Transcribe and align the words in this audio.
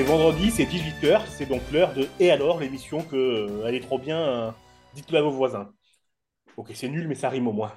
c'est 0.00 0.06
vendredi, 0.06 0.50
c'est 0.50 0.64
18h, 0.64 1.26
c'est 1.28 1.44
donc 1.44 1.60
l'heure 1.70 1.92
de 1.92 2.08
Et 2.18 2.30
alors, 2.30 2.58
l'émission 2.58 3.02
que 3.02 3.16
euh, 3.16 3.66
elle 3.66 3.74
est 3.74 3.80
trop 3.80 3.98
bien, 3.98 4.18
euh, 4.18 4.50
dites-le 4.94 5.18
à 5.18 5.20
vos 5.20 5.30
voisins. 5.30 5.74
Ok, 6.56 6.70
c'est 6.72 6.88
nul, 6.88 7.06
mais 7.06 7.14
ça 7.14 7.28
rime 7.28 7.46
au 7.48 7.52
moins. 7.52 7.74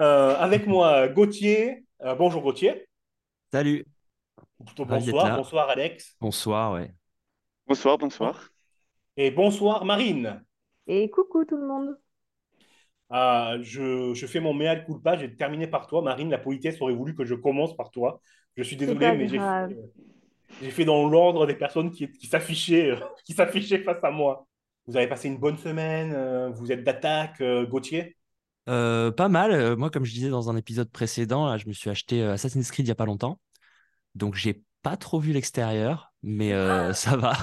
Euh, 0.00 0.34
avec 0.36 0.66
moi, 0.66 1.06
Gauthier. 1.06 1.84
Euh, 2.02 2.16
bonjour 2.16 2.42
Gauthier. 2.42 2.88
Salut. 3.52 3.86
Plutôt 4.66 4.84
bonsoir, 4.84 5.36
bonsoir 5.36 5.70
Alex. 5.70 6.16
Bonsoir, 6.20 6.72
ouais. 6.72 6.92
Bonsoir, 7.68 7.98
bonsoir. 7.98 8.48
Et 9.16 9.30
bonsoir 9.30 9.84
Marine. 9.84 10.42
Et 10.88 11.08
coucou 11.08 11.44
tout 11.44 11.56
le 11.56 11.68
monde. 11.68 11.96
Ah, 13.10 13.54
je, 13.60 14.12
je 14.12 14.26
fais 14.26 14.40
mon 14.40 14.54
mea 14.54 14.74
culpa, 14.74 15.16
j'ai 15.16 15.36
terminé 15.36 15.68
par 15.68 15.86
toi. 15.86 16.02
Marine, 16.02 16.30
la 16.30 16.38
politesse 16.38 16.82
aurait 16.82 16.94
voulu 16.94 17.14
que 17.14 17.24
je 17.24 17.36
commence 17.36 17.76
par 17.76 17.92
toi. 17.92 18.20
Je 18.56 18.64
suis 18.64 18.76
désolé, 18.76 19.16
mais 19.16 19.28
j'ai 19.28 19.38
j'ai 20.62 20.70
fait 20.70 20.84
dans 20.84 21.08
l'ordre 21.08 21.46
des 21.46 21.54
personnes 21.54 21.90
qui, 21.90 22.10
qui 22.10 22.26
s'affichaient, 22.26 22.90
euh, 22.92 22.96
qui 23.24 23.32
s'affichaient 23.32 23.82
face 23.82 24.02
à 24.02 24.10
moi. 24.10 24.46
Vous 24.86 24.96
avez 24.96 25.06
passé 25.06 25.28
une 25.28 25.38
bonne 25.38 25.56
semaine, 25.58 26.12
euh, 26.14 26.50
vous 26.50 26.72
êtes 26.72 26.84
d'attaque, 26.84 27.40
euh, 27.40 27.66
Gauthier? 27.66 28.16
Euh, 28.68 29.10
pas 29.10 29.28
mal. 29.28 29.76
Moi, 29.76 29.90
comme 29.90 30.04
je 30.04 30.12
disais 30.12 30.30
dans 30.30 30.50
un 30.50 30.56
épisode 30.56 30.90
précédent, 30.90 31.46
là, 31.46 31.56
je 31.56 31.66
me 31.66 31.72
suis 31.72 31.90
acheté 31.90 32.22
Assassin's 32.22 32.70
Creed 32.70 32.86
il 32.86 32.88
y 32.88 32.92
a 32.92 32.96
pas 32.96 33.06
longtemps. 33.06 33.38
Donc, 34.14 34.34
j'ai 34.34 34.62
pas 34.82 34.96
trop 34.96 35.20
vu 35.20 35.32
l'extérieur, 35.32 36.12
mais 36.22 36.52
euh, 36.52 36.92
ça 36.92 37.16
va. 37.16 37.34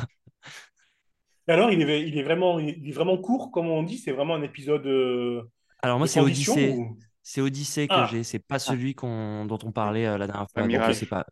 Alors, 1.48 1.72
il 1.72 1.82
est, 1.82 2.08
il 2.08 2.18
est 2.18 2.24
vraiment, 2.24 2.60
il 2.60 2.90
est 2.90 2.92
vraiment 2.92 3.18
court, 3.18 3.52
comme 3.52 3.68
on 3.68 3.84
dit, 3.84 3.98
c'est 3.98 4.12
vraiment 4.12 4.36
un 4.36 4.42
épisode 4.42 4.86
euh, 4.86 5.44
Alors, 5.82 5.98
moi, 5.98 6.08
c'est 6.08 6.20
ou- 6.20 6.98
C'est 7.24 7.42
Odyssey 7.42 7.88
que 7.88 7.94
Ah, 7.94 8.08
j'ai. 8.12 8.24
C'est 8.24 8.40
pas 8.40 8.60
celui 8.60 8.96
qu'on, 8.96 9.46
dont 9.46 9.60
on 9.64 9.72
parlait 9.72 10.06
euh, 10.06 10.18
la 10.18 10.28
dernière 10.28 10.48
fois. 10.52 10.62
Donc, 10.64 10.72
je 10.72 10.78
mirage. 10.78 10.96
sais 10.96 11.06
pas. 11.06 11.26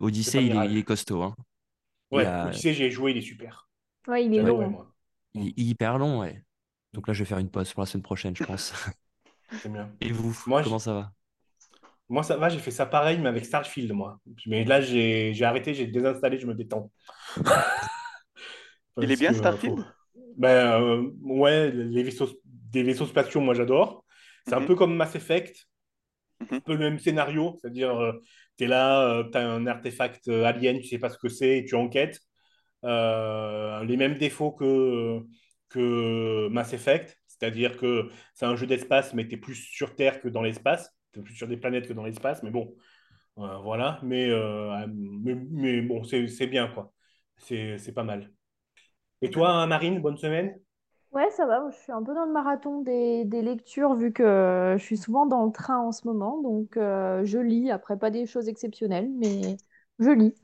Odyssey, 0.00 0.44
il 0.44 0.46
est, 0.46 0.50
Mirage. 0.50 0.72
il 0.72 0.78
est 0.78 0.82
costaud. 0.82 1.22
Hein. 1.22 1.34
Ouais, 2.10 2.26
a- 2.26 2.46
Odyssey, 2.48 2.74
j'ai 2.74 2.90
joué, 2.90 3.12
il 3.12 3.18
est 3.18 3.22
super. 3.22 3.68
Ouais, 4.06 4.24
il 4.24 4.34
est 4.34 4.42
long. 4.42 4.68
moi. 4.70 4.92
il 5.34 5.48
est 5.48 5.58
hyper 5.58 5.98
long, 5.98 6.20
ouais. 6.20 6.42
Donc 6.92 7.06
là, 7.06 7.12
je 7.14 7.20
vais 7.20 7.24
faire 7.28 7.38
une 7.38 7.50
pause 7.50 7.72
pour 7.72 7.82
la 7.82 7.86
semaine 7.86 8.02
prochaine, 8.02 8.34
je 8.36 8.44
pense. 8.44 8.72
C'est 9.62 9.70
bien. 9.70 9.90
Et 10.00 10.12
vous, 10.12 10.36
Moi, 10.46 10.62
comment 10.62 10.78
ça 10.78 10.94
va? 10.94 11.12
moi, 12.08 12.22
ça 12.22 12.36
va, 12.36 12.48
j'ai 12.48 12.58
fait 12.58 12.70
ça 12.70 12.86
pareil, 12.86 13.18
mais 13.18 13.28
avec 13.28 13.44
Starfield, 13.44 13.92
moi. 13.92 14.18
Mais 14.46 14.64
là, 14.64 14.80
j'ai 14.80 15.34
j'ai 15.34 15.44
arrêté, 15.44 15.74
j'ai 15.74 15.86
désinstallé, 15.86 16.38
je 16.38 16.46
me 16.46 16.54
détends. 16.54 16.90
Il 19.00 19.10
est 19.12 19.16
bien, 19.16 19.30
que, 19.30 19.36
Starfield? 19.38 19.78
faut- 19.78 19.84
Ben, 20.36 20.80
euh, 20.82 21.10
ouais, 21.22 21.70
les 21.70 22.02
vaisseaux, 22.02 22.28
des 22.44 22.82
vaisseaux 22.82 23.06
spatiaux, 23.06 23.40
moi 23.40 23.54
j'adore. 23.54 24.04
C'est 24.46 24.54
un 24.54 24.62
peu 24.62 24.74
comme 24.74 24.96
Mass 24.96 25.14
Effect, 25.14 25.66
Mhm. 26.40 26.58
un 26.58 26.60
peu 26.60 26.72
le 26.74 26.78
même 26.78 26.98
scénario, 26.98 27.56
c'est-à-dire 27.60 28.14
tu 28.56 28.64
es 28.64 28.66
là, 28.66 29.24
tu 29.30 29.38
as 29.38 29.48
un 29.50 29.66
artefact 29.66 30.28
euh, 30.28 30.44
alien, 30.44 30.78
tu 30.80 30.88
sais 30.88 30.98
pas 30.98 31.10
ce 31.10 31.18
que 31.18 31.28
c'est, 31.28 31.58
et 31.58 31.64
tu 31.64 31.74
enquêtes. 31.74 32.20
Euh, 32.84 33.84
les 33.84 33.96
mêmes 33.96 34.18
défauts 34.18 34.52
que, 34.52 35.20
que 35.68 36.48
Mass 36.48 36.72
Effect, 36.72 37.18
c'est-à-dire 37.26 37.76
que 37.78 38.08
c'est 38.34 38.46
un 38.46 38.56
jeu 38.56 38.66
d'espace, 38.66 39.14
mais 39.14 39.26
tu 39.28 39.34
es 39.34 39.38
plus 39.38 39.56
sur 39.56 39.96
Terre 39.96 40.20
que 40.20 40.28
dans 40.28 40.42
l'espace, 40.42 40.90
tu 41.12 41.20
es 41.20 41.22
plus 41.22 41.34
sur 41.34 41.48
des 41.48 41.56
planètes 41.56 41.88
que 41.88 41.92
dans 41.92 42.04
l'espace, 42.04 42.42
mais 42.42 42.50
bon, 42.50 42.74
euh, 43.38 43.58
voilà. 43.58 44.00
Mais, 44.02 44.30
euh, 44.30 44.86
mais, 44.88 45.34
mais 45.50 45.80
bon, 45.82 46.04
c'est 46.04 46.46
bien, 46.48 46.68
quoi. 46.68 46.92
C'est 47.38 47.94
pas 47.94 48.04
mal. 48.04 48.32
Et 49.22 49.30
toi, 49.30 49.66
Marine, 49.66 50.00
bonne 50.00 50.16
semaine? 50.18 50.58
Ouais, 51.12 51.30
ça 51.30 51.46
va. 51.46 51.68
Je 51.70 51.76
suis 51.76 51.92
un 51.92 52.02
peu 52.02 52.14
dans 52.14 52.26
le 52.26 52.32
marathon 52.32 52.82
des, 52.82 53.24
lectures 53.24 53.94
vu 53.94 54.12
que 54.12 54.76
je 54.78 54.82
suis 54.82 54.98
souvent 54.98 55.26
dans 55.26 55.46
le 55.46 55.52
train 55.52 55.78
en 55.78 55.90
ce 55.90 56.06
moment. 56.06 56.40
Donc, 56.42 56.76
euh, 56.76 57.24
je 57.24 57.38
lis. 57.38 57.70
Après, 57.70 57.98
pas 57.98 58.10
des 58.10 58.26
choses 58.26 58.48
exceptionnelles, 58.48 59.08
mais 59.16 59.56
je 59.98 60.10
lis. 60.10 60.34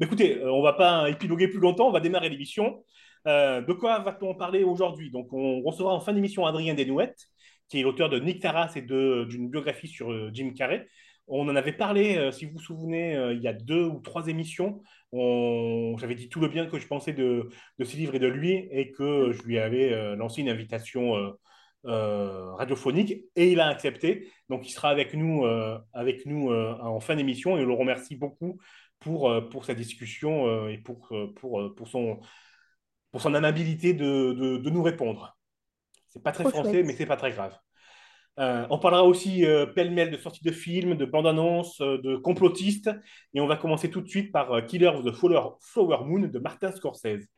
Écoutez, 0.00 0.38
euh, 0.38 0.52
on 0.52 0.60
va 0.60 0.72
pas 0.72 1.08
épiloguer 1.08 1.46
plus 1.46 1.60
longtemps, 1.60 1.88
on 1.88 1.92
va 1.92 2.00
démarrer 2.00 2.28
l'émission. 2.28 2.84
Euh, 3.28 3.60
de 3.60 3.72
quoi 3.72 4.00
va-t-on 4.00 4.34
parler 4.34 4.64
aujourd'hui? 4.64 5.10
Donc, 5.10 5.32
on 5.32 5.62
recevra 5.62 5.94
en 5.94 6.00
fin 6.00 6.12
d'émission 6.12 6.46
Adrien 6.46 6.74
Desnouettes, 6.74 7.28
qui 7.68 7.78
est 7.78 7.82
l'auteur 7.82 8.08
de 8.08 8.18
Nick 8.18 8.42
Taras 8.42 8.72
et 8.74 8.82
d'une 8.82 9.48
biographie 9.50 9.88
sur 9.88 10.34
Jim 10.34 10.52
Carrey. 10.56 10.88
On 11.26 11.48
en 11.48 11.56
avait 11.56 11.72
parlé, 11.72 12.16
euh, 12.18 12.30
si 12.32 12.44
vous 12.44 12.52
vous 12.52 12.58
souvenez, 12.58 13.16
euh, 13.16 13.32
il 13.32 13.42
y 13.42 13.48
a 13.48 13.54
deux 13.54 13.84
ou 13.84 14.00
trois 14.00 14.28
émissions. 14.28 14.82
On- 15.12 15.96
J'avais 15.98 16.14
dit 16.14 16.28
tout 16.28 16.40
le 16.40 16.48
bien 16.48 16.66
que 16.66 16.78
je 16.78 16.86
pensais 16.86 17.12
de, 17.12 17.48
de 17.78 17.84
ce 17.84 17.96
livre 17.96 18.14
et 18.14 18.18
de 18.18 18.26
lui, 18.26 18.68
et 18.70 18.90
que 18.92 19.32
je 19.32 19.42
lui 19.42 19.58
avais 19.58 19.92
euh, 19.92 20.16
lancé 20.16 20.42
une 20.42 20.48
invitation 20.50 21.14
radiophonique, 21.84 23.24
et 23.36 23.52
il 23.52 23.60
a 23.60 23.66
accepté. 23.68 24.28
Donc, 24.48 24.66
il 24.66 24.70
sera 24.72 24.88
avec 24.88 25.12
nous, 25.14 25.44
avec 25.92 26.24
nous 26.24 26.50
en 26.50 26.98
fin 27.00 27.14
d'émission, 27.14 27.58
et 27.58 27.62
on 27.62 27.66
le 27.66 27.74
remercie 27.74 28.16
beaucoup 28.16 28.58
pour, 29.00 29.30
pour 29.50 29.66
sa 29.66 29.74
discussion 29.74 30.66
et 30.68 30.78
pour, 30.78 31.12
pour, 31.36 31.74
pour, 31.74 31.88
son, 31.88 32.20
pour 33.10 33.20
son 33.20 33.34
amabilité 33.34 33.92
de, 33.92 34.32
de, 34.32 34.56
de 34.56 34.70
nous 34.70 34.82
répondre. 34.82 35.36
C'est 36.08 36.22
pas 36.22 36.32
très 36.32 36.44
Trop 36.44 36.50
français, 36.50 36.72
chouette. 36.72 36.86
mais 36.86 36.94
c'est 36.94 37.06
pas 37.06 37.16
très 37.16 37.32
grave. 37.32 37.54
Euh, 38.40 38.66
on 38.70 38.78
parlera 38.78 39.04
aussi 39.04 39.44
euh, 39.46 39.64
pêle-mêle 39.66 40.10
de 40.10 40.16
sorties 40.16 40.42
de 40.44 40.50
films, 40.52 40.96
de 40.96 41.04
bandes-annonces, 41.04 41.80
euh, 41.80 41.98
de 42.02 42.16
complotistes. 42.16 42.90
Et 43.32 43.40
on 43.40 43.46
va 43.46 43.56
commencer 43.56 43.90
tout 43.90 44.00
de 44.00 44.08
suite 44.08 44.32
par 44.32 44.52
euh, 44.52 44.60
Killer 44.62 44.88
of 44.88 45.04
the 45.04 45.12
Flower, 45.12 45.50
Flower 45.60 45.98
Moon 46.04 46.20
de 46.28 46.38
Martin 46.40 46.72
Scorsese. 46.72 47.28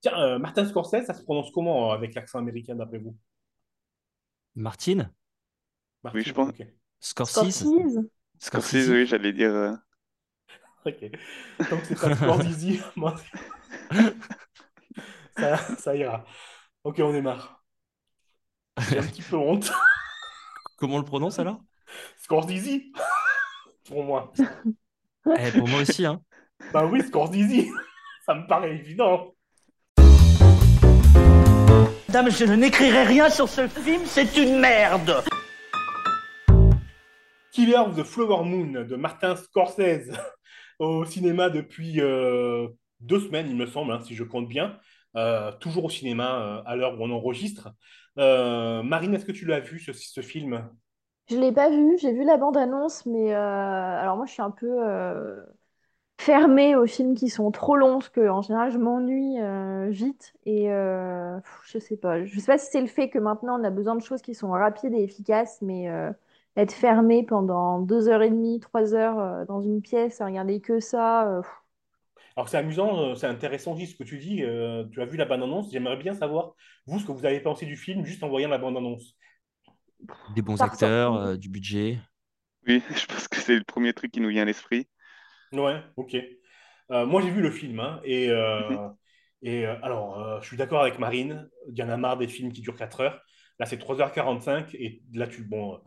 Tiens, 0.00 0.18
euh, 0.20 0.38
Martin 0.38 0.64
Scorsese, 0.66 1.04
ça 1.06 1.14
se 1.14 1.22
prononce 1.22 1.50
comment 1.52 1.90
euh, 1.92 1.94
avec 1.94 2.14
l'accent 2.14 2.38
américain 2.40 2.74
d'après 2.74 2.98
vous? 2.98 3.16
Martine? 4.56 5.10
Martin, 6.02 6.18
Oui, 6.18 6.22
je 6.24 6.32
pense. 6.32 6.52
Scorsese? 7.00 7.64
Scorsese. 7.64 8.10
Scorsese, 8.40 8.90
oui, 8.90 9.06
j'allais 9.06 9.32
dire. 9.32 9.50
euh, 9.54 9.74
Ok. 10.84 11.10
Tant 11.68 11.80
que 11.80 11.86
c'est 11.86 11.98
pas 12.00 12.10
Scorsese, 12.10 12.82
moi, 12.96 13.14
ça, 15.38 15.76
ça 15.76 15.96
ira. 15.96 16.24
Ok, 16.84 16.98
on 17.00 17.12
démarre. 17.12 17.57
J'ai 18.90 18.98
un 18.98 19.02
petit 19.02 19.22
peu 19.22 19.36
honte. 19.36 19.70
Comment 20.78 20.96
on 20.96 20.98
le 20.98 21.04
prononce 21.04 21.38
alors? 21.38 21.60
Scorsese 22.16 22.80
Pour 23.88 24.04
moi. 24.04 24.32
Eh, 25.38 25.50
pour 25.52 25.68
moi 25.68 25.80
aussi, 25.80 26.04
hein. 26.04 26.20
Bah 26.72 26.84
oui, 26.86 27.02
Scorsese 27.02 27.66
Ça 28.26 28.34
me 28.34 28.46
paraît 28.46 28.74
évident. 28.74 29.34
Dame, 32.08 32.30
je 32.30 32.44
n'écrirai 32.44 33.04
rien 33.04 33.28
sur 33.30 33.48
ce 33.48 33.66
film, 33.66 34.02
c'est 34.06 34.36
une 34.36 34.58
merde. 34.60 35.22
Killer 37.52 37.76
of 37.76 37.96
the 37.96 38.04
Flower 38.04 38.44
Moon 38.44 38.84
de 38.84 38.96
Martin 38.96 39.36
Scorsese 39.36 40.12
au 40.78 41.04
cinéma 41.04 41.50
depuis 41.50 42.00
euh, 42.00 42.68
deux 43.00 43.20
semaines, 43.20 43.48
il 43.50 43.56
me 43.56 43.66
semble, 43.66 43.92
hein, 43.92 44.00
si 44.04 44.14
je 44.14 44.24
compte 44.24 44.48
bien. 44.48 44.78
Euh, 45.16 45.52
toujours 45.52 45.84
au 45.84 45.90
cinéma 45.90 46.40
euh, 46.40 46.62
à 46.66 46.76
l'heure 46.76 46.98
où 46.98 47.02
on 47.02 47.10
enregistre. 47.10 47.70
Euh, 48.18 48.82
Marine, 48.82 49.14
est-ce 49.14 49.24
que 49.24 49.32
tu 49.32 49.46
l'as 49.46 49.60
vu 49.60 49.78
ce, 49.80 50.20
film? 50.20 50.68
Je 51.30 51.36
l'ai 51.36 51.52
pas 51.52 51.70
vu. 51.70 51.96
J'ai 51.98 52.12
vu 52.12 52.24
la 52.24 52.36
bande-annonce, 52.36 53.06
mais 53.06 53.32
alors 53.32 54.16
moi, 54.16 54.26
je 54.26 54.32
suis 54.32 54.42
un 54.42 54.50
peu 54.50 54.78
fermée 56.20 56.74
aux 56.74 56.86
films 56.86 57.14
qui 57.14 57.28
sont 57.28 57.50
trop 57.50 57.76
longs, 57.76 57.98
parce 57.98 58.08
que 58.08 58.28
en 58.28 58.42
général, 58.42 58.70
je 58.70 58.78
m'ennuie 58.78 59.38
vite. 59.90 60.34
Et 60.44 60.70
euh, 60.72 61.38
je 61.64 61.78
sais 61.78 61.96
pas. 61.96 62.24
Je 62.24 62.38
sais 62.38 62.46
pas 62.46 62.58
si 62.58 62.70
c'est 62.70 62.80
le 62.80 62.86
fait 62.86 63.08
que 63.08 63.18
maintenant, 63.18 63.60
on 63.60 63.64
a 63.64 63.70
besoin 63.70 63.94
de 63.94 64.02
choses 64.02 64.22
qui 64.22 64.34
sont 64.34 64.50
rapides 64.50 64.92
et 64.94 65.02
efficaces, 65.02 65.62
mais 65.62 65.86
être 66.56 66.72
fermé 66.72 67.24
pendant 67.24 67.78
deux 67.78 68.08
heures 68.08 68.22
et 68.22 68.30
demie, 68.30 68.60
trois 68.60 68.94
heures 68.94 69.46
dans 69.46 69.62
une 69.62 69.80
pièce, 69.80 70.20
à 70.20 70.26
regarder 70.26 70.60
que 70.60 70.80
ça. 70.80 71.40
Alors 72.38 72.48
c'est 72.48 72.56
amusant, 72.56 73.10
euh, 73.12 73.14
c'est 73.16 73.26
intéressant 73.26 73.74
aussi 73.74 73.86
ce 73.88 73.96
que 73.96 74.04
tu 74.04 74.18
dis. 74.18 74.42
euh, 74.44 74.84
tu 74.92 75.02
as 75.02 75.06
vu 75.06 75.16
la 75.18 75.26
bande-annonce. 75.26 75.70
J'aimerais 75.72 75.96
bien 75.98 76.14
savoir, 76.14 76.54
vous, 76.86 76.98
ce 77.00 77.04
que 77.06 77.12
vous 77.12 77.26
avez 77.26 77.40
pensé 77.40 77.66
du 77.66 77.76
film 77.76 78.04
juste 78.06 78.22
en 78.24 78.28
voyant 78.30 78.48
la 78.48 78.58
bande-annonce. 78.58 79.14
Des 80.28 80.42
bons 80.42 80.62
acteurs, 80.62 81.14
euh, 81.16 81.36
du 81.36 81.48
budget. 81.48 81.98
Oui, 82.66 82.82
je 82.96 83.06
pense 83.06 83.28
que 83.28 83.40
c'est 83.40 83.56
le 83.56 83.64
premier 83.64 83.92
truc 83.94 84.12
qui 84.12 84.20
nous 84.20 84.30
vient 84.30 84.42
à 84.42 84.46
l'esprit. 84.46 84.88
Ouais, 85.52 85.82
ok. 85.96 86.16
Euh, 86.90 87.06
moi, 87.06 87.22
j'ai 87.22 87.30
vu 87.30 87.40
le 87.42 87.50
film, 87.50 87.80
hein, 87.80 88.00
et, 88.04 88.28
euh, 88.30 88.76
Mhm. 88.76 88.78
et 89.42 89.66
euh, 89.66 89.76
alors, 89.82 90.18
euh, 90.20 90.40
je 90.40 90.46
suis 90.48 90.56
d'accord 90.56 90.82
avec 90.82 90.98
Marine. 90.98 91.48
Il 91.68 91.78
y 91.78 91.82
en 91.82 91.88
a 91.88 91.96
marre 91.96 92.18
des 92.18 92.28
films 92.28 92.52
qui 92.52 92.60
durent 92.62 92.76
4 92.76 93.00
heures. 93.00 93.20
Là, 93.58 93.66
c'est 93.66 93.78
3h45, 93.78 94.74
et 94.74 95.02
là, 95.14 95.26
tu, 95.26 95.42
bon, 95.44 95.74
euh, 95.76 95.78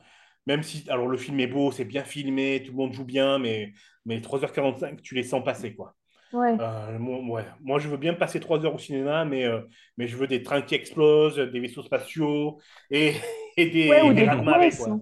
même 0.47 0.63
si, 0.63 0.89
alors, 0.89 1.07
le 1.07 1.17
film 1.17 1.39
est 1.39 1.47
beau, 1.47 1.71
c'est 1.71 1.85
bien 1.85 2.03
filmé, 2.03 2.63
tout 2.65 2.71
le 2.71 2.77
monde 2.77 2.93
joue 2.93 3.05
bien, 3.05 3.39
mais, 3.39 3.73
mais 4.05 4.21
3h45, 4.21 5.01
tu 5.01 5.15
les 5.15 5.23
sens 5.23 5.43
passer, 5.43 5.75
quoi. 5.75 5.95
Ouais. 6.33 6.59
Euh, 6.59 6.99
moi, 6.99 7.19
ouais. 7.41 7.45
Moi, 7.61 7.79
je 7.79 7.87
veux 7.89 7.97
bien 7.97 8.13
passer 8.13 8.39
3 8.39 8.63
heures 8.65 8.75
au 8.75 8.77
cinéma, 8.79 9.25
mais, 9.25 9.45
euh, 9.45 9.61
mais 9.97 10.07
je 10.07 10.17
veux 10.17 10.27
des 10.27 10.43
trains 10.43 10.61
qui 10.61 10.75
explosent, 10.75 11.37
des 11.37 11.59
vaisseaux 11.59 11.83
spatiaux, 11.83 12.59
et, 12.91 13.13
et 13.57 13.69
des, 13.69 13.89
Ouais, 13.89 14.01
ou 14.01 14.13
des 14.13 14.13
des 14.13 14.29
prouesses. 14.29 14.73
quoi. 14.75 15.01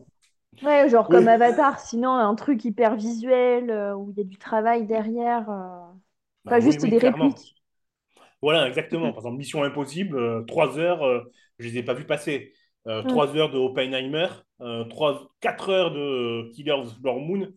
Ouais, 0.61 0.89
genre 0.89 1.09
comme 1.09 1.27
Avatar, 1.29 1.79
sinon 1.79 2.11
un 2.15 2.35
truc 2.35 2.65
hyper 2.65 2.95
visuel 2.95 3.69
euh, 3.71 3.95
où 3.95 4.11
il 4.11 4.17
y 4.17 4.21
a 4.21 4.23
du 4.25 4.37
travail 4.37 4.85
derrière. 4.87 5.49
Bah 6.45 6.51
Pas 6.51 6.59
oui, 6.59 6.77
juste 6.77 6.79
oui, 6.79 6.91
des 6.91 6.97
clairement. 6.97 7.39
répliques. 7.39 7.55
Voilà, 8.41 8.67
exactement. 8.67 9.11
Par 9.11 9.19
exemple, 9.21 9.37
Mission 9.37 9.63
Impossible, 9.63 10.45
trois 10.45 10.77
heures, 10.79 11.25
je 11.59 11.67
les 11.67 11.77
ai 11.77 11.83
pas 11.83 11.93
vues 11.93 12.05
passer. 12.05 12.53
Mm. 13.03 13.07
trois 13.07 13.35
heures 13.35 13.51
de 13.51 13.57
Oppenheimer, 13.57 14.27
euh, 14.61 14.85
trois, 14.85 15.29
quatre 15.41 15.69
heures 15.69 15.91
de 15.91 16.51
Killer 16.53 16.71
of 16.73 16.95
the 17.01 17.05
Moon. 17.05 17.49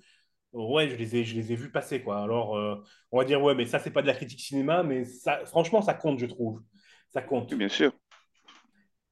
Ouais, 0.52 0.88
je 0.90 0.96
les 0.96 1.16
ai, 1.16 1.24
je 1.24 1.34
les 1.34 1.52
ai 1.52 1.56
vus 1.56 1.70
passer, 1.70 2.02
quoi. 2.02 2.22
Alors, 2.22 2.56
euh, 2.56 2.76
on 3.10 3.18
va 3.18 3.24
dire, 3.24 3.42
ouais, 3.42 3.54
mais 3.54 3.64
ça, 3.66 3.78
c'est 3.78 3.90
pas 3.90 4.02
de 4.02 4.06
la 4.06 4.12
critique 4.14 4.40
cinéma, 4.40 4.82
mais 4.82 5.04
ça, 5.04 5.44
franchement, 5.46 5.80
ça 5.80 5.94
compte, 5.94 6.18
je 6.18 6.26
trouve. 6.26 6.62
Ça 7.08 7.22
Oui, 7.50 7.56
compte. 7.56 7.56
bien 7.56 7.68
sûr. 7.68 7.92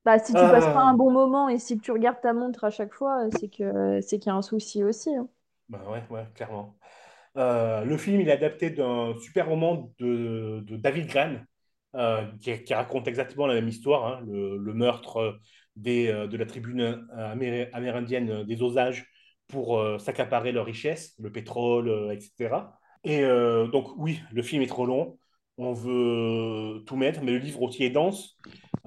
Bah, 0.04 0.19
si 0.19 0.34
tu 0.34 0.46
passes 0.48 0.69
pas 0.69 0.81
Euh, 0.81 0.90
un 0.90 0.94
bon 0.94 1.10
moment 1.10 1.48
et 1.48 1.58
si 1.58 1.78
tu 1.78 1.90
regardes 1.92 2.20
ta 2.20 2.32
montre 2.34 2.64
à 2.64 2.70
chaque 2.70 2.92
fois, 2.94 3.31
c'est 3.31 3.48
que 3.48 4.00
c'est 4.02 4.19
qu'il 4.19 4.28
y 4.28 4.32
a 4.32 4.37
un 4.37 4.42
souci 4.42 4.82
aussi. 4.84 5.14
hein. 5.14 5.28
bah 5.69 5.82
ouais, 5.88 6.02
ouais, 6.10 6.26
clairement. 6.34 6.76
Euh, 7.37 7.84
le 7.84 7.98
film, 7.98 8.20
il 8.20 8.28
est 8.28 8.32
adapté 8.32 8.70
d'un 8.70 9.14
super 9.22 9.48
roman 9.48 9.92
de, 10.00 10.62
de 10.66 10.76
David 10.76 11.08
Gran, 11.08 11.37
euh, 11.96 12.26
qui, 12.40 12.62
qui 12.64 12.75
raconte 12.75 13.08
exactement 13.08 13.46
la 13.46 13.54
même 13.54 13.69
histoire, 13.69 14.06
hein, 14.06 14.22
le, 14.28 14.58
le 14.58 14.75
meurtre 14.75 15.40
des, 15.76 16.08
euh, 16.08 16.28
de 16.28 16.37
la 16.37 16.46
tribune 16.46 16.81
euh, 16.82 17.34
amé- 17.34 17.70
amérindienne 17.75 18.44
des 18.44 18.62
Osages 18.62 19.06
pour 19.50 19.79
euh, 19.79 19.99
s'accaparer 19.99 20.52
leurs 20.52 20.67
richesses, 20.67 21.14
le 21.19 21.31
pétrole, 21.32 21.88
euh, 21.88 22.11
etc. 22.12 22.79
Et 23.05 23.23
euh, 23.25 23.67
donc, 23.69 23.88
oui, 23.97 24.20
le 24.32 24.43
film 24.43 24.62
est 24.62 24.67
trop 24.67 24.87
long, 24.87 25.19
on 25.58 25.73
veut 25.73 26.82
tout 26.87 26.97
mettre, 26.97 27.23
mais 27.23 27.32
le 27.32 27.38
livre 27.38 27.62
aussi 27.62 27.85
est 27.85 27.91
dense. 27.91 28.38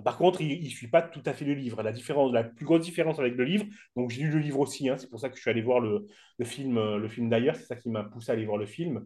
Par 0.04 0.18
contre, 0.18 0.42
il 0.42 0.64
ne 0.64 0.70
suit 0.70 0.88
pas 0.88 1.02
tout 1.02 1.22
à 1.26 1.34
fait 1.34 1.46
le 1.46 1.54
livre. 1.54 1.84
La 1.84 1.92
différence, 1.92 2.34
la 2.34 2.44
plus 2.44 2.66
grosse 2.66 2.82
différence 2.82 3.20
avec 3.20 3.36
le 3.36 3.44
livre, 3.44 3.66
donc 3.96 4.10
j'ai 4.10 4.24
lu 4.24 4.32
le 4.32 4.40
livre 4.40 4.60
aussi, 4.60 4.90
hein, 4.90 4.98
c'est 4.98 5.10
pour 5.10 5.20
ça 5.20 5.30
que 5.30 5.36
je 5.36 5.42
suis 5.42 5.52
allé 5.52 5.62
voir 5.62 5.80
le, 5.80 6.08
film, 6.44 6.78
euh, 6.78 6.98
le 6.98 7.08
film 7.08 7.30
d'ailleurs, 7.30 7.56
c'est 7.56 7.66
ça 7.66 7.76
qui 7.76 7.90
m'a 7.90 8.04
poussé 8.04 8.32
à 8.32 8.34
aller 8.34 8.46
voir 8.46 8.58
le 8.58 8.66
film. 8.66 9.06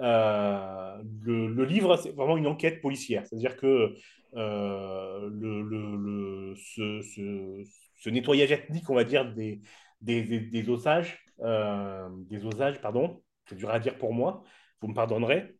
Euh, 0.00 0.96
le, 1.22 1.64
livre, 1.64 1.96
c'est 1.96 2.10
vraiment 2.10 2.36
une 2.36 2.48
enquête 2.48 2.80
policière, 2.80 3.24
c'est-à-dire 3.26 3.56
que 3.56 3.94
euh, 4.34 5.30
le, 5.30 6.54
ce 6.56 8.10
nettoyage 8.10 8.50
ethnique, 8.50 8.90
on 8.90 8.94
va 8.94 9.04
dire, 9.04 9.32
des, 9.34 9.60
des, 10.04 10.22
des, 10.22 10.40
des 10.40 10.68
Osages, 10.68 11.18
euh, 11.40 12.08
des 12.30 12.44
Osages, 12.44 12.80
pardon, 12.80 13.22
c'est 13.48 13.56
dur 13.56 13.70
à 13.70 13.78
dire 13.78 13.96
pour 13.98 14.12
moi, 14.12 14.44
vous 14.80 14.88
me 14.88 14.94
pardonnerez, 14.94 15.56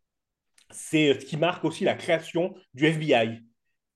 c'est 0.71 1.19
ce 1.21 1.27
qui 1.27 1.37
marque 1.37 1.65
aussi 1.65 1.85
la 1.85 1.95
création 1.95 2.55
du 2.75 2.87
FBI 2.87 3.43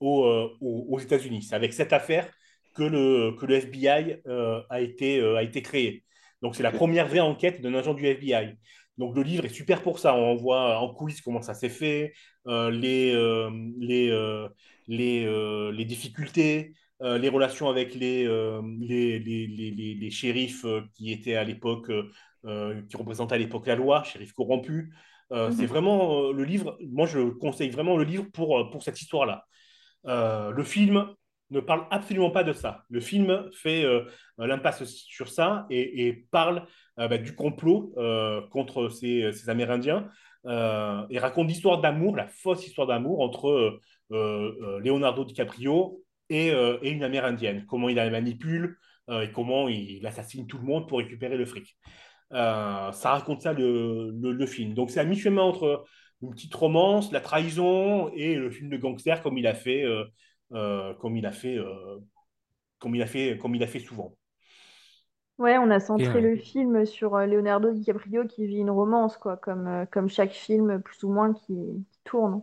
euh, 0.03 0.49
aux, 0.61 0.99
États-Unis. 0.99 1.43
C'est 1.43 1.55
avec 1.55 1.73
cette 1.73 1.93
affaire 1.93 2.29
que 2.75 2.83
le, 2.83 3.33
que 3.39 3.47
le 3.47 3.57
FBI 3.57 4.23
euh, 4.27 4.63
a 4.71 4.81
été, 4.81 5.21
euh, 5.21 5.37
a 5.37 5.43
été 5.43 5.63
créé. 5.63 6.05
Donc, 6.43 6.55
c'est 6.57 6.63
la 6.63 6.71
première 6.73 7.09
vraie 7.09 7.21
enquête 7.21 7.61
d'un 7.61 7.75
agent 7.75 7.95
du 7.95 8.07
FBI. 8.07 8.57
Donc, 8.97 9.17
le 9.17 9.23
livre 9.23 9.45
est 9.45 9.49
super 9.49 9.83
pour 9.83 9.99
ça. 9.99 10.15
On 10.15 10.37
voit 10.37 10.79
en 10.79 10.93
coulisses 10.95 11.21
comment 11.21 11.43
ça 11.43 11.55
s'est 11.55 11.69
fait, 11.69 12.13
euh, 12.47 12.71
les, 12.71 13.13
euh, 13.15 13.51
les, 13.79 14.11
euh, 14.11 14.49
les, 14.87 15.25
euh, 15.25 15.73
les 15.73 15.85
difficultés, 15.85 16.73
euh, 16.73 16.73
les 17.01 17.29
relations 17.29 17.69
avec 17.69 17.95
les, 17.95 18.27
euh, 18.27 18.61
les, 18.81 19.19
les, 19.19 19.47
les, 19.47 19.95
les- 19.95 20.11
shérifs 20.11 20.65
euh, 20.65 20.83
qui 20.95 21.13
étaient 21.13 21.37
à 21.37 21.45
l'époque, 21.45 21.91
euh, 21.91 22.11
euh, 22.47 22.83
qui 22.89 22.97
représentaient 22.97 23.35
à 23.37 23.39
l'époque 23.39 23.67
la 23.67 23.77
loi, 23.77 24.03
shérifs 24.03 24.33
corrompus. 24.33 24.93
Euh, 25.33 25.51
c'est 25.51 25.67
Mhm. 25.67 25.67
vraiment 25.67 26.29
euh, 26.31 26.33
le 26.33 26.45
livre, 26.45 26.79
moi 26.81 27.07
je 27.07 27.21
conseille 27.31 27.71
vraiment 27.71 27.97
le 27.97 28.05
livre 28.05 28.25
pour, 28.33 28.59
euh, 28.59 28.71
pour 28.71 28.83
cette 28.83 29.01
histoire-là. 29.01 29.45
Euh, 30.07 30.51
le 30.51 30.63
film 30.65 31.09
ne 31.51 31.61
parle 31.61 31.87
absolument 31.91 32.31
pas 32.31 32.45
de 32.45 32.53
ça. 32.53 32.85
Le 32.91 33.01
film 33.01 33.49
fait 33.55 33.85
euh, 33.85 34.05
l'impasse 34.39 34.85
sur 34.85 35.29
ça 35.29 35.67
et, 35.71 36.07
et 36.09 36.13
parle 36.31 36.67
euh, 36.99 37.09
bah, 37.09 37.19
du 37.19 37.35
complot 37.35 37.93
euh, 37.97 38.43
contre 38.51 38.89
ces, 38.91 39.33
ces 39.33 39.49
Amérindiens 39.49 40.09
euh, 40.47 41.07
et 41.11 41.19
raconte 41.19 41.49
l'histoire 41.49 41.81
d'amour, 41.81 42.17
la 42.17 42.27
fausse 42.29 42.67
histoire 42.67 42.87
d'amour 42.87 43.21
entre 43.21 43.49
euh, 43.51 43.81
euh, 44.13 44.79
Leonardo 44.81 45.25
DiCaprio 45.25 46.03
et, 46.31 46.53
euh, 46.53 46.79
et 46.83 46.91
une 46.91 47.05
Amérindienne. 47.05 47.65
Comment 47.67 47.89
il 47.89 47.97
la 47.97 48.11
manipule 48.11 48.79
euh, 49.09 49.23
et 49.23 49.33
comment 49.33 49.69
il 49.69 50.07
assassine 50.07 50.47
tout 50.47 50.59
le 50.59 50.65
monde 50.65 50.89
pour 50.89 50.99
récupérer 50.99 51.37
le 51.37 51.47
fric. 51.47 51.77
Euh, 52.33 52.93
ça 52.93 53.11
raconte 53.13 53.43
ça 53.43 53.53
le, 53.53 54.11
le, 54.11 54.33
le 54.33 54.47
film. 54.47 54.75
Donc 54.75 54.91
c'est 54.91 55.01
à 55.01 55.05
mi-chemin 55.05 55.43
entre 55.43 55.85
une 56.21 56.31
petite 56.31 56.55
romance, 56.55 57.13
la 57.13 57.21
trahison 57.21 58.11
et 58.13 58.35
le 58.35 58.51
film 58.51 58.69
de 58.71 58.77
gangster 58.77 59.23
comme 59.23 59.39
il 59.39 59.47
a 59.47 59.55
fait, 59.55 59.85
euh, 59.85 60.05
euh, 60.53 60.93
comme 60.95 61.17
il 61.17 61.25
a 61.27 61.33
fait, 61.33 61.57
euh, 61.57 61.99
comme 62.79 62.95
il 62.95 63.03
a 63.03 63.07
fait, 63.07 63.39
comme 63.39 63.55
il 63.55 63.63
a 63.63 63.67
fait 63.67 63.79
souvent. 63.79 64.15
Ouais, 65.39 65.57
on 65.57 65.71
a 65.71 65.79
centré 65.79 66.15
ouais. 66.15 66.21
le 66.21 66.37
film 66.37 66.85
sur 66.85 67.17
Leonardo 67.17 67.71
DiCaprio 67.71 68.27
qui 68.27 68.47
vit 68.47 68.59
une 68.59 68.71
romance, 68.71 69.17
quoi, 69.17 69.37
comme, 69.37 69.87
comme 69.93 70.09
chaque 70.09 70.33
film, 70.33 70.83
plus 70.83 71.05
ou 71.05 71.13
moins, 71.13 71.33
qui, 71.33 71.55
qui 71.55 72.01
tourne. 72.03 72.43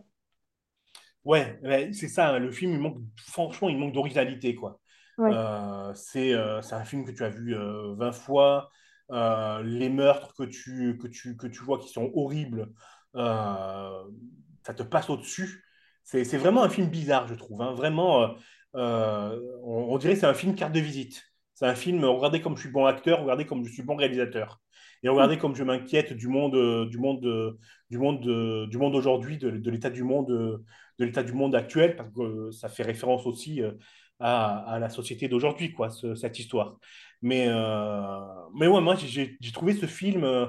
Ouais, 1.26 1.58
ouais, 1.62 1.92
c'est 1.92 2.08
ça. 2.08 2.30
hein, 2.34 2.38
le 2.38 2.52
film, 2.52 2.72
il 2.74 2.80
manque, 2.80 2.98
franchement, 3.18 3.68
il 3.68 3.78
manque 3.78 3.92
d'originalité, 3.94 4.54
quoi. 4.54 4.80
Ouais. 5.18 5.32
Euh, 5.32 5.92
c'est 5.94 6.34
euh, 6.34 6.62
c'est 6.62 6.74
un 6.76 6.84
film 6.84 7.04
que 7.04 7.10
tu 7.10 7.24
as 7.24 7.30
vu 7.30 7.54
euh, 7.56 7.94
20 7.96 8.12
fois. 8.12 8.70
Euh, 9.12 9.62
les 9.62 9.88
meurtres 9.88 10.34
que 10.34 10.44
tu, 10.44 10.98
que 10.98 11.08
tu, 11.08 11.36
que 11.36 11.46
tu 11.48 11.62
vois 11.64 11.78
qui 11.80 11.88
sont 11.88 12.10
horribles, 12.14 12.68
ça 13.14 14.74
te 14.76 14.82
passe 14.82 15.10
au-dessus. 15.10 15.64
C'est 16.04 16.24
vraiment 16.38 16.62
un 16.62 16.68
film 16.68 16.88
bizarre, 16.88 17.26
je 17.28 17.34
trouve. 17.34 17.62
hein. 17.62 17.72
Vraiment, 17.74 18.36
on, 18.74 19.40
on 19.64 19.98
dirait 19.98 20.14
que 20.14 20.20
c'est 20.20 20.26
un 20.26 20.34
film 20.34 20.54
carte 20.54 20.72
de 20.72 20.80
visite. 20.80 21.22
C'est 21.54 21.66
un 21.66 21.74
film, 21.74 22.04
regardez 22.04 22.40
comme 22.42 22.56
je 22.56 22.62
suis 22.62 22.70
bon 22.70 22.84
acteur, 22.86 23.20
regardez 23.22 23.46
comme 23.46 23.64
je 23.64 23.72
suis 23.72 23.82
bon 23.82 23.96
réalisateur. 23.96 24.60
Et 25.02 25.08
regardez 25.08 25.38
comme 25.38 25.54
je 25.56 25.62
m'inquiète 25.64 26.12
du 26.12 26.28
monde, 26.28 26.54
euh, 26.54 26.86
du 26.86 26.98
monde, 26.98 27.24
euh, 27.26 27.58
du 27.90 27.98
monde, 27.98 28.26
euh, 28.26 28.66
du 28.66 28.78
monde 28.78 28.94
aujourd'hui, 28.94 29.38
de, 29.38 29.50
de 29.50 29.70
l'état 29.70 29.90
du 29.90 30.02
monde, 30.04 30.28
de 30.98 31.04
l'état 31.04 31.22
du 31.22 31.32
monde 31.32 31.54
actuel, 31.54 31.96
parce 31.96 32.10
que 32.12 32.50
ça 32.50 32.68
fait 32.68 32.82
référence 32.82 33.26
aussi 33.26 33.60
à, 34.20 34.58
à 34.74 34.78
la 34.78 34.88
société 34.88 35.28
d'aujourd'hui, 35.28 35.72
quoi, 35.72 35.90
ce- 35.90 36.14
cette 36.14 36.38
histoire. 36.38 36.78
Mais, 37.22 37.46
euh, 37.48 38.18
mais 38.54 38.66
ouais, 38.66 38.80
moi, 38.80 38.96
j'ai 38.96 39.36
trouvé 39.52 39.74
ce 39.74 39.86
film 39.86 40.24
euh, 40.24 40.46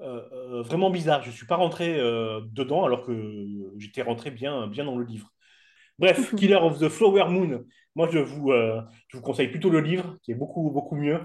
euh, 0.00 0.22
euh, 0.32 0.62
vraiment 0.62 0.90
bizarre. 0.90 1.22
Je 1.22 1.30
ne 1.30 1.34
suis 1.34 1.46
pas 1.46 1.56
rentré 1.56 1.96
dedans 1.98 2.84
alors 2.84 3.04
que 3.06 3.46
j'étais 3.78 4.02
rentré 4.02 4.30
bien, 4.30 4.66
bien 4.68 4.84
dans 4.84 4.96
le 4.98 5.04
livre. 5.04 5.30
Bref, 5.98 6.34
Killer 6.36 6.56
of 6.56 6.78
the 6.80 6.88
Flower 6.88 7.28
Moon. 7.30 7.64
Moi, 7.94 8.08
je 8.12 8.18
vous, 8.18 8.52
euh, 8.52 8.80
je 9.08 9.16
vous 9.18 9.22
conseille 9.22 9.48
plutôt 9.48 9.70
le 9.70 9.80
livre, 9.80 10.18
qui 10.22 10.32
est 10.32 10.34
beaucoup, 10.34 10.70
beaucoup 10.70 10.96
mieux 10.96 11.20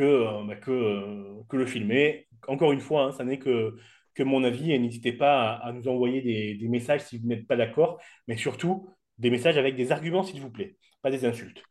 que, 0.00 0.04
euh, 0.04 0.44
bah, 0.46 0.56
que, 0.56 0.70
euh, 0.70 1.42
que 1.48 1.56
le 1.56 1.66
film. 1.66 1.90
Et 1.92 2.28
encore 2.48 2.72
une 2.72 2.80
fois, 2.80 3.04
hein, 3.04 3.12
ça 3.12 3.24
n'est 3.24 3.38
que, 3.38 3.76
que 4.14 4.22
mon 4.22 4.44
avis. 4.44 4.72
Et 4.72 4.78
n'hésitez 4.78 5.12
pas 5.12 5.52
à, 5.54 5.68
à 5.68 5.72
nous 5.72 5.88
envoyer 5.88 6.22
des, 6.22 6.54
des 6.54 6.68
messages 6.68 7.02
si 7.02 7.18
vous 7.18 7.26
n'êtes 7.28 7.46
pas 7.46 7.56
d'accord, 7.56 8.00
mais 8.28 8.36
surtout 8.36 8.88
des 9.18 9.30
messages 9.30 9.58
avec 9.58 9.76
des 9.76 9.92
arguments, 9.92 10.22
s'il 10.22 10.40
vous 10.40 10.50
plaît, 10.50 10.76
pas 11.02 11.10
des 11.10 11.24
insultes. 11.24 11.62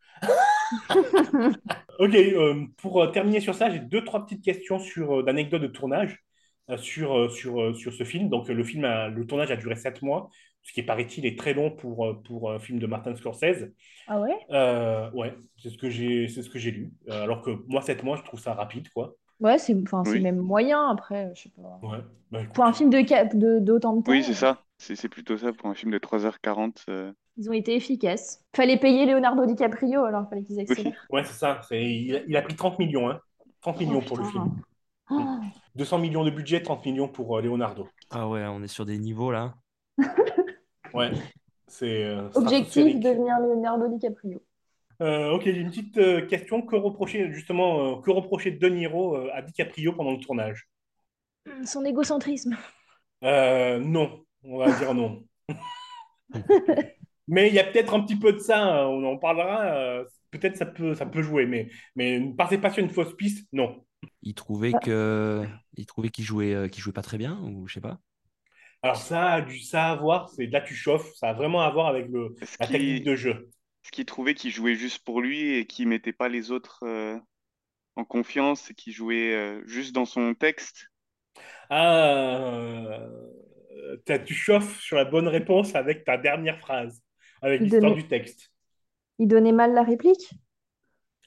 Ok, 2.00 2.16
euh, 2.16 2.66
pour 2.78 3.12
terminer 3.12 3.40
sur 3.42 3.56
ça, 3.56 3.70
j'ai 3.70 3.80
deux, 3.80 4.04
trois 4.04 4.26
petites 4.26 4.44
questions 4.44 4.80
sur 4.80 5.20
euh, 5.20 5.24
d'anecdotes 5.24 5.62
de 5.62 5.68
tournage 5.68 6.20
euh, 6.70 6.78
sur, 6.78 7.32
sur, 7.32 7.76
sur 7.76 7.94
ce 7.94 8.04
film. 8.04 8.30
Donc, 8.30 8.48
le 8.48 8.64
film, 8.64 8.86
a- 8.86 9.10
le 9.10 9.26
tournage 9.26 9.52
a 9.52 9.56
duré 9.58 9.76
sept 9.76 10.02
mois, 10.02 10.30
ce 10.70 10.74
qui, 10.74 10.84
paraît-il, 10.84 11.26
est 11.26 11.38
très 11.38 11.54
long 11.54 11.72
pour, 11.72 12.06
euh, 12.06 12.14
pour 12.24 12.52
un 12.52 12.60
film 12.60 12.80
de 12.80 12.88
Martin 12.88 13.16
Scorsese. 13.16 13.72
Ah 14.08 14.20
ouais? 14.20 14.50
Euh, 14.52 15.12
ouais, 15.12 15.36
c'est 15.58 15.70
ce 15.70 15.78
que 15.78 15.90
j'ai, 15.90 16.28
c'est 16.28 16.44
ce 16.44 16.50
que 16.50 16.60
j'ai 16.60 16.72
lu. 16.72 16.94
Euh, 17.10 17.24
alors 17.24 17.42
que 17.42 17.52
moi, 17.68 17.82
sept 17.82 18.04
mois, 18.04 18.18
je 18.18 18.24
trouve 18.24 18.40
ça 18.40 18.54
rapide, 18.54 18.90
quoi. 18.90 19.16
Ouais, 19.40 19.58
c'est 19.58 19.76
enfin, 19.84 20.04
c'est 20.06 20.12
Oui, 20.12 20.20
même 20.20 20.38
moyen 20.38 20.90
après, 20.90 21.32
je 21.36 21.44
sais 21.44 21.50
pas. 21.50 21.80
Ouais, 21.82 22.00
bah 22.32 22.44
Pour 22.54 22.66
un 22.66 22.74
film 22.74 22.90
de 22.90 23.02
cap 23.02 23.36
de 23.36 23.60
d'autant 23.60 23.96
de 23.96 24.04
oui, 24.08 24.24
temps, 24.24 24.24
c'est 24.24 24.34
euh, 24.34 24.36
ça. 24.36 24.66
C'est 24.78 24.96
c'est 24.96 25.10
plutôt 25.10 25.38
ça 25.38 25.54
pour 25.54 25.68
un 25.70 25.76
film 25.76 25.92
de 25.92 25.98
3h40. 25.98 26.86
euh, 26.90 27.14
ils 27.38 27.50
ont 27.50 27.54
été 27.54 27.76
efficaces. 27.76 28.46
Fallait 28.56 28.78
payer 28.78 29.06
Leonardo 29.08 29.46
DiCaprio, 29.46 30.04
alors 30.04 30.30
fallait 30.30 30.44
qu'ils 30.44 30.60
Oui, 30.70 30.76
accélèrent. 30.78 31.08
Ouais, 31.10 31.24
c'est 31.24 31.34
ça. 31.34 31.62
C'est, 31.68 31.84
il, 31.84 32.16
a, 32.16 32.20
il 32.28 32.38
a 32.38 32.42
pris 32.42 32.56
30 32.56 32.80
millions, 32.80 33.10
hein. 33.10 33.20
30 33.62 33.80
Oh 33.80 33.80
millions 33.80 34.02
pour 34.04 34.18
le 34.18 34.24
film. 34.24 34.52
Oh. 35.10 35.40
200 35.76 36.00
millions 36.00 36.24
de 36.24 36.32
budget, 36.32 36.62
30 36.64 36.86
millions 36.86 37.10
pour 37.10 37.38
euh, 37.38 37.42
Leonardo. 37.42 37.88
Ah 38.12 38.28
ouais, 38.30 38.46
on 38.46 38.62
est 38.64 38.68
sur 38.68 38.86
des 38.86 38.98
niveaux 39.00 39.32
là. 39.32 39.56
Ouais, 40.94 41.12
c'est 41.68 42.04
euh, 42.04 42.30
Objectif, 42.36 43.00
devenir 43.00 43.40
Leonardo 43.40 43.88
DiCaprio. 43.88 44.42
Euh, 45.02 45.32
ok, 45.32 45.44
j'ai 45.46 45.60
une 45.60 45.70
petite 45.70 45.98
euh, 45.98 46.26
question. 46.26 46.62
Que 46.62 46.76
reprocher, 46.76 47.32
justement, 47.32 47.98
euh, 47.98 48.02
que 48.02 48.12
reprocher 48.12 48.52
De 48.52 48.68
Niro 48.68 49.16
euh, 49.16 49.30
à 49.34 49.42
DiCaprio 49.42 49.94
pendant 49.94 50.12
le 50.12 50.20
tournage? 50.20 50.68
Son 51.66 51.86
égocentrisme. 51.86 52.58
Euh, 53.24 53.80
non, 53.80 54.24
on 54.44 54.58
va 54.58 54.72
dire 54.78 54.94
non. 54.94 55.24
Mais 57.28 57.48
il 57.48 57.54
y 57.54 57.60
a 57.60 57.64
peut-être 57.64 57.94
un 57.94 58.02
petit 58.02 58.16
peu 58.16 58.34
de 58.34 58.40
ça, 58.40 58.60
hein, 58.60 58.88
on 58.88 59.04
en 59.06 59.18
parlera. 59.18 59.66
euh, 59.66 60.04
peut-être 60.32 60.58
ça 60.58 60.66
peut, 60.66 60.96
ça 60.96 61.06
peut 61.06 61.22
jouer, 61.22 61.46
mais, 61.46 61.70
mais 61.96 62.20
ne 62.20 62.34
partez 62.34 62.58
pas 62.58 62.72
sur 62.72 62.84
une 62.84 62.90
fausse 62.90 63.16
piste, 63.16 63.48
non. 63.54 63.84
Il 64.22 64.34
trouvait 64.34 64.74
que 64.74 65.46
il 65.76 65.86
trouvait 65.86 66.10
qu'il 66.10 66.24
jouait 66.24 66.54
euh, 66.54 66.68
qu'il 66.68 66.82
jouait 66.82 66.94
pas 66.94 67.02
très 67.02 67.18
bien 67.18 67.40
ou 67.44 67.68
je 67.68 67.76
sais 67.76 67.82
pas. 67.82 68.00
Alors 68.82 68.98
ça 68.98 69.32
a 69.36 69.42
du 69.42 69.58
ça 69.60 69.92
à 69.92 69.96
voir, 69.96 70.28
c'est 70.30 70.48
là 70.48 70.60
tu 70.62 70.76
chauffes, 70.76 71.14
ça 71.16 71.30
a 71.30 71.34
vraiment 71.34 71.62
à 71.62 71.70
voir 71.70 71.88
avec 71.88 72.08
le, 72.10 72.36
la 72.60 72.68
technique 72.68 73.04
de 73.04 73.16
jeu. 73.16 73.50
est-ce 73.84 73.92
qu'il 73.92 74.06
trouvait 74.06 74.36
qu'il 74.36 74.52
jouait 74.52 74.76
juste 74.76 75.04
pour 75.04 75.20
lui 75.22 75.54
et 75.56 75.66
qu'il 75.68 75.88
mettait 75.90 76.14
pas 76.14 76.30
les 76.30 76.52
autres 76.52 76.84
euh, 76.84 77.20
en 77.98 78.06
confiance 78.06 78.72
et 78.72 78.76
qu'il 78.76 78.94
jouait 78.94 79.34
euh, 79.36 79.64
juste 79.68 79.94
dans 79.94 80.06
son 80.06 80.34
texte? 80.36 80.92
Ah, 81.70 82.96
euh, 83.72 83.98
t'as- 84.06 84.20
tu 84.20 84.34
chauffes 84.34 84.80
sur 84.82 84.98
la 84.98 85.06
bonne 85.06 85.28
réponse 85.28 85.76
avec 85.76 86.04
ta 86.06 86.18
dernière 86.18 86.60
phrase, 86.60 87.02
avec 87.42 87.64
l'histoire 87.64 87.92
donnait, 87.92 87.96
du 87.96 88.08
texte. 88.08 88.52
il 89.20 89.28
donnait 89.28 89.52
mal 89.52 89.74
la 89.76 89.84
réplique? 89.84 90.32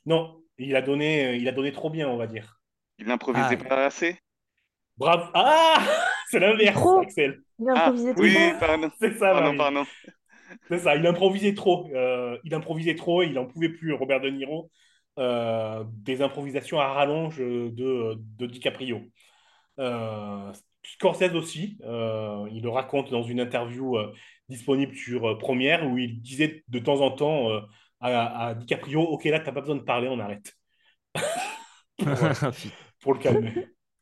Non, 0.06 0.44
il 0.58 0.76
a 0.76 0.82
donné, 0.82 1.34
il 1.36 1.48
a 1.48 1.52
donné 1.52 1.72
trop 1.72 1.90
bien, 1.90 2.08
on 2.08 2.16
va 2.16 2.26
dire. 2.28 2.60
Il 2.96 3.06
n'improvisait 3.06 3.58
Ah, 3.58 3.58
pas 3.58 3.84
assez? 3.84 4.18
Bravo. 4.96 5.30
Ah 5.34 6.08
C'est 6.32 6.40
l'inverse, 6.40 6.78
Trop. 6.80 6.98
Axel. 6.98 7.42
Il 7.58 7.68
a 7.68 7.74
Ah, 7.74 7.76
improvisé 7.76 8.14
oui, 8.16 8.36
trop. 8.36 8.58
pardon. 8.58 8.90
C'est 9.00 9.18
ça, 9.18 9.34
Pardon. 9.56 9.86
C'est 10.68 10.78
ça, 10.80 10.96
il 10.96 11.06
improvisait 11.06 11.54
trop. 11.54 11.88
Euh, 11.94 12.38
il 12.44 12.54
improvisait 12.54 12.94
trop, 12.94 13.22
il 13.22 13.32
n'en 13.34 13.46
pouvait 13.46 13.68
plus, 13.70 13.92
Robert 13.92 14.20
De 14.20 14.28
Niro. 14.30 14.70
Euh, 15.18 15.84
des 15.88 16.22
improvisations 16.22 16.80
à 16.80 16.88
rallonge 16.92 17.38
de, 17.38 18.16
de 18.38 18.46
DiCaprio. 18.46 19.02
Euh, 19.80 20.52
Scorsese 20.84 21.34
aussi, 21.36 21.78
euh, 21.84 22.48
il 22.52 22.62
le 22.62 22.70
raconte 22.70 23.10
dans 23.10 23.22
une 23.22 23.40
interview 23.40 23.98
euh, 23.98 24.12
disponible 24.48 24.94
sur 24.96 25.26
euh, 25.30 25.38
Première 25.38 25.86
où 25.88 25.98
il 25.98 26.22
disait 26.22 26.64
de 26.68 26.78
temps 26.80 27.00
en 27.02 27.10
temps 27.12 27.50
euh, 27.50 27.60
à, 28.00 28.48
à 28.48 28.54
DiCaprio 28.54 29.02
Ok, 29.02 29.24
là, 29.26 29.40
t'as 29.40 29.52
pas 29.52 29.60
besoin 29.62 29.76
de 29.76 29.82
parler, 29.82 30.08
on 30.08 30.20
arrête. 30.20 30.54
pour, 31.98 32.36
pour 33.00 33.14
le 33.14 33.20
calmer. 33.20 33.58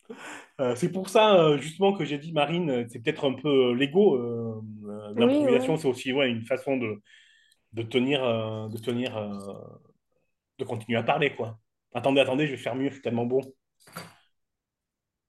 Euh, 0.60 0.74
c'est 0.76 0.92
pour 0.92 1.08
ça, 1.08 1.36
euh, 1.40 1.58
justement, 1.58 1.92
que 1.94 2.04
j'ai 2.04 2.18
dit, 2.18 2.32
Marine, 2.32 2.70
euh, 2.70 2.84
c'est 2.88 3.00
peut-être 3.00 3.24
un 3.28 3.34
peu 3.34 3.72
l'ego. 3.74 4.18
Oui, 5.16 5.16
L'improvisation, 5.16 5.74
oui. 5.74 5.78
c'est 5.78 5.88
aussi 5.88 6.12
ouais, 6.12 6.28
une 6.30 6.44
façon 6.44 6.76
de, 6.76 7.02
de 7.72 7.82
tenir, 7.82 8.24
euh, 8.24 8.68
de 8.68 8.78
tenir, 8.78 9.16
euh, 9.16 9.54
de 10.58 10.64
continuer 10.64 10.98
à 10.98 11.02
parler, 11.02 11.34
quoi. 11.34 11.58
Attendez, 11.94 12.20
attendez, 12.20 12.46
je 12.46 12.52
vais 12.52 12.56
faire 12.58 12.74
mieux, 12.76 12.88
je 12.88 12.94
suis 12.94 13.02
tellement 13.02 13.26
bon. 13.26 13.40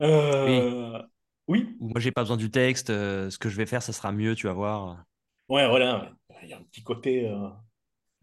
Euh, 0.01 1.01
oui, 1.47 1.77
Ou 1.79 1.89
Moi, 1.89 1.99
j'ai 1.99 2.11
pas 2.11 2.21
besoin 2.21 2.37
du 2.37 2.49
texte. 2.51 2.89
euh, 2.89 3.29
ce 3.29 3.37
que 3.37 3.49
je 3.49 3.57
vais 3.57 3.65
faire, 3.65 3.83
ça 3.83 3.93
sera 3.93 4.11
mieux, 4.11 4.35
tu 4.35 4.47
vas 4.47 4.53
voir. 4.53 5.05
ouais, 5.49 5.67
voilà. 5.67 6.11
Il 6.43 6.49
y 6.49 6.53
a 6.53 6.57
un 6.57 6.63
petit 6.63 6.83
côté, 6.83 7.27
euh, 7.29 7.49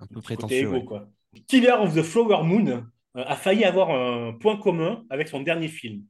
Un 0.00 0.06
peu 0.06 0.20
petit 0.20 0.32
côté 0.32 0.34
prétentieux. 0.36 0.58
égo, 0.62 0.80
ouais. 0.80 0.84
quoi. 0.84 1.08
Killer 1.46 1.72
of 1.72 1.94
the 1.94 2.02
Flower 2.02 2.42
Moon 2.44 2.66
euh, 2.68 2.82
a 3.14 3.36
failli 3.36 3.64
avoir 3.64 3.90
un 3.90 4.32
point 4.34 4.56
commun 4.56 5.04
avec 5.10 5.28
son 5.28 5.40
dernier 5.40 5.68
film. 5.68 6.04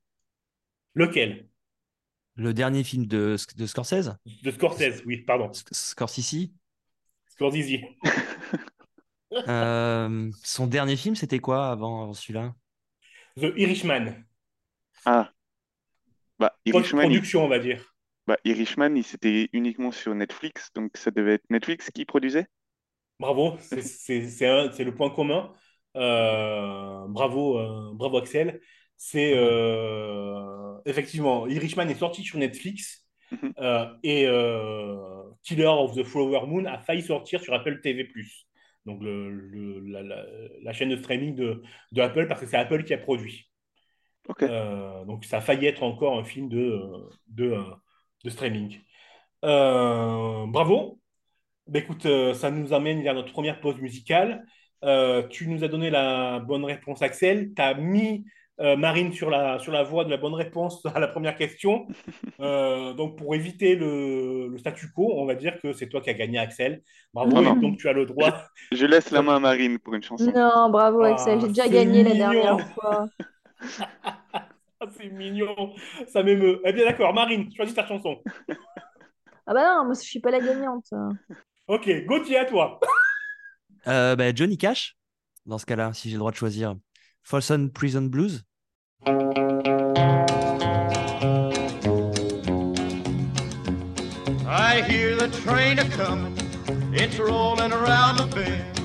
Lequel? 0.99 1.49
Le 2.37 2.55
dernier 2.55 2.85
film 2.85 3.05
de, 3.05 3.37
de 3.57 3.67
Scorsese, 3.67 4.17
De 4.43 4.51
Scorsese, 4.51 5.03
oui, 5.07 5.19
pardon. 5.19 5.51
Sc- 5.53 5.75
Scorsese, 5.75 6.51
Scorsese. 7.29 7.81
euh, 9.49 10.31
son 10.45 10.67
dernier 10.67 10.97
film, 10.97 11.15
c'était 11.17 11.39
quoi 11.41 11.71
avant, 11.71 12.03
avant 12.03 12.15
celui-là? 12.15 12.55
The 13.37 13.55
Irishman. 13.57 14.27
Ah, 15.05 15.33
bah, 16.39 16.53
Irishman, 16.65 17.11
il, 17.13 17.21
Post-production, 17.21 17.45
on 17.45 17.49
va 17.49 17.59
dire. 17.59 17.85
bah, 18.27 18.39
Irishman, 18.45 18.97
il 18.97 19.05
c'était 19.05 19.49
uniquement 19.53 19.91
sur 19.93 20.15
Netflix, 20.15 20.71
donc 20.75 20.97
ça 20.97 21.11
devait 21.11 21.35
être 21.35 21.51
Netflix 21.51 21.91
qui 21.93 22.05
produisait? 22.05 22.47
Bravo, 23.19 23.59
c'est 23.61 24.21
le 24.85 24.95
point 24.95 25.11
commun. 25.11 25.53
Euh, 25.97 27.07
bravo, 27.09 27.59
euh, 27.59 27.93
bravo 27.95 28.19
Axel. 28.19 28.61
C'est 29.01 29.33
euh, 29.37 30.75
effectivement, 30.85 31.47
Irishman 31.47 31.89
est 31.89 31.95
sorti 31.95 32.23
sur 32.23 32.39
Netflix 32.39 33.05
Mhm. 33.31 33.53
euh, 33.59 33.87
et 34.03 34.27
euh, 34.27 34.97
Killer 35.43 35.67
of 35.67 35.95
the 35.95 36.03
Flower 36.03 36.47
Moon 36.47 36.65
a 36.65 36.79
failli 36.79 37.03
sortir 37.03 37.41
sur 37.43 37.53
Apple 37.55 37.81
TV+. 37.83 38.09
Donc 38.87 39.03
le, 39.03 39.31
le- 39.31 39.81
la, 39.81 40.03
la- 40.03 40.25
la 40.63 40.73
chaîne 40.73 40.89
de 40.89 40.97
streaming 40.97 41.35
de, 41.35 41.63
de 41.93 42.01
Apple 42.01 42.27
parce 42.27 42.41
que 42.41 42.47
c'est 42.47 42.57
Apple 42.57 42.85
qui 42.85 42.95
a 42.95 42.99
produit. 42.99 43.51
Ok. 44.29 44.43
Euh, 44.45 45.05
donc 45.05 45.27
ça 45.27 45.39
a 45.39 45.41
failli 45.43 45.67
être 45.67 45.83
encore 45.83 46.19
un 46.19 46.25
film 46.25 46.49
de, 46.49 46.81
de, 47.29 47.55
de 48.25 48.31
streaming. 48.31 48.81
Bravo. 49.43 50.99
Bah, 51.67 51.79
écoute, 51.81 52.07
ça 52.35 52.51
nous 52.51 52.73
amène 52.73 53.03
vers 53.03 53.15
notre 53.15 53.33
première 53.33 53.61
pause 53.61 53.79
musicale. 53.79 54.45
Tu 55.31 55.49
nous 55.49 55.65
as 55.65 55.69
donné 55.69 55.91
la 55.91 56.41
bonne 56.41 56.65
réponse, 56.65 57.03
Axel. 57.03 57.53
Tu 57.55 57.61
as 57.63 57.75
mis 57.75 58.25
euh, 58.61 58.77
Marine 58.77 59.13
sur 59.13 59.31
la, 59.31 59.59
sur 59.59 59.73
la 59.73 59.83
voie 59.83 60.05
de 60.05 60.11
la 60.11 60.17
bonne 60.17 60.35
réponse 60.35 60.85
à 60.95 60.99
la 61.01 61.09
première 61.09 61.37
question. 61.37 61.87
Euh, 62.41 62.93
donc, 62.95 63.19
pour 63.19 63.35
éviter 63.35 63.75
le, 63.75 64.47
le 64.47 64.59
statu 64.59 64.93
quo, 64.93 65.13
on 65.17 65.27
va 65.27 65.35
dire 65.35 65.59
que 65.61 65.73
c'est 65.73 65.89
toi 65.89 66.01
qui 66.01 66.09
as 66.11 66.15
gagné, 66.15 66.39
Axel. 66.39 66.83
Bravo. 67.13 67.43
Non, 67.43 67.57
donc, 67.57 67.77
tu 67.79 67.89
as 67.89 67.93
le 67.93 68.07
droit. 68.07 68.45
Je 68.73 68.87
laisse 68.87 69.11
la 69.11 69.23
main 69.23 69.37
à 69.37 69.41
Marine 69.41 69.81
pour 69.81 69.95
une 69.95 70.03
chanson. 70.05 70.31
Non, 70.33 70.71
bravo 70.71 71.03
Ah, 71.03 71.15
Axel, 71.15 71.41
j'ai 71.41 71.49
déjà 71.49 71.67
gagné 71.67 72.05
la 72.05 72.15
dernière 72.15 72.61
fois. 72.75 73.09
Ah, 74.05 74.87
c'est 74.97 75.11
mignon. 75.11 75.75
Ça 76.07 76.23
m'émeut. 76.23 76.61
Eh 76.65 76.73
bien, 76.73 76.85
d'accord. 76.85 77.13
Marine, 77.13 77.53
choisis 77.57 77.75
ta 77.75 77.85
chanson. 77.85 78.23
Ah 79.47 79.55
bah 79.55 79.65
non, 79.65 79.85
moi 79.87 79.95
je 79.95 80.01
suis 80.07 80.21
pas 80.21 80.31
la 80.31 80.39
gagnante. 80.39 80.91
Ok, 81.67 81.91
Gauthier, 82.07 82.39
à 82.39 82.45
toi. 82.45 82.79
Euh, 83.89 84.15
bah, 84.15 84.33
Johnny 84.33 84.59
Cash, 84.59 84.97
dans 85.45 85.59
ce 85.59 85.67
cas-là, 85.67 85.93
si 85.93 86.09
j'ai 86.09 86.15
le 86.15 86.21
droit 86.21 86.31
de 86.31 86.37
choisir. 86.37 86.77
Folsom 87.25 87.71
Prison 87.71 88.03
Blues. 88.03 88.45
I 89.09 89.11
hear 94.87 95.17
the 95.17 95.29
train 95.43 95.79
a 95.79 95.89
comin', 95.89 96.37
it's 96.93 97.19
rolling 97.19 97.73
around 97.73 98.19
the 98.19 98.27
bend, 98.27 98.79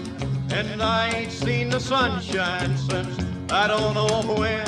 and 0.53 0.81
I 0.81 1.09
ain't 1.09 1.33
seen 1.33 1.69
the 1.69 1.81
sunshine 1.81 2.77
since 2.77 3.17
I 3.51 3.67
don't 3.67 3.95
know 3.95 4.21
when. 4.35 4.63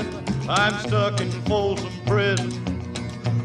I'm 0.50 0.78
stuck 0.86 1.22
in 1.22 1.32
Folsom 1.44 1.94
Prison, 2.06 2.52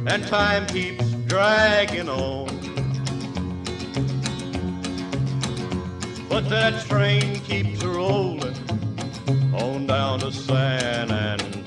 and 0.09 0.27
time 0.27 0.67
keeps 0.67 1.05
dragging 1.29 2.09
on. 2.09 2.49
But 6.29 6.49
that 6.49 6.85
train 6.89 7.39
keeps 7.43 7.85
rolling 7.85 8.57
on 9.55 9.87
down 9.87 10.19
to 10.21 10.33
San 10.33 11.11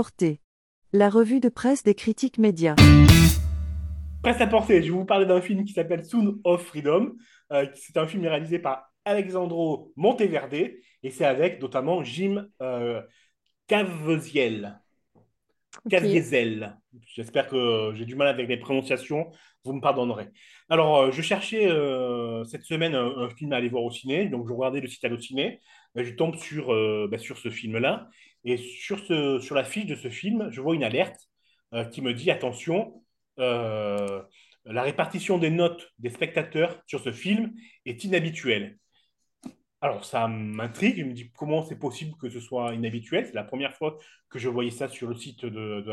portée. 0.00 0.40
La 0.94 1.10
revue 1.10 1.40
de 1.40 1.50
presse 1.50 1.82
des 1.82 1.94
critiques 1.94 2.38
médias. 2.38 2.74
Presse 4.22 4.40
à 4.40 4.46
portée, 4.46 4.80
je 4.80 4.90
vais 4.90 4.98
vous 4.98 5.04
parler 5.04 5.26
d'un 5.26 5.42
film 5.42 5.62
qui 5.66 5.74
s'appelle 5.74 6.06
Soon 6.06 6.40
of 6.42 6.64
Freedom. 6.64 7.16
Euh, 7.52 7.66
c'est 7.74 7.98
un 7.98 8.06
film 8.06 8.26
réalisé 8.26 8.58
par 8.58 8.90
Alexandro 9.04 9.92
Monteverde 9.96 10.54
et 10.54 11.10
c'est 11.10 11.26
avec 11.26 11.60
notamment 11.60 12.02
Jim 12.02 12.48
euh. 12.62 13.02
Caviezel. 13.68 14.78
J'espère 17.04 17.46
que 17.46 17.92
j'ai 17.94 18.06
du 18.06 18.14
mal 18.14 18.28
avec 18.28 18.48
les 18.48 18.56
prononciations, 18.56 19.30
vous 19.64 19.74
me 19.74 19.82
pardonnerez. 19.82 20.30
Alors, 20.70 20.98
euh, 20.98 21.10
je 21.12 21.20
cherchais 21.20 21.66
euh, 21.68 22.44
cette 22.44 22.62
semaine 22.64 22.94
un, 22.94 23.28
film 23.30 23.52
à 23.52 23.56
aller 23.56 23.68
voir 23.68 23.82
au 23.82 23.90
ciné, 23.90 24.26
donc 24.28 24.46
je 24.46 24.52
regardais 24.52 24.80
le 24.80 24.86
site 24.86 25.04
Allociné, 25.04 25.60
je 25.96 26.10
tombe 26.12 26.36
sur, 26.36 26.72
euh, 26.72 27.08
bah, 27.10 27.18
sur 27.18 27.38
ce 27.38 27.50
film-là, 27.50 28.08
et 28.44 28.56
sur, 28.56 29.00
ce, 29.00 29.40
sur 29.40 29.56
la 29.56 29.64
fiche 29.64 29.86
de 29.86 29.96
ce 29.96 30.08
film, 30.08 30.48
je 30.52 30.60
vois 30.60 30.74
une 30.76 30.84
alerte 30.84 31.28
qui 31.92 32.02
me 32.02 32.14
dit, 32.14 32.30
attention, 32.32 33.04
la 33.36 34.82
répartition 34.82 35.38
des 35.38 35.50
notes 35.50 35.88
des 35.98 36.10
spectateurs 36.10 36.82
sur 36.86 37.00
ce 37.00 37.12
film 37.12 37.52
est 37.86 38.04
inhabituelle. 38.04 38.78
Alors, 39.82 40.04
ça 40.04 40.28
m'intrigue. 40.28 40.98
Je 40.98 41.04
me 41.04 41.12
dis 41.12 41.30
comment 41.32 41.62
c'est 41.62 41.78
possible 41.78 42.16
que 42.18 42.28
ce 42.28 42.40
soit 42.40 42.74
inhabituel? 42.74 43.26
C'est 43.26 43.34
la 43.34 43.44
première 43.44 43.74
fois 43.76 43.98
que 44.28 44.38
je 44.38 44.48
voyais 44.48 44.70
ça 44.70 44.88
sur 44.88 45.08
le 45.08 45.14
site 45.14 45.44
de, 45.44 45.80
de 45.80 45.90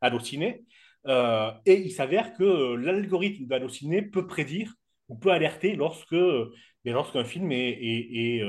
Allociné. 0.00 0.64
Euh, 1.06 1.50
et 1.66 1.74
il 1.74 1.90
s'avère 1.92 2.34
que 2.34 2.44
euh, 2.44 2.76
l'algorithme 2.76 3.46
d'Allociné 3.46 4.02
peut 4.02 4.26
prédire 4.26 4.72
ou 5.08 5.16
peut 5.16 5.30
alerter 5.30 5.76
lorsque, 5.76 6.14
euh, 6.14 6.50
mais 6.84 6.92
lorsqu'un 6.92 7.24
film 7.24 7.52
est, 7.52 7.70
est, 7.70 8.42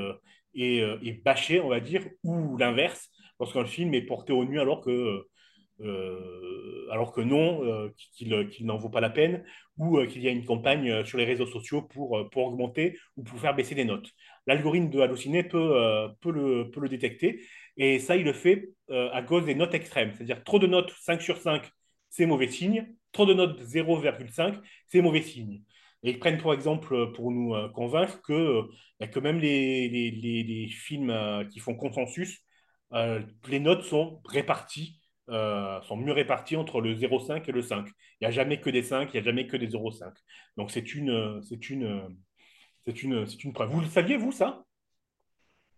est, 0.55 0.79
est, 0.79 1.23
bâché, 1.23 1.59
on 1.59 1.69
va 1.69 1.79
dire, 1.81 2.05
ou 2.23 2.57
l'inverse, 2.57 3.09
lorsqu'un 3.39 3.65
film 3.65 3.93
est 3.93 4.01
porté 4.01 4.31
au 4.31 4.45
nu 4.45 4.59
alors 4.59 4.81
que, 4.81 5.25
alors 6.91 7.11
que 7.11 7.21
non, 7.21 7.63
euh, 7.65 7.89
qu'il 8.13 8.65
n'en 8.65 8.77
vaut 8.77 8.89
pas 8.89 9.01
la 9.01 9.09
peine, 9.09 9.43
ou 9.77 10.01
qu'il 10.05 10.21
y 10.21 10.27
a 10.29 10.31
une 10.31 10.45
campagne 10.45 11.03
sur 11.03 11.17
les 11.17 11.25
réseaux 11.25 11.45
sociaux 11.45 11.81
pour, 11.81 12.29
pour 12.29 12.45
augmenter 12.45 12.97
ou 13.17 13.23
pour 13.23 13.39
faire 13.39 13.55
baisser 13.55 13.75
des 13.75 13.83
notes. 13.83 14.09
L'algorithme 14.47 14.89
de 14.89 14.99
Allociné 15.01 15.43
peut, 15.43 16.09
peut, 16.21 16.31
le, 16.31 16.71
peut 16.71 16.79
le 16.79 16.89
détecter, 16.89 17.41
et 17.75 17.99
ça, 17.99 18.15
il 18.15 18.23
le 18.23 18.33
fait 18.33 18.69
à 18.89 19.21
cause 19.23 19.45
des 19.45 19.55
notes 19.55 19.73
extrêmes. 19.73 20.13
C'est-à-dire 20.13 20.43
trop 20.45 20.59
de 20.59 20.67
notes 20.67 20.91
5 21.01 21.21
sur 21.21 21.37
5, 21.37 21.69
c'est 22.15 22.25
mauvais 22.25 22.47
signe, 22.49 22.87
trop 23.11 23.25
de 23.25 23.33
notes 23.33 23.61
0,5, 23.61 24.55
c'est 24.87 25.01
mauvais 25.01 25.21
signe. 25.21 25.61
Et 26.03 26.11
ils 26.11 26.19
prennent 26.19 26.37
pour 26.37 26.53
exemple, 26.53 27.11
pour 27.13 27.31
nous 27.31 27.55
euh, 27.55 27.69
convaincre 27.69 28.21
que, 28.21 28.33
euh, 29.01 29.07
que 29.07 29.19
même 29.19 29.39
les, 29.39 29.89
les, 29.89 30.11
les, 30.11 30.43
les 30.43 30.67
films 30.67 31.09
euh, 31.09 31.43
qui 31.45 31.59
font 31.59 31.75
consensus, 31.75 32.41
euh, 32.93 33.21
les 33.47 33.59
notes 33.59 33.83
sont 33.83 34.21
réparties, 34.25 34.99
euh, 35.29 35.81
sont 35.81 35.97
mieux 35.97 36.13
réparties 36.13 36.55
entre 36.55 36.81
le 36.81 36.93
0,5 36.95 37.49
et 37.49 37.51
le 37.51 37.61
5. 37.61 37.87
Il 38.21 38.25
n'y 38.25 38.27
a 38.27 38.31
jamais 38.31 38.61
que 38.61 38.69
des 38.69 38.83
5, 38.83 39.09
il 39.13 39.17
n'y 39.17 39.21
a 39.21 39.23
jamais 39.23 39.47
que 39.47 39.57
des 39.57 39.67
0,5. 39.67 40.13
Donc 40.57 40.71
c'est 40.71 40.93
une, 40.95 41.41
c'est 41.43 41.69
une, 41.69 42.15
c'est 42.85 43.03
une, 43.03 43.27
c'est 43.27 43.43
une 43.43 43.53
preuve. 43.53 43.71
Vous 43.71 43.81
le 43.81 43.87
saviez, 43.87 44.17
vous, 44.17 44.31
ça? 44.31 44.65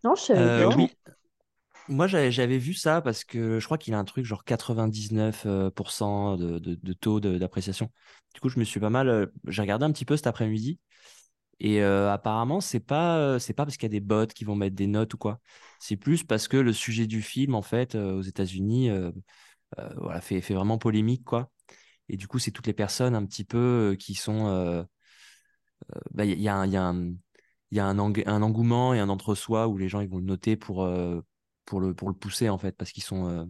Non, 0.02 0.16
je 0.16 0.22
savais 0.22 0.50
Euh, 0.50 0.66
pas. 0.68 0.76
oui, 0.76 0.90
moi 1.88 2.06
j'avais 2.06 2.58
vu 2.58 2.74
ça 2.74 3.00
parce 3.00 3.24
que 3.24 3.58
je 3.60 3.64
crois 3.64 3.78
qu'il 3.78 3.94
a 3.94 3.98
un 3.98 4.04
truc 4.04 4.24
genre 4.24 4.44
99% 4.44 6.36
de, 6.36 6.58
de, 6.58 6.92
taux 6.92 7.20
d'appréciation. 7.20 7.90
Du 8.34 8.40
coup, 8.40 8.48
je 8.48 8.58
me 8.58 8.64
suis 8.64 8.80
pas 8.80 8.90
mal. 8.90 9.08
euh, 9.08 9.26
J'ai 9.46 9.62
regardé 9.62 9.84
un 9.84 9.92
petit 9.92 10.04
peu 10.04 10.16
cet 10.16 10.26
après-midi 10.26 10.78
et 11.60 11.82
euh, 11.82 12.12
apparemment, 12.12 12.60
c'est 12.60 12.80
pas, 12.80 13.18
euh, 13.18 13.38
c'est 13.40 13.54
pas 13.54 13.64
parce 13.66 13.76
qu'il 13.78 13.84
y 13.86 13.92
a 13.96 14.00
des 14.00 14.00
bots 14.00 14.26
qui 14.28 14.44
vont 14.44 14.56
mettre 14.56 14.76
des 14.76 14.86
notes 14.88 15.14
ou 15.14 15.18
quoi. 15.18 15.40
C'est 15.80 15.96
plus 15.96 16.24
parce 16.24 16.48
que 16.48 16.56
le 16.58 16.72
sujet 16.72 17.06
du 17.06 17.22
film, 17.22 17.54
en 17.54 17.62
fait, 17.62 17.94
euh, 17.96 18.14
aux 18.18 18.22
États-Unis, 18.22 18.90
euh, 18.90 19.12
euh, 19.78 19.90
voilà, 19.98 20.20
fait, 20.22 20.40
vraiment 20.40 20.78
polémique, 20.78 21.24
quoi. 21.24 21.50
Et 22.10 22.16
du 22.18 22.28
coup, 22.28 22.38
c'est 22.40 22.52
toutes 22.52 22.66
les 22.68 22.74
personnes 22.74 23.14
un 23.16 23.26
petit 23.26 23.44
peu 23.44 23.58
euh, 23.92 23.96
qui 23.96 24.14
sont. 24.14 24.48
euh, 24.48 24.84
bah, 26.10 26.24
Il 26.24 26.40
y 26.40 26.48
a, 26.48 26.66
y 26.66 26.76
un, 26.76 26.94
il 27.70 27.76
y 27.76 27.80
a 27.80 27.86
un, 27.86 27.98
eng- 27.98 28.22
un 28.26 28.42
engouement 28.42 28.94
et 28.94 29.00
un 29.00 29.08
entre-soi 29.08 29.68
où 29.68 29.76
les 29.78 29.88
gens 29.88 30.00
ils 30.00 30.08
vont 30.08 30.18
le 30.18 30.24
noter 30.24 30.56
pour, 30.56 30.84
euh, 30.84 31.20
pour, 31.68 31.80
le, 31.80 31.94
pour 31.94 32.08
le 32.08 32.14
pousser, 32.14 32.48
en 32.48 32.58
fait, 32.58 32.76
parce 32.76 32.92
qu'ils 32.92 33.02
sont, 33.02 33.28
euh, 33.28 33.44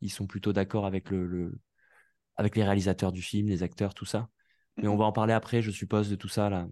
ils 0.00 0.10
sont 0.12 0.26
plutôt 0.26 0.52
d'accord 0.52 0.86
avec, 0.86 1.10
le, 1.10 1.26
le- 1.26 1.58
avec 2.36 2.56
les 2.56 2.64
réalisateurs 2.64 3.12
du 3.12 3.22
film, 3.22 3.48
les 3.48 3.62
acteurs, 3.62 3.94
tout 3.94 4.04
ça. 4.04 4.28
Mais 4.82 4.88
on 4.88 4.96
va 4.96 5.04
en 5.06 5.12
parler 5.12 5.32
après, 5.32 5.62
je 5.62 5.70
suppose, 5.70 6.10
de 6.10 6.16
tout 6.16 6.28
ça, 6.28 6.50
là. 6.50 6.68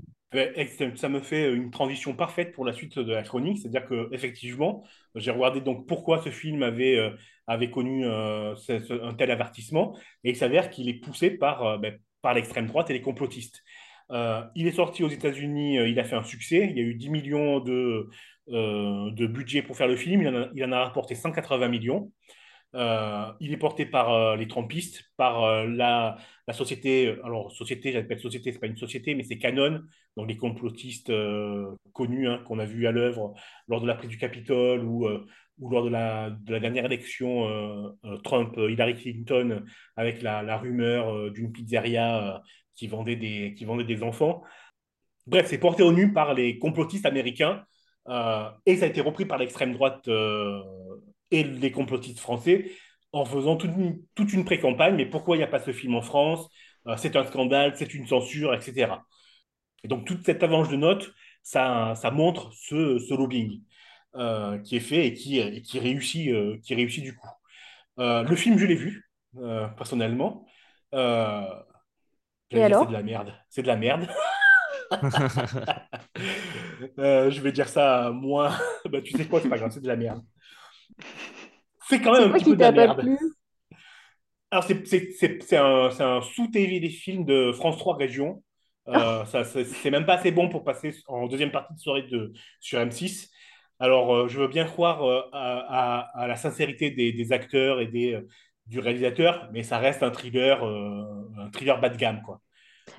Ça 0.97 1.09
me 1.09 1.21
fait 1.21 1.53
une 1.55 1.71
transition 1.71 2.15
parfaite 2.15 2.53
pour 2.53 2.65
la 2.65 2.73
suite 2.73 2.99
de 2.99 3.13
la 3.13 3.23
chronique, 3.23 3.59
c'est-à-dire 3.59 3.87
que 3.87 4.09
effectivement, 4.13 4.85
j'ai 5.15 5.31
regardé 5.31 5.61
donc 5.61 5.87
pourquoi 5.87 6.21
ce 6.23 6.31
film 6.31 6.63
avait, 6.63 6.99
euh, 6.99 7.11
avait 7.47 7.71
connu 7.71 8.05
euh, 8.05 8.55
ce- 8.57 8.81
ce- 8.81 9.03
un 9.03 9.15
tel 9.15 9.31
avertissement, 9.31 9.97
et 10.25 10.31
il 10.31 10.37
s'avère 10.37 10.69
qu'il 10.71 10.89
est 10.89 11.01
poussé 11.01 11.31
par, 11.31 11.63
euh, 11.65 11.79
ben, 11.79 11.99
par 12.23 12.35
l'extrême 12.35 12.67
droite 12.67 12.91
et 12.91 12.93
les 12.93 13.01
complotistes. 13.03 13.63
Euh, 14.11 14.43
il 14.55 14.67
est 14.67 14.73
sorti 14.73 15.03
aux 15.05 15.09
États-Unis, 15.09 15.79
euh, 15.79 15.89
il 15.89 15.99
a 15.99 16.05
fait 16.05 16.17
un 16.17 16.23
succès, 16.25 16.67
il 16.71 16.77
y 16.77 16.81
a 16.81 16.85
eu 16.85 16.95
10 16.95 17.09
millions 17.09 17.61
de, 17.61 18.09
euh, 18.49 19.11
de 19.11 19.27
budget 19.27 19.63
pour 19.63 19.77
faire 19.77 19.89
le 19.89 19.97
film, 19.97 20.23
il 20.55 20.65
en 20.65 20.73
a, 20.73 20.85
rapporté 20.85 21.15
180 21.15 21.69
millions. 21.69 22.13
Euh, 22.75 23.33
il 23.41 23.53
est 23.53 23.57
porté 23.57 23.87
par 23.87 24.13
euh, 24.13 24.37
les 24.37 24.47
Trumpistes, 24.47 25.05
par 25.17 25.65
la, 25.67 26.17
société, 26.53 27.17
alors 27.25 27.51
société, 27.53 27.93
j'appelle 27.93 28.21
société, 28.21 28.53
c'est 28.53 28.59
pas 28.59 28.67
une 28.67 28.77
société, 28.77 29.15
mais 29.15 29.25
c'est 29.25 29.39
Canon, 29.39 29.81
donc 30.17 30.29
les 30.29 30.37
complotistes 30.37 31.13
connus 31.93 32.29
hein, 32.29 32.43
qu'on 32.47 32.59
a 32.59 32.65
vus 32.65 32.87
à 32.87 32.93
l'œuvre 32.93 33.35
lors 33.67 33.81
de 33.81 33.87
la 33.87 33.95
prise 33.95 34.11
du 34.11 34.19
Capitole 34.19 34.85
ou, 34.85 35.09
lors 35.59 35.85
de 35.85 35.91
la, 35.91 36.31
de 36.31 36.53
la 36.53 36.61
dernière 36.61 36.85
élection 36.85 37.97
Trump-Hillary 38.23 38.95
Clinton 38.95 39.65
avec 39.97 40.23
la, 40.23 40.43
la 40.43 40.59
rumeur 40.59 41.33
d'une 41.33 41.51
pizzeria 41.51 42.43
qui, 42.77 42.87
vendait 42.87 43.17
des, 43.17 43.55
qui 43.55 43.65
vendait 43.65 43.85
des 43.85 44.03
enfants. 44.03 44.43
Bref, 45.27 45.47
c'est 45.49 45.59
porté 45.59 45.83
au 45.83 45.93
nu 45.93 46.13
par 46.13 46.35
les 46.35 46.59
complotistes 46.59 47.07
américains 47.07 47.65
euh, 48.09 48.51
et 48.67 48.77
ça 48.77 48.85
a 48.85 48.89
été 48.89 49.01
repris 49.01 49.25
par 49.27 49.39
l'extrême 49.39 49.73
droite 49.73 50.07
euh, 50.09 50.63
et 51.31 51.43
les 51.45 51.71
complotistes 51.71 52.21
français 52.21 52.71
en 53.13 53.25
faisant 53.25 53.57
toute 53.57 53.71
une, 53.77 54.01
toute 54.15 54.33
une 54.33 54.45
pré-campagne. 54.45 54.95
Mais 54.97 55.07
pourquoi 55.07 55.37
il 55.37 55.41
n'y 55.41 55.45
a 55.45 55.49
pas 55.49 55.61
ce 55.61 55.73
film 55.73 55.95
en 55.95 56.03
France? 56.03 56.49
Euh, 56.87 56.97
C'est 56.97 57.17
un 57.17 57.25
scandale, 57.25 57.73
c'est 57.77 57.95
une 57.95 58.07
censure, 58.07 58.55
etc. 58.55 59.05
Et 59.85 59.89
donc, 59.89 60.05
toute 60.07 60.25
cette 60.25 60.43
avalanche 60.43 60.69
de 60.69 60.77
notes, 60.77 61.13
ça, 61.43 61.95
ça 61.97 62.11
montre 62.11 62.53
ce, 62.55 62.99
ce 62.99 63.15
lobbying 63.15 63.63
qui 64.65 64.77
est 64.77 64.81
fait 64.81 65.07
et 65.09 65.13
qui, 65.15 65.39
et 65.39 65.61
qui, 65.61 65.79
réussit, 65.79 66.31
qui 66.63 66.75
réussit 66.75 67.05
du 67.05 67.15
coup. 67.15 67.29
Le 67.99 68.35
film, 68.37 68.59
je 68.59 68.65
l'ai 68.67 68.75
vu, 68.75 69.11
personnellement. 69.77 70.47
Et 72.51 72.61
dire, 72.63 72.77
c'est 72.79 72.87
alors? 72.87 72.87
de 72.87 72.93
la 72.93 73.03
merde. 73.03 73.35
C'est 73.51 73.63
de 73.63 73.67
la 73.67 73.77
merde. 73.77 74.09
Euh, 76.99 77.31
je 77.31 77.41
vais 77.41 77.53
dire 77.53 77.69
ça 77.69 78.11
moins. 78.13 78.51
bah, 78.91 79.01
tu 79.03 79.13
sais 79.15 79.27
quoi, 79.27 79.41
c'est 79.41 79.49
pas 79.49 79.59
grave, 79.59 79.71
c'est 79.73 79.83
de 79.83 79.89
la 79.89 79.97
merde. 79.97 80.23
C'est 81.89 82.01
quand 82.01 82.13
même 82.13 82.25
un 82.25 82.33
petit 82.33 82.45
peu 82.45 82.57
de 82.57 82.61
la 82.61 82.71
merde. 82.73 83.09
Alors, 84.51 84.65
c'est 84.65 85.57
un, 85.57 85.91
un 85.99 86.21
sous-TV 86.23 86.81
des 86.81 86.89
films 86.89 87.25
de 87.25 87.53
France 87.53 87.79
3 87.79 87.97
Région. 87.97 88.43
Euh, 88.89 89.25
ça, 89.25 89.45
c'est 89.45 89.91
même 89.91 90.07
pas 90.07 90.15
assez 90.15 90.31
bon 90.31 90.49
pour 90.49 90.63
passer 90.65 90.95
en 91.09 91.27
deuxième 91.27 91.51
partie 91.51 91.75
de 91.75 91.79
soirée 91.81 92.03
de, 92.03 92.33
sur 92.61 92.79
M6. 92.79 93.31
Alors, 93.81 94.15
euh, 94.15 94.29
je 94.29 94.39
veux 94.41 94.49
bien 94.49 94.65
croire 94.65 95.03
euh, 95.05 95.23
à, 95.33 95.99
à- 96.01 96.23
à 96.23 96.27
la 96.29 96.37
sincérité 96.37 96.91
des, 96.91 97.13
des 97.13 97.33
acteurs 97.33 97.81
et 97.81 97.89
des, 97.89 98.21
du 98.67 98.79
réalisateur, 98.79 99.49
mais 99.53 99.63
ça 99.65 99.79
reste 99.79 100.03
un 100.03 100.11
thriller, 100.11 100.65
un 100.65 101.51
thriller 101.53 101.81
bas 101.81 101.89
de 101.89 101.97
gamme, 101.97 102.23
quoi. 102.23 102.41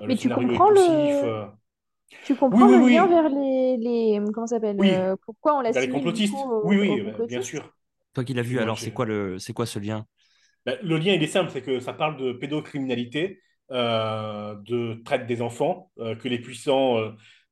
Euh, 0.02 0.04
le 0.04 0.08
Mais 0.08 0.16
tu 0.16 0.28
comprends 0.28 0.70
le... 0.70 1.46
Tu 2.24 2.34
comprends 2.34 2.66
oui, 2.66 2.72
le 2.76 2.84
oui. 2.84 2.94
lien 2.94 3.06
vers 3.06 3.28
les, 3.28 3.76
les... 3.76 4.20
Comment 4.32 4.46
ça 4.46 4.56
s'appelle? 4.56 4.76
Oui, 4.78 4.90
euh, 4.90 5.16
pourquoi 5.24 5.58
on 5.58 5.62
vers 5.62 5.80
les 5.80 5.88
complotistes. 5.88 6.32
coup 6.32 6.60
Oui, 6.64 6.76
oui, 6.78 7.00
euh, 7.00 7.26
bien 7.26 7.42
sûr. 7.42 7.72
Toi 8.14 8.24
qui 8.24 8.34
l'as 8.34 8.42
vu, 8.42 8.58
alors 8.58 8.78
c'est 8.78 8.92
quoi 8.92 9.04
le, 9.06 9.38
c'est 9.38 9.52
quoi 9.52 9.66
ce 9.66 9.78
lien? 9.78 10.06
Ben, 10.66 10.78
le 10.82 10.96
lien, 10.98 11.12
il 11.12 11.22
est 11.22 11.26
simple, 11.28 11.50
c'est 11.52 11.62
que 11.62 11.80
ça 11.80 11.92
parle 11.92 12.16
de 12.16 12.32
pédocriminalité, 12.32 13.40
euh, 13.70 14.54
de 14.66 15.00
traite 15.04 15.26
des 15.26 15.40
enfants, 15.42 15.90
euh, 15.98 16.14
que 16.16 16.28
les 16.28 16.38
puissants 16.38 16.96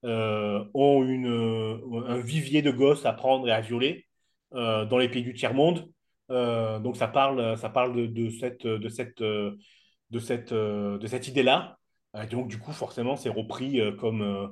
ont 0.03 1.03
une, 1.05 1.27
euh, 1.27 2.05
un 2.07 2.19
vivier 2.19 2.63
de 2.63 2.71
gosses 2.71 3.05
à 3.07 3.13
prendre 3.13 3.49
et 3.49 3.53
à 3.53 3.61
violer 3.61 4.07
euh, 4.55 4.85
dans 4.85 4.99
les 4.99 5.09
pays 5.09 5.23
du 5.23 5.35
tiers-monde. 5.35 5.91
Euh, 6.31 6.79
donc 6.79 6.97
ça 6.97 7.09
parle, 7.09 7.57
ça 7.59 7.71
parle 7.71 7.95
de, 7.95 8.07
de 8.07 8.31
cette, 8.31 8.67
de 8.67 8.89
cette, 8.89 9.21
de 9.23 10.19
cette, 10.19 10.53
de 10.53 11.07
cette 11.07 11.29
idée-là. 11.29 11.76
Et 12.23 12.27
donc 12.27 12.49
du 12.49 12.59
coup, 12.59 12.73
forcément, 12.73 13.17
c'est 13.17 13.29
repris 13.29 13.81
euh, 13.81 13.93
comme, 13.93 14.23
euh, 14.23 14.49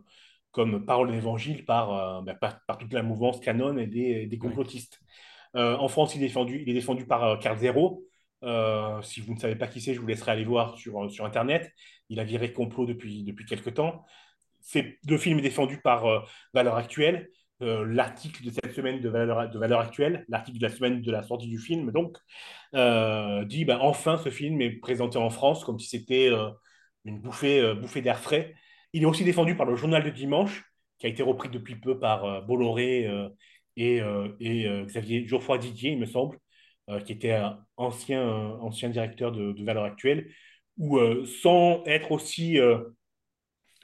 comme 0.51 0.85
parole 0.85 1.11
d'évangile 1.11 1.65
par, 1.65 1.93
euh, 1.93 2.23
ben, 2.23 2.35
par, 2.35 2.65
par 2.67 2.79
toute 2.79 2.93
la 2.93 3.03
mouvance 3.03 3.41
canon 3.41 3.77
et 3.79 3.87
des, 3.87 4.27
des 4.27 4.39
complotistes. 4.39 5.01
Euh, 5.57 5.77
en 5.77 5.89
France, 5.89 6.15
il 6.15 6.23
est 6.23 6.27
défendu, 6.27 6.63
il 6.63 6.71
est 6.71 6.75
défendu 6.75 7.07
par 7.07 7.25
euh, 7.25 7.37
Carl 7.37 7.59
Zero. 7.59 8.05
Euh, 8.43 9.01
si 9.03 9.21
vous 9.21 9.35
ne 9.35 9.39
savez 9.39 9.57
pas 9.57 9.67
qui 9.69 9.81
c'est, 9.81 9.95
je 9.95 10.01
vous 10.01 10.07
laisserai 10.07 10.33
aller 10.33 10.45
voir 10.45 10.77
sur, 10.77 11.11
sur 11.11 11.25
Internet. 11.25 11.73
Il 12.09 12.21
a 12.21 12.25
viré 12.25 12.53
complot 12.53 12.87
depuis, 12.87 13.23
depuis 13.25 13.45
quelques 13.47 13.75
temps. 13.75 14.05
C'est, 14.61 14.99
le 15.09 15.19
film 15.19 15.39
est 15.39 15.43
défendu 15.43 15.81
par 15.81 16.07
euh, 16.07 16.21
Valeurs 16.53 16.77
Actuelles. 16.77 17.31
Euh, 17.63 17.87
l'article 17.87 18.45
de 18.45 18.51
cette 18.51 18.73
semaine 18.75 19.01
de 19.01 19.09
Valeurs 19.09 19.49
de 19.49 19.59
Valeur 19.61 19.79
Actuelles, 19.79 20.25
l'article 20.29 20.59
de 20.59 20.65
la 20.65 20.71
semaine 20.71 21.03
de 21.03 21.13
la 21.13 21.23
sortie 21.23 21.47
du 21.47 21.59
film, 21.59 21.93
donc, 21.93 22.19
euh, 22.75 23.45
dit 23.45 23.65
ben, 23.65 23.79
enfin 23.81 24.19
ce 24.19 24.29
film 24.29 24.61
est 24.61 24.71
présenté 24.71 25.19
en 25.19 25.31
France 25.31 25.65
comme 25.65 25.79
si 25.79 25.87
c'était 25.89 26.31
euh, 26.31 26.51
une 27.05 27.21
bouffée, 27.21 27.61
euh, 27.61 27.75
bouffée 27.75 28.03
d'air 28.03 28.19
frais. 28.21 28.55
Il 28.93 29.03
est 29.03 29.07
aussi 29.07 29.25
défendu 29.25 29.57
par 29.57 29.67
le 29.67 29.77
Journal 29.77 30.03
de 30.03 30.11
Dimanche, 30.11 30.65
qui 30.99 31.07
a 31.07 31.09
été 31.09 31.23
repris 31.23 31.49
depuis 31.49 31.77
peu 31.77 31.99
par 31.99 32.25
euh, 32.25 32.41
Bolloré 32.41 33.07
euh, 33.07 33.29
et, 33.77 34.01
et 34.39 34.85
Xavier 34.85 35.27
Geoffroy 35.27 35.59
Didier, 35.59 35.91
il 35.91 35.99
me 35.99 36.07
semble, 36.07 36.39
qui 37.05 37.11
était 37.11 37.37
ancien, 37.77 38.25
ancien 38.61 38.89
directeur 38.89 39.33
de, 39.33 39.51
de 39.51 39.65
Valeurs 39.65 39.83
Actuelles, 39.83 40.31
où 40.79 40.97
sans 41.27 41.83
être 41.85 42.13
aussi 42.13 42.57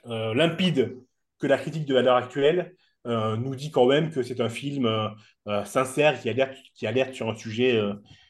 limpide 0.05 0.97
que 1.39 1.47
la 1.47 1.57
critique 1.57 1.85
de 1.85 1.93
Valeurs 1.93 2.15
Actuelles, 2.15 2.73
euh, 3.07 3.35
nous 3.35 3.55
dit 3.55 3.71
quand 3.71 3.87
même 3.87 4.11
que 4.11 4.21
c'est 4.21 4.41
un 4.41 4.49
film 4.49 4.85
euh, 4.85 5.09
euh, 5.47 5.65
sincère 5.65 6.19
qui 6.21 6.29
alerte, 6.29 6.55
qui 6.75 6.85
alerte 6.85 7.15
sur 7.15 7.29
un 7.29 7.35
sujet, 7.35 7.81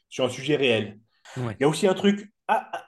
sur 0.09 0.25
un 0.25 0.29
sujet 0.29 0.55
réel. 0.55 0.99
Ouais. 1.37 1.55
Il 1.59 1.63
y 1.63 1.65
a 1.65 1.67
aussi 1.67 1.87
un 1.87 1.93
truc 1.93 2.31
ah, 2.47 2.69
ah, 2.71 2.85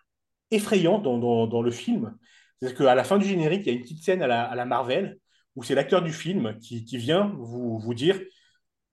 effrayant 0.54 1.00
dans, 1.00 1.18
dans, 1.18 1.48
dans 1.48 1.62
le 1.62 1.72
film, 1.72 2.16
c'est 2.62 2.76
qu'à 2.78 2.96
la 2.96 3.04
fin 3.04 3.18
du 3.18 3.26
générique, 3.28 3.64
il 3.66 3.68
y 3.68 3.70
a 3.72 3.74
une 3.78 3.82
petite 3.84 4.04
scène 4.04 4.22
à 4.22 4.28
la, 4.28 4.44
à 4.44 4.56
la 4.56 4.66
Marvel 4.66 5.18
où 5.56 5.64
c'est 5.64 5.76
l'acteur 5.76 6.02
du 6.02 6.12
film 6.14 6.58
qui, 6.60 6.86
qui 6.86 6.98
vient 6.98 7.34
vous, 7.38 7.78
vous 7.80 7.94
dire 7.94 8.20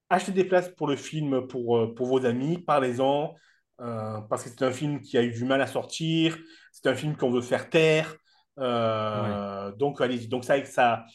achetez 0.09 0.33
des 0.33 0.45
places 0.45 0.69
pour 0.77 0.89
le 0.89 0.97
film 0.97 1.47
pour, 1.47 1.77
euh, 1.79 1.95
pour 1.95 2.07
vos 2.07 2.27
amis, 2.27 2.59
parlez-en, 2.59 3.35
euh, 3.81 4.21
parce 4.29 4.43
que 4.45 4.51
c'est 4.51 4.63
un 4.65 4.73
film 4.73 5.01
qui 5.01 5.17
a 5.17 5.23
eu 5.23 5.31
du 5.33 5.45
mal 5.45 5.61
à 5.63 5.67
sortir, 5.67 6.37
c'est 6.73 6.89
un 6.89 6.95
film 6.95 7.17
qu'on 7.17 7.31
veut 7.31 7.41
faire 7.43 7.71
taire. 7.71 8.17
Euh, 8.59 9.73
Donc, 9.77 10.01
allez-y. 10.01 10.29
Donc, 10.29 10.45
ça, 10.45 10.63
ça, 10.65 11.07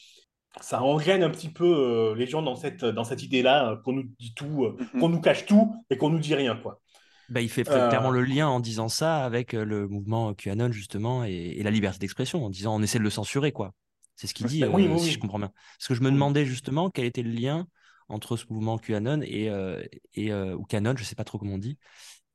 ça 0.60 0.82
engêne 0.82 1.22
un 1.22 1.30
petit 1.30 1.50
peu 1.50 1.64
euh, 1.66 2.14
les 2.14 2.26
gens 2.26 2.42
dans 2.42 2.56
cette, 2.56 2.84
dans 2.84 3.04
cette 3.04 3.22
idée-là, 3.22 3.80
qu'on 3.84 3.92
nous 3.92 4.04
dit 4.18 4.34
tout, 4.34 4.74
Mhm. 4.94 5.00
qu'on 5.00 5.08
nous 5.10 5.20
cache 5.20 5.46
tout 5.46 5.74
et 5.90 5.96
qu'on 5.98 6.10
nous 6.10 6.18
dit 6.18 6.34
rien, 6.34 6.56
quoi. 6.56 6.80
Bah, 7.28 7.40
il 7.40 7.48
fait 7.50 7.68
Euh, 7.68 7.88
clairement 7.88 8.10
le 8.10 8.22
lien 8.22 8.48
en 8.48 8.60
disant 8.60 8.88
ça 8.88 9.24
avec 9.24 9.54
euh, 9.54 9.64
le 9.64 9.88
mouvement 9.88 10.32
QAnon, 10.34 10.70
justement, 10.72 11.24
et, 11.24 11.32
et 11.32 11.62
la 11.62 11.70
liberté 11.70 11.98
d'expression, 11.98 12.44
en 12.44 12.50
disant 12.50 12.76
on 12.76 12.82
essaie 12.82 12.98
de 12.98 13.02
le 13.04 13.10
censurer, 13.10 13.52
quoi. 13.52 13.74
C'est 14.14 14.26
ce 14.26 14.34
qu'il 14.34 14.46
dit, 14.46 14.64
oui, 14.64 14.86
euh, 14.86 14.94
oui, 14.94 14.98
si 14.98 15.06
oui. 15.06 15.10
je 15.10 15.18
comprends 15.18 15.38
bien. 15.38 15.52
Parce 15.78 15.88
que 15.88 15.94
je 15.94 16.02
me 16.02 16.10
demandais 16.10 16.46
justement 16.46 16.88
quel 16.90 17.04
était 17.04 17.22
le 17.22 17.30
lien 17.30 17.66
entre 18.08 18.36
ce 18.36 18.44
mouvement 18.48 18.78
QAnon 18.78 19.20
et, 19.22 19.50
euh, 19.50 19.82
et 20.14 20.32
euh, 20.32 20.54
ou 20.54 20.64
Canon, 20.64 20.94
je 20.96 21.02
sais 21.04 21.16
pas 21.16 21.24
trop 21.24 21.38
comment 21.38 21.54
on 21.54 21.58
dit, 21.58 21.78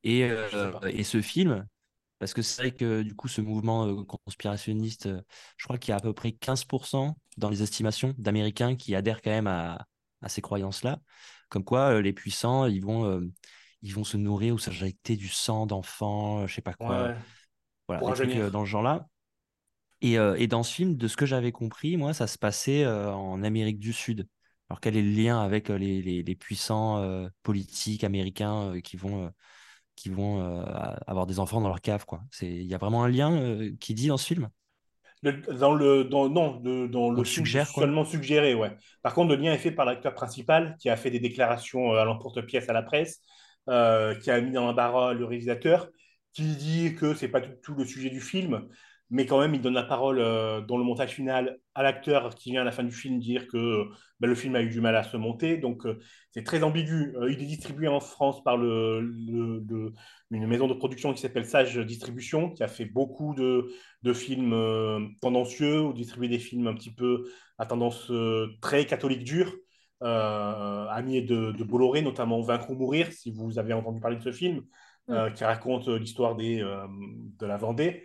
et, 0.04 0.24
euh, 0.24 0.72
et 0.90 1.04
ce 1.04 1.20
film. 1.22 1.66
Parce 2.18 2.34
que 2.34 2.42
c'est 2.42 2.62
vrai 2.62 2.70
que 2.72 3.02
du 3.02 3.14
coup, 3.16 3.28
ce 3.28 3.40
mouvement 3.40 4.04
conspirationniste, 4.04 5.08
je 5.56 5.64
crois 5.64 5.78
qu'il 5.78 5.90
y 5.90 5.92
a 5.92 5.96
à 5.96 6.00
peu 6.00 6.12
près 6.12 6.32
15% 6.32 7.16
dans 7.36 7.50
les 7.50 7.62
estimations 7.62 8.14
d'Américains 8.16 8.76
qui 8.76 8.94
adhèrent 8.94 9.22
quand 9.22 9.30
même 9.30 9.48
à, 9.48 9.86
à 10.20 10.28
ces 10.28 10.40
croyances-là. 10.40 11.00
Comme 11.48 11.64
quoi, 11.64 12.00
les 12.00 12.12
puissants, 12.12 12.66
ils 12.66 12.80
vont, 12.80 13.22
ils 13.82 13.94
vont 13.94 14.04
se 14.04 14.16
nourrir 14.16 14.54
ou 14.54 14.58
s'injecter 14.58 15.16
du 15.16 15.28
sang 15.28 15.66
d'enfants, 15.66 16.42
euh, 16.42 16.46
je 16.46 16.54
sais 16.54 16.62
pas 16.62 16.74
quoi. 16.74 17.12
Ouais. 17.12 17.16
Voilà, 17.88 18.02
des 18.04 18.14
trucs 18.14 18.36
euh, 18.36 18.50
dans 18.50 18.64
ce 18.64 18.70
genre-là. 18.70 19.08
Et, 20.00 20.18
euh, 20.18 20.34
et 20.36 20.46
dans 20.48 20.62
ce 20.62 20.74
film, 20.74 20.96
de 20.96 21.08
ce 21.08 21.16
que 21.16 21.26
j'avais 21.26 21.52
compris, 21.52 21.96
moi, 21.96 22.12
ça 22.14 22.26
se 22.26 22.38
passait 22.38 22.84
euh, 22.84 23.12
en 23.12 23.42
Amérique 23.42 23.78
du 23.78 23.92
Sud. 23.92 24.28
Alors 24.68 24.80
quel 24.80 24.96
est 24.96 25.02
le 25.02 25.10
lien 25.10 25.40
avec 25.40 25.68
les, 25.68 26.02
les- 26.02 26.22
les 26.22 26.34
puissants 26.34 26.98
euh, 27.02 27.28
politiques 27.42 28.04
américains 28.04 28.80
qui 28.82 28.96
vont, 28.96 29.32
qui 29.96 30.10
vont 30.10 30.40
avoir 31.06 31.26
des 31.26 31.38
enfants 31.40 31.60
dans 31.60 31.68
leur 31.68 31.80
cave, 31.82 32.04
quoi? 32.06 32.22
C'est, 32.30 32.48
il 32.48 32.64
y 32.66 32.74
a 32.74 32.78
vraiment 32.78 33.04
un 33.04 33.08
lien 33.08 33.70
qui 33.80 33.94
dit 33.94 34.08
dans 34.08 34.16
ce 34.18 34.26
film? 34.26 34.50
Le- 35.22 35.32
dans 35.58 35.72
le, 35.74 36.04
dans, 36.04 36.28
non, 36.28 36.60
le- 36.64 36.88
dans 36.88 37.10
le 37.10 37.24
suggère, 37.24 37.68
seulement 37.68 38.04
suggéré, 38.04 38.54
ouais. 38.54 38.72
Par 39.02 39.14
contre, 39.14 39.34
le 39.34 39.40
lien 39.40 39.52
est 39.52 39.58
fait 39.58 39.70
par 39.70 39.84
l'acteur 39.86 40.14
principal 40.14 40.76
qui 40.80 40.90
a 40.90 40.96
fait 40.96 41.10
des 41.10 41.20
déclarations 41.20 41.92
à 41.92 42.04
l'emporte-pièce 42.04 42.68
à 42.68 42.72
la 42.72 42.82
presse, 42.82 43.20
euh, 43.68 44.14
qui 44.16 44.30
a 44.30 44.40
mis 44.40 44.50
dans 44.50 44.66
l'embarras 44.66 45.14
le 45.14 45.24
réalisateur, 45.24 45.88
qui 46.32 46.56
dit 46.56 46.94
que 46.96 47.14
c'est 47.14 47.28
pas 47.28 47.40
tout 47.40 47.74
le 47.74 47.84
sujet 47.84 48.10
du 48.10 48.20
film, 48.20 48.68
mais 49.10 49.26
quand 49.26 49.38
même, 49.38 49.54
il 49.54 49.60
donne 49.60 49.74
la 49.74 49.82
parole 49.84 50.18
euh, 50.18 50.62
dans 50.62 50.78
le 50.78 50.84
montage 50.84 51.10
final 51.10 51.58
à 51.74 51.82
l'acteur 51.82 52.34
qui 52.34 52.50
vient 52.50 52.62
à 52.62 52.64
la 52.64 52.72
fin 52.72 52.82
du 52.82 52.92
film 52.92 53.20
dire 53.20 53.46
que 53.46 53.56
euh, 53.56 53.84
ben, 54.20 54.26
le 54.26 54.34
film 54.34 54.56
a 54.56 54.62
eu 54.62 54.70
du 54.70 54.80
mal 54.80 54.96
à 54.96 55.02
se 55.04 55.16
monter. 55.16 55.58
Donc, 55.58 55.82
c'est 56.30 56.44
très 56.44 56.62
ambigu. 56.62 57.14
Il 57.28 57.42
est 57.42 57.46
distribué 57.46 57.88
en 57.88 58.00
France 58.00 58.42
par 58.42 58.56
une 58.56 59.66
maison 60.30 60.66
de 60.66 60.74
production 60.74 61.12
qui 61.12 61.20
s'appelle 61.20 61.44
Sage 61.44 61.76
Distribution, 61.78 62.50
qui 62.50 62.62
a 62.62 62.68
fait 62.68 62.86
beaucoup 62.86 63.34
de 63.34 63.70
de 64.02 64.12
films 64.12 65.14
tendancieux 65.20 65.82
ou 65.82 65.92
distribuer 65.92 66.28
des 66.28 66.38
films 66.38 66.66
un 66.66 66.74
petit 66.74 66.94
peu 66.94 67.24
à 67.58 67.66
tendance 67.66 68.10
très 68.60 68.86
catholique 68.86 69.24
dure. 69.24 69.52
Euh, 70.02 70.86
ami 70.88 71.22
de, 71.22 71.52
de 71.52 71.64
Bolloré, 71.64 72.02
notamment 72.02 72.40
Vaincre 72.40 72.70
ou 72.70 72.74
mourir, 72.74 73.12
si 73.12 73.30
vous 73.30 73.58
avez 73.58 73.72
entendu 73.72 74.00
parler 74.00 74.16
de 74.16 74.22
ce 74.22 74.32
film, 74.32 74.62
euh, 75.10 75.30
qui 75.30 75.44
raconte 75.44 75.88
euh, 75.88 75.98
l'histoire 75.98 76.34
des, 76.34 76.58
de 76.58 77.46
la 77.46 77.56
Vendée. 77.56 78.04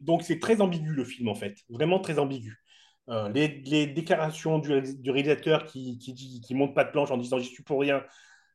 Donc 0.00 0.22
c'est 0.22 0.38
très 0.38 0.60
ambigu 0.62 0.94
le 0.94 1.04
film 1.04 1.28
en 1.28 1.34
fait, 1.34 1.58
vraiment 1.68 2.00
très 2.00 2.18
ambigu. 2.18 2.56
Euh, 3.08 3.28
les, 3.30 3.60
les 3.66 3.86
déclarations 3.86 4.58
du, 4.58 4.80
du 4.98 5.10
réalisateur 5.10 5.64
qui, 5.64 5.98
qui, 5.98 6.12
dit, 6.12 6.40
qui 6.40 6.54
monte 6.54 6.74
pas 6.74 6.84
de 6.84 6.90
planche 6.90 7.10
en 7.10 7.16
disant 7.16 7.38
j'y 7.38 7.50
suis 7.52 7.62
pour 7.64 7.80
rien, 7.80 8.02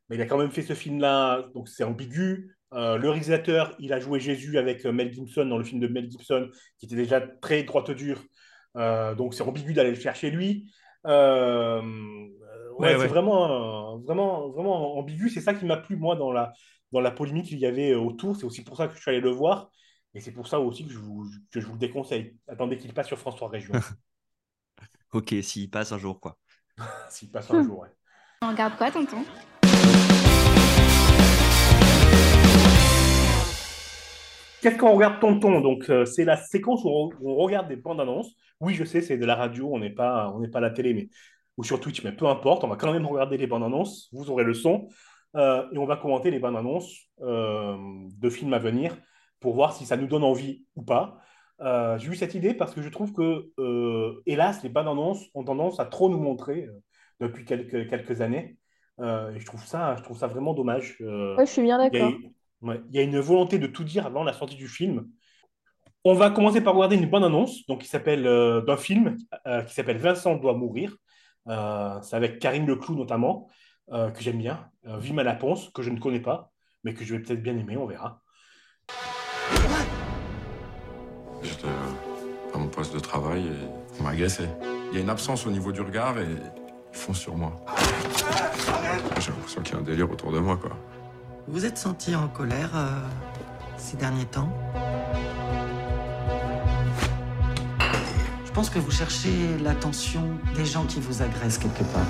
mais 0.08 0.16
il 0.16 0.22
a 0.22 0.26
quand 0.26 0.38
même 0.38 0.50
fait 0.50 0.62
ce 0.62 0.72
film-là, 0.74 1.44
donc 1.54 1.68
c'est 1.68 1.84
ambigu. 1.84 2.56
Euh, 2.72 2.96
le 2.96 3.10
réalisateur, 3.10 3.74
il 3.78 3.92
a 3.92 4.00
joué 4.00 4.18
Jésus 4.18 4.58
avec 4.58 4.84
Mel 4.86 5.12
Gibson 5.12 5.44
dans 5.44 5.58
le 5.58 5.64
film 5.64 5.80
de 5.80 5.88
Mel 5.88 6.10
Gibson, 6.10 6.48
qui 6.78 6.86
était 6.86 6.96
déjà 6.96 7.20
très 7.20 7.62
droite 7.62 7.90
dure. 7.90 8.24
Euh, 8.76 9.14
donc 9.14 9.34
c'est 9.34 9.42
ambigu 9.42 9.72
d'aller 9.72 9.90
le 9.90 10.00
chercher 10.00 10.30
lui. 10.30 10.72
Euh, 11.06 11.80
ouais, 12.78 12.88
Ouais, 12.88 12.92
c'est 12.92 12.96
ouais. 12.98 13.06
vraiment, 13.06 13.94
euh, 13.96 13.98
vraiment, 14.04 14.50
vraiment 14.50 14.98
ambigu. 14.98 15.28
C'est 15.30 15.40
ça 15.40 15.54
qui 15.54 15.64
m'a 15.64 15.76
plu, 15.76 15.96
moi, 15.96 16.16
dans 16.16 16.32
la, 16.32 16.52
dans 16.92 17.00
la 17.00 17.10
polémique 17.10 17.46
qu'il 17.46 17.58
y 17.58 17.66
avait 17.66 17.92
euh, 17.92 17.98
autour. 17.98 18.36
C'est 18.36 18.44
aussi 18.44 18.64
pour 18.64 18.76
ça 18.76 18.88
que 18.88 18.94
je 18.96 19.00
suis 19.00 19.10
allé 19.10 19.20
le 19.20 19.30
voir. 19.30 19.70
Et 20.14 20.20
c'est 20.20 20.32
pour 20.32 20.48
ça 20.48 20.60
aussi 20.60 20.86
que 20.86 20.92
je 20.92 20.98
vous, 20.98 21.26
que 21.50 21.60
je 21.60 21.66
vous 21.66 21.74
le 21.74 21.78
déconseille. 21.78 22.36
Attendez 22.48 22.78
qu'il 22.78 22.92
passe 22.94 23.06
sur 23.06 23.18
France 23.18 23.36
3 23.36 23.48
Région. 23.48 23.74
Ok, 25.12 25.34
s'il 25.42 25.70
passe 25.70 25.92
un 25.92 25.98
jour, 25.98 26.20
quoi. 26.20 26.36
S'il 27.10 27.30
passe 27.30 27.50
un 27.50 27.62
jour, 27.62 27.78
ouais. 27.78 27.88
On 28.42 28.50
regarde 28.50 28.76
quoi, 28.76 28.90
tonton? 28.90 29.24
Qu'est-ce 34.60 34.76
qu'on 34.78 34.92
regarde 34.94 35.20
tonton? 35.20 35.60
Donc, 35.60 35.88
euh, 35.90 36.04
c'est 36.04 36.24
la 36.24 36.36
séquence 36.36 36.82
où 36.84 36.88
on, 36.88 37.10
où 37.20 37.30
on 37.30 37.36
regarde 37.36 37.68
des 37.68 37.76
bandes 37.76 38.00
annonces. 38.00 38.34
Oui, 38.60 38.74
je 38.74 38.84
sais, 38.84 39.00
c'est 39.00 39.18
de 39.18 39.26
la 39.26 39.34
radio, 39.34 39.70
on 39.72 39.78
n'est 39.78 39.90
pas, 39.90 40.32
on 40.34 40.40
n'est 40.40 40.48
pas 40.48 40.58
à 40.58 40.62
la 40.62 40.70
télé, 40.70 40.94
mais, 40.94 41.08
ou 41.56 41.64
sur 41.64 41.80
Twitch, 41.80 42.02
mais 42.04 42.12
peu 42.12 42.26
importe, 42.26 42.64
on 42.64 42.68
va 42.68 42.76
quand 42.76 42.92
même 42.92 43.06
regarder 43.06 43.36
les 43.36 43.46
bandes 43.46 43.64
annonces. 43.64 44.08
Vous 44.12 44.30
aurez 44.30 44.44
le 44.44 44.54
son. 44.54 44.88
Euh, 45.34 45.66
et 45.72 45.78
on 45.78 45.84
va 45.84 45.96
commenter 45.96 46.30
les 46.30 46.38
bandes 46.38 46.56
annonces 46.56 46.94
euh, 47.20 47.76
de 48.18 48.30
films 48.30 48.54
à 48.54 48.58
venir 48.58 48.96
pour 49.40 49.54
voir 49.54 49.74
si 49.74 49.84
ça 49.84 49.96
nous 49.96 50.06
donne 50.06 50.24
envie 50.24 50.64
ou 50.76 50.82
pas. 50.82 51.18
Euh, 51.60 51.98
j'ai 51.98 52.10
eu 52.10 52.16
cette 52.16 52.34
idée 52.34 52.54
parce 52.54 52.74
que 52.74 52.82
je 52.82 52.88
trouve 52.88 53.12
que, 53.12 53.50
hélas, 54.26 54.62
les 54.62 54.68
bandes 54.68 54.88
annonces 54.88 55.24
ont 55.34 55.44
tendance 55.44 55.78
à 55.78 55.84
trop 55.84 56.08
nous 56.08 56.20
montrer 56.20 56.68
depuis 57.20 57.44
quelques, 57.44 57.88
quelques 57.88 58.20
années. 58.20 58.56
Et 58.98 59.38
je 59.38 59.44
trouve 59.44 59.64
ça, 59.64 59.94
je 59.96 60.02
trouve 60.02 60.16
ça 60.16 60.26
vraiment 60.26 60.54
dommage. 60.54 60.96
Ouais, 61.00 61.44
je 61.46 61.50
suis 61.50 61.62
bien 61.62 61.78
il 61.78 61.94
y 61.94 62.00
a, 62.00 62.08
d'accord. 62.08 62.18
ouais, 62.62 62.80
il 62.88 62.96
y 62.96 62.98
a 62.98 63.02
une 63.02 63.20
volonté 63.20 63.58
de 63.58 63.66
tout 63.66 63.84
dire 63.84 64.06
avant 64.06 64.24
la 64.24 64.32
sortie 64.32 64.56
du 64.56 64.68
film. 64.68 65.06
On 66.08 66.14
va 66.14 66.30
commencer 66.30 66.60
par 66.60 66.74
regarder 66.74 66.94
une 66.94 67.10
bonne 67.10 67.24
annonce 67.24 67.66
donc, 67.66 67.80
qui 67.80 67.88
s'appelle, 67.88 68.28
euh, 68.28 68.60
d'un 68.60 68.76
film 68.76 69.16
euh, 69.44 69.62
qui 69.62 69.74
s'appelle 69.74 69.98
Vincent 69.98 70.36
doit 70.36 70.54
mourir. 70.54 70.94
Euh, 71.48 72.00
c'est 72.00 72.14
avec 72.14 72.38
Karine 72.38 72.64
Leclou 72.64 72.94
notamment, 72.94 73.48
euh, 73.92 74.12
que 74.12 74.22
j'aime 74.22 74.38
bien. 74.38 74.70
Euh, 74.86 74.98
Vima 74.98 75.24
Laponce, 75.24 75.68
que 75.70 75.82
je 75.82 75.90
ne 75.90 75.98
connais 75.98 76.20
pas, 76.20 76.52
mais 76.84 76.94
que 76.94 77.04
je 77.04 77.16
vais 77.16 77.22
peut-être 77.22 77.42
bien 77.42 77.58
aimer, 77.58 77.76
on 77.76 77.86
verra. 77.86 78.20
J'étais 81.42 81.66
à 82.54 82.56
mon 82.56 82.68
poste 82.68 82.94
de 82.94 83.00
travail 83.00 83.42
et 83.44 83.98
on 83.98 84.04
m'a 84.04 84.10
agressé. 84.10 84.44
Il 84.92 84.94
y 84.94 85.00
a 85.00 85.02
une 85.02 85.10
absence 85.10 85.44
au 85.44 85.50
niveau 85.50 85.72
du 85.72 85.80
regard 85.80 86.20
et 86.20 86.28
ils 86.92 86.96
font 86.96 87.14
sur 87.14 87.34
moi. 87.36 87.52
J'ai 89.18 89.32
l'impression 89.32 89.60
qu'il 89.60 89.74
y 89.74 89.76
a 89.76 89.80
un 89.80 89.82
délire 89.82 90.08
autour 90.08 90.30
de 90.30 90.38
moi, 90.38 90.56
quoi. 90.56 90.70
Vous 91.48 91.66
êtes 91.66 91.78
senti 91.78 92.14
en 92.14 92.28
colère 92.28 92.70
euh, 92.76 92.90
ces 93.76 93.96
derniers 93.96 94.26
temps? 94.26 94.48
Pense 98.56 98.70
que 98.70 98.78
vous 98.78 98.90
cherchez 98.90 99.58
l'attention 99.62 100.22
des 100.54 100.64
gens 100.64 100.86
qui 100.86 100.98
vous 100.98 101.20
agressent 101.20 101.58
quelque 101.58 101.84
part. 101.92 102.06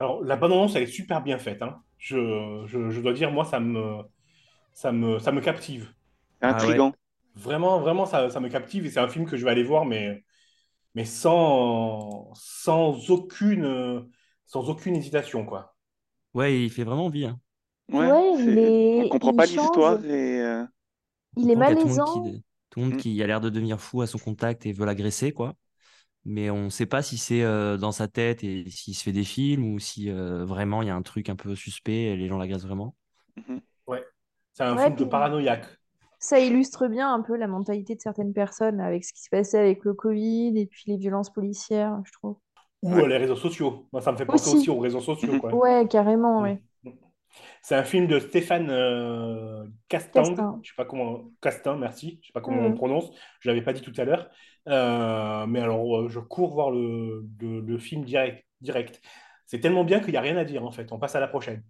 Alors, 0.00 0.24
la 0.24 0.36
bonne 0.36 0.52
annonce, 0.52 0.76
elle 0.76 0.84
est 0.84 0.86
super 0.86 1.22
bien 1.22 1.36
faite. 1.38 1.60
hein. 1.60 1.82
Je, 1.98 2.62
je- 2.66 2.88
je 2.90 3.00
dois 3.02 3.12
dire, 3.12 3.30
moi, 3.30 3.44
ça 3.44 3.60
me, 3.60 3.98
ça 4.74 4.92
me, 4.92 5.18
ça 5.18 5.32
me 5.32 5.40
captive. 5.42 5.92
C'est 6.40 6.48
intriguant. 6.48 6.92
Vraiment, 7.34 7.80
vraiment, 7.80 8.06
ça, 8.06 8.30
ça 8.30 8.40
me 8.40 8.48
captive 8.48 8.86
et 8.86 8.90
c'est 8.90 9.00
un 9.00 9.08
film 9.08 9.26
que 9.26 9.36
je 9.36 9.44
vais 9.44 9.50
aller 9.50 9.62
voir, 9.64 9.84
mais, 9.84 10.24
mais 10.94 11.04
sans, 11.04 12.30
sans, 12.34 13.10
aucune, 13.10 14.08
sans 14.46 14.68
aucune 14.70 14.96
hésitation, 14.96 15.46
quoi. 15.46 15.76
Ouais, 16.34 16.62
il 16.64 16.70
fait 16.70 16.84
vraiment 16.84 17.06
envie. 17.06 17.24
Hein. 17.26 17.40
Ouais, 17.92 18.10
on 18.98 19.08
comprend 19.08 19.30
il 19.30 19.36
pas 19.36 19.46
l'histoire 19.46 20.04
et 20.04 20.66
Il 21.36 21.50
est 21.50 21.54
tout 21.54 21.58
malaisant. 21.58 22.04
qui, 22.04 22.44
tout 22.70 22.80
le 22.80 22.86
monde 22.86 22.94
Mm. 22.94 22.96
qui 22.96 23.22
a 23.22 23.26
l'air 23.26 23.40
de 23.40 23.50
devenir 23.50 23.80
fou 23.80 24.02
à 24.02 24.06
son 24.06 24.18
contact 24.18 24.66
et 24.66 24.72
veut 24.72 24.86
l'agresser, 24.86 25.32
quoi. 25.32 25.54
Mais 26.24 26.50
on 26.50 26.64
ne 26.66 26.70
sait 26.70 26.86
pas 26.86 27.02
si 27.02 27.18
c'est 27.18 27.42
euh, 27.44 27.76
dans 27.78 27.92
sa 27.92 28.08
tête 28.08 28.44
et 28.44 28.70
s'il 28.70 28.94
se 28.96 29.02
fait 29.04 29.12
des 29.12 29.24
films 29.24 29.64
ou 29.74 29.78
si 29.78 30.10
euh, 30.10 30.44
vraiment 30.44 30.82
il 30.82 30.88
y 30.88 30.90
a 30.90 30.96
un 30.96 31.02
truc 31.02 31.28
un 31.30 31.36
peu 31.36 31.54
suspect 31.56 32.04
et 32.12 32.16
les 32.16 32.28
gens 32.28 32.38
l'agressent 32.38 32.66
vraiment. 32.66 32.96
Ouais. 33.86 34.04
C'est 34.54 34.64
un 34.64 34.76
Ouais, 34.76 34.84
film 34.84 34.96
de 34.96 35.04
paranoïaque. 35.04 35.66
Ça 36.18 36.38
illustre 36.40 36.88
bien 36.88 37.12
un 37.12 37.22
peu 37.22 37.36
la 37.36 37.46
mentalité 37.46 37.94
de 37.94 38.00
certaines 38.00 38.32
personnes 38.34 38.80
avec 38.80 39.04
ce 39.04 39.12
qui 39.12 39.22
se 39.22 39.30
passait 39.30 39.58
avec 39.58 39.84
le 39.84 39.94
Covid 39.94 40.58
et 40.58 40.66
puis 40.66 40.84
les 40.86 40.96
violences 40.96 41.32
policières, 41.32 42.00
je 42.04 42.12
trouve. 42.12 42.36
Ou 42.82 42.94
Ouais. 42.94 43.02
euh, 43.02 43.06
les 43.08 43.16
réseaux 43.18 43.36
sociaux. 43.36 43.86
Moi, 43.92 44.00
ça 44.02 44.12
me 44.12 44.16
fait 44.16 44.26
penser 44.26 44.48
Aussi. 44.48 44.56
aussi 44.58 44.70
aux 44.70 44.78
réseaux 44.78 45.00
sociaux, 45.00 45.36
quoi. 45.38 45.52
Ouais, 45.52 45.86
carrément, 45.88 46.42
ouais. 46.42 46.62
C'est 47.62 47.74
un 47.74 47.84
film 47.84 48.06
de 48.06 48.18
Stéphane 48.18 48.68
euh, 48.70 49.64
Castang. 49.88 50.22
Castin. 50.24 50.60
Je 50.62 50.68
sais 50.70 50.74
pas 50.76 50.84
comment. 50.84 51.24
Castin, 51.40 51.76
merci. 51.76 52.18
Je 52.22 52.28
sais 52.28 52.32
pas 52.32 52.40
comment 52.40 52.62
Mhm. 52.62 52.72
on 52.72 52.74
prononce. 52.74 53.10
Je 53.40 53.48
l'avais 53.48 53.62
pas 53.62 53.72
dit 53.72 53.82
tout 53.82 53.92
à 53.96 54.04
l'heure. 54.04 54.28
Euh, 54.68 55.46
mais 55.46 55.60
alors, 55.60 55.96
euh, 55.98 56.08
je 56.08 56.20
cours 56.20 56.52
voir 56.54 56.70
le, 56.70 57.26
le, 57.40 57.60
le 57.60 57.78
film 57.78 58.04
direct. 58.04 58.44
direct. 58.60 59.00
C'est 59.46 59.60
tellement 59.60 59.84
bien 59.84 60.00
qu'il 60.00 60.10
n'y 60.10 60.16
a 60.16 60.20
rien 60.20 60.36
à 60.36 60.44
dire, 60.44 60.64
en 60.64 60.70
fait. 60.72 60.90
On 60.92 60.98
passe 60.98 61.14
à 61.14 61.20
la 61.20 61.28
prochaine. 61.28 61.62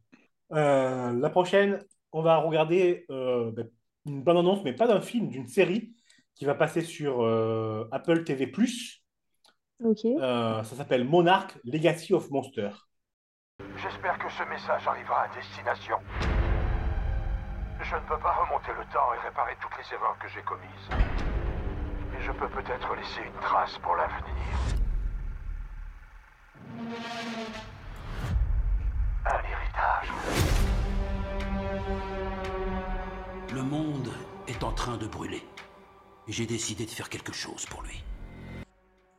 Euh, 0.53 1.13
la 1.13 1.31
prochaine, 1.31 1.79
on 2.13 2.23
va 2.23 2.37
regarder 2.39 3.05
ben, 3.09 3.69
une 4.07 4.23
bonne 4.23 4.37
annonce, 4.39 4.63
mais 4.65 4.73
pas 4.73 4.87
d'un 4.87 5.01
film, 5.01 5.29
d'une 5.29 5.47
série 5.49 5.93
qui 6.35 6.45
va 6.45 6.55
passer 6.55 6.81
sur 6.83 7.23
Apple 7.93 8.25
TV+. 8.25 8.51
Ok. 9.85 10.07
Ça 10.21 10.65
s'appelle 10.65 11.05
Monarch 11.05 11.59
Legacy 11.65 12.15
of 12.15 12.31
Monster. 12.31 12.71
J'espère 13.89 14.19
que 14.19 14.29
ce 14.31 14.43
message 14.43 14.85
arrivera 14.89 15.23
à 15.23 15.29
destination. 15.29 15.97
Je 17.81 17.95
ne 17.95 18.01
peux 18.01 18.19
pas 18.19 18.33
remonter 18.33 18.73
le 18.77 18.85
temps 18.93 19.15
et 19.15 19.19
réparer 19.25 19.57
toutes 19.61 19.77
les 19.79 19.95
erreurs 19.95 20.19
que 20.19 20.27
j'ai 20.29 20.43
commises. 20.43 20.89
Mais 22.11 22.21
je 22.21 22.33
peux 22.33 22.49
peut-être 22.49 22.95
laisser 22.97 23.21
une 23.25 23.41
trace 23.41 23.79
pour 23.79 23.95
l'avenir. 23.95 24.25
Un 29.25 29.41
héritage. 29.45 30.13
Le 33.55 33.63
monde 33.63 34.13
est 34.49 34.65
en 34.65 34.73
train 34.73 34.97
de 34.97 35.07
brûler. 35.07 35.45
Et 36.27 36.33
J'ai 36.33 36.47
décidé 36.47 36.87
de 36.87 36.91
faire 36.91 37.09
quelque 37.09 37.33
chose 37.33 37.67
pour 37.67 37.83
lui. 37.83 38.03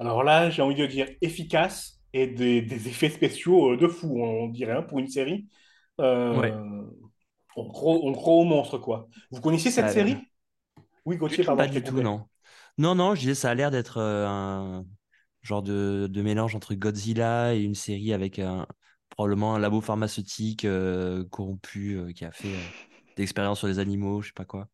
Alors 0.02 0.24
là, 0.24 0.50
j'ai 0.50 0.62
envie 0.62 0.76
de 0.76 0.86
dire 0.88 1.08
efficace 1.22 1.97
et 2.14 2.28
des, 2.28 2.62
des 2.62 2.88
effets 2.88 3.10
spéciaux 3.10 3.74
euh, 3.74 3.78
de 3.78 3.88
fou, 3.88 4.22
on 4.22 4.48
dirait, 4.50 4.74
hein, 4.74 4.84
pour 4.84 5.00
une 5.00 5.08
série. 5.08 5.48
Euh, 6.02 6.34
Ouais. 6.34 6.54
on, 7.56 7.68
croit, 7.70 7.96
on 8.04 8.14
croit 8.14 8.36
au 8.36 8.44
monstre, 8.44 8.78
quoi. 8.78 9.10
Vous 9.32 9.42
connaissiez 9.42 9.72
cette 9.72 9.86
Ça 9.86 9.88
a 9.88 9.94
l'air. 9.94 10.06
série 10.06 10.18
Oui, 11.06 11.18
Gauthier, 11.18 11.44
pardon, 11.44 11.64
Pas 11.64 11.68
du 11.68 11.84
tout, 11.84 12.02
non. 12.02 12.28
Non, 12.78 12.96
non, 12.96 13.16
je 13.16 13.22
disais, 13.22 13.36
ça 13.36 13.50
a 13.52 13.56
l'air 13.56 13.72
d'être 13.72 13.98
euh, 13.98 14.28
un 14.28 14.86
genre 15.42 15.64
de, 15.64 16.08
de 16.10 16.22
mélange 16.22 16.56
entre 16.56 16.76
Godzilla 16.76 17.56
et 17.56 17.62
une 17.62 17.76
série 17.76 18.14
avec 18.14 18.40
un, 18.40 18.68
probablement 19.10 19.56
un 19.56 19.60
labo 19.60 19.82
pharmaceutique 19.82 20.66
euh, 20.66 21.24
corrompu 21.30 21.96
euh, 21.98 22.12
qui 22.14 22.26
a 22.26 22.32
fait 22.32 22.58
euh, 22.58 22.72
des 23.16 23.24
expériences 23.24 23.60
sur 23.60 23.68
les 23.68 23.80
animaux, 23.80 24.22
je 24.22 24.28
sais 24.28 24.34
pas 24.34 24.46
quoi. 24.46 24.68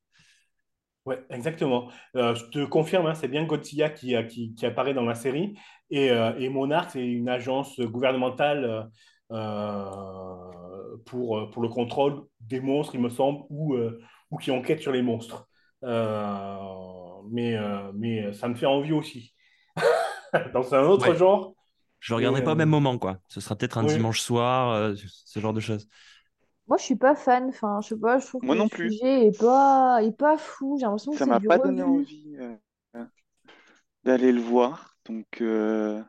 Ouais, 1.06 1.22
exactement. 1.30 1.92
Euh, 2.16 2.34
je 2.34 2.46
te 2.46 2.64
confirme, 2.66 3.08
hein, 3.08 3.14
c'est 3.14 3.28
bien 3.28 3.44
Godzilla 3.46 3.90
qui, 3.90 4.16
qui, 4.30 4.56
qui 4.56 4.66
apparaît 4.66 4.94
dans 4.94 5.04
la 5.04 5.16
série. 5.16 5.54
Et, 5.94 6.12
euh, 6.12 6.34
et 6.40 6.50
Monarch, 6.50 6.92
c'est 6.94 7.06
une 7.08 7.30
agence 7.30 7.80
gouvernementale 7.80 8.66
euh, 8.66 8.84
euh, 9.32 10.98
pour, 11.06 11.50
pour 11.52 11.62
le 11.62 11.70
contrôle 11.70 12.24
des 12.42 12.60
monstres, 12.62 12.96
il 12.96 13.02
me 13.02 13.10
semble, 13.10 13.44
ou, 13.50 13.76
euh, 13.76 14.02
ou 14.32 14.38
qui 14.38 14.52
enquête 14.52 14.82
sur 14.82 14.92
les 14.92 15.02
monstres. 15.04 15.48
Euh, 15.84 16.58
mais, 17.32 17.56
euh, 17.58 17.92
mais 17.96 18.34
ça 18.34 18.48
me 18.48 18.56
fait 18.56 18.66
envie 18.66 18.94
aussi. 18.94 19.34
Dans 20.54 20.74
un 20.76 20.84
autre 20.86 21.14
Ouais. 21.14 21.16
genre. 21.16 21.56
Je 22.00 22.14
le 22.14 22.18
regarderai 22.18 22.42
Et, 22.42 22.44
pas 22.44 22.54
au 22.54 22.56
même 22.56 22.70
moment, 22.70 22.98
quoi. 23.00 23.20
Ce 23.30 23.42
sera 23.42 23.56
peut-être 23.58 23.78
un 23.78 23.84
oui. 23.84 23.86
dimanche 23.86 24.22
soir, 24.22 24.72
euh, 24.72 24.96
ce 25.26 25.40
genre 25.40 25.54
de 25.54 25.60
choses. 25.62 25.88
Moi, 26.68 26.78
je 26.78 26.84
suis 26.84 26.96
pas 26.98 27.16
fan. 27.16 27.48
Enfin, 27.50 27.80
je 27.82 27.90
sais 27.90 27.98
pas, 27.98 28.20
je 28.20 28.28
trouve 28.28 28.44
Moi 28.44 28.54
que 28.54 28.56
non 28.56 28.66
le 28.66 28.70
plus. 28.70 28.94
sujet 28.98 29.28
est 29.28 29.32
pas, 29.38 30.00
est 30.04 30.12
pas 30.18 30.38
fou. 30.38 30.78
J'ai 30.78 30.86
l'impression 30.86 31.14
que 31.14 31.18
ça 31.18 31.26
m'a 31.26 31.40
pas 31.40 31.58
donné 31.60 31.84
envie 31.84 32.36
euh, 32.38 32.56
d'aller 34.06 34.32
le 34.32 34.40
voir. 34.42 34.93
Donc 35.06 35.42
euh, 35.42 36.02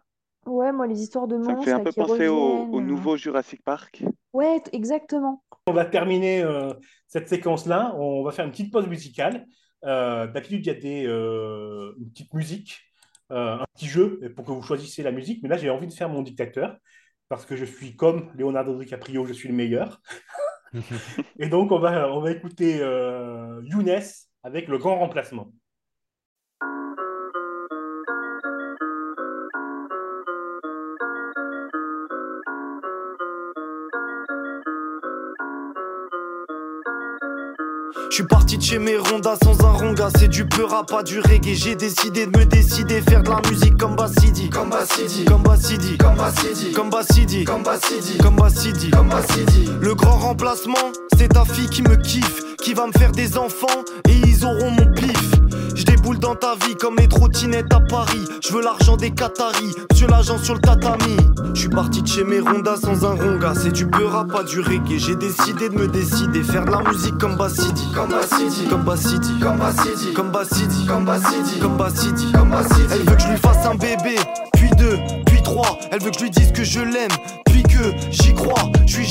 Ouais, 0.47 0.73
moi, 0.73 0.87
les 0.87 1.01
histoires 1.03 1.27
de 1.27 1.37
ça 1.43 1.53
me 1.53 1.57
monstres 1.57 1.65
fait 1.65 1.73
un 1.73 1.79
là, 1.79 1.85
peu 1.85 1.91
qui 1.91 2.01
penser 2.01 2.29
au, 2.29 2.79
euh, 2.79 2.81
nouveau 2.81 3.17
Jurassic 3.17 3.63
Park. 3.63 4.05
Ouais, 4.33 4.61
t- 4.61 4.75
exactement. 4.77 5.43
On 5.67 5.73
va 5.73 5.85
terminer 5.87 6.43
euh, 6.43 6.75
cette 7.07 7.29
séquence-là. 7.29 7.95
On 7.97 8.23
va 8.23 8.31
faire 8.33 8.45
une 8.45 8.51
petite 8.51 8.73
pause 8.73 8.87
musicale. 8.87 9.47
Euh, 9.85 10.27
D'habitude, 10.27 10.65
il 10.65 10.67
y 10.67 10.71
a 10.71 10.75
des, 10.75 11.07
euh, 11.07 11.95
une 11.99 12.11
petite 12.11 12.33
musique, 12.35 12.79
euh, 13.33 13.59
un 13.59 13.65
petit 13.75 13.87
jeu 13.87 14.21
pour 14.37 14.45
que 14.45 14.53
vous 14.53 14.63
choisissiez 14.63 15.03
la 15.03 15.13
musique. 15.13 15.43
Mais 15.43 15.49
là, 15.49 15.57
j'ai 15.57 15.71
envie 15.71 15.87
de 15.87 15.93
faire 15.93 16.09
mon 16.11 16.23
dictateur 16.23 16.77
parce 17.29 17.47
que 17.47 17.57
je 17.57 17.65
suis 17.65 17.97
comme 17.97 18.31
Leonardo 18.35 18.79
DiCaprio, 18.79 19.25
je 19.25 19.33
suis 19.33 19.49
le 19.49 19.55
meilleur. 19.55 20.01
Et 21.39 21.49
donc, 21.49 21.73
on 21.73 21.79
va, 21.79 22.11
on 22.13 22.21
va 22.21 22.33
écouter 22.33 22.81
euh, 22.81 23.63
Younes 23.65 24.01
avec 24.43 24.69
le 24.69 24.79
grand 24.79 24.99
remplacement. 24.99 25.53
Je 38.15 38.19
suis 38.19 38.29
parti 38.29 38.59
de 38.59 38.63
chez 38.63 38.79
mes 38.79 38.97
rondas 38.97 39.37
sans 39.43 39.61
un 39.67 39.73
ronga, 39.73 40.09
c'est 40.17 40.29
du 40.29 40.47
peur 40.47 40.73
à 40.73 40.87
pas 40.87 41.03
du 41.03 41.19
reggae. 41.19 41.57
J'ai 41.57 41.75
décidé 41.75 42.27
de 42.27 42.39
me 42.39 42.45
décider, 42.45 43.01
faire 43.01 43.25
de 43.25 43.29
la 43.29 43.41
musique 43.51 43.77
comme 43.77 43.97
Bassidi. 43.97 44.51
Comme 44.51 44.71
Bassidi, 44.71 45.25
comme 45.25 45.43
Bassidi, 45.43 45.97
comme 45.99 46.15
Bassidi, 46.15 46.73
comme 46.73 46.91
Bassidi, 46.91 47.45
comme 47.45 47.63
Bassidi, 47.65 48.19
comme 48.19 48.37
Bassidi, 48.37 48.91
comme 48.91 49.09
Bassidi. 49.09 49.69
Le 49.81 49.97
grand 49.97 50.17
remplacement, 50.17 50.93
c'est 51.19 51.27
ta 51.27 51.45
fille 51.45 51.69
qui 51.69 51.83
me 51.83 51.97
kiffe, 51.97 52.57
qui 52.63 52.73
va 52.73 52.87
me 52.87 52.93
faire 52.93 53.11
des 53.11 53.37
enfants 53.37 53.83
et 54.09 54.13
ils 54.13 54.45
auront 54.45 54.71
mon 54.71 54.93
pif. 54.93 55.34
Je 56.05 56.11
déboule 56.11 56.19
dans 56.19 56.35
ta 56.35 56.55
vie 56.67 56.75
comme 56.75 56.97
les 56.99 57.09
trottinettes 57.09 57.73
à 57.73 57.81
Paris. 57.81 58.27
Je 58.43 58.53
veux 58.53 58.63
l'argent 58.63 58.95
des 58.95 59.11
Qataris, 59.11 59.75
monsieur 59.91 60.07
l'agent 60.07 60.37
sur 60.37 60.53
le 60.55 60.61
tatami. 60.61 61.17
Je 61.55 61.61
suis 61.61 61.69
parti 61.71 62.03
de 62.03 62.07
chez 62.07 62.25
mes 62.25 62.41
rondas 62.41 62.77
sans 62.77 63.07
un 63.07 63.15
ronga. 63.15 63.55
C'est 63.55 63.73
du 63.73 63.87
beurre 63.87 64.17
à 64.17 64.27
pas 64.27 64.43
du 64.43 64.61
reggae. 64.61 64.99
J'ai 64.99 65.17
décidé 65.17 65.71
de 65.71 65.75
me 65.75 65.89
décider, 65.89 66.43
faire 66.43 66.67
de 66.67 66.73
la 66.73 66.83
musique 66.83 67.17
comme 67.17 67.37
Bassidi, 67.37 67.91
comme 67.95 68.11
Bassidi, 68.11 68.69
comme 68.69 68.85
Bassidi, 68.85 69.41
comme 69.41 69.57
Bassidi, 69.57 70.13
comme 70.13 70.31
Bassidi, 70.31 70.87
comme 70.91 72.51
Bassidi. 72.51 72.87
Elle 72.93 73.09
veut 73.09 73.17
que 73.17 73.23
je 73.23 73.29
lui 73.29 73.39
fasse 73.39 73.65
un 73.65 73.75
bébé, 73.75 74.17
puis 74.53 74.69
deux, 74.77 74.99
puis 75.25 75.43
trois. 75.43 75.79
Elle 75.91 76.03
veut 76.03 76.11
que 76.11 76.19
je 76.19 76.25
lui 76.25 76.31
dise 76.31 76.53
que 76.53 76.65
je 76.65 76.81
l'aime, 76.81 77.13
puis 77.47 77.63
que 77.63 78.13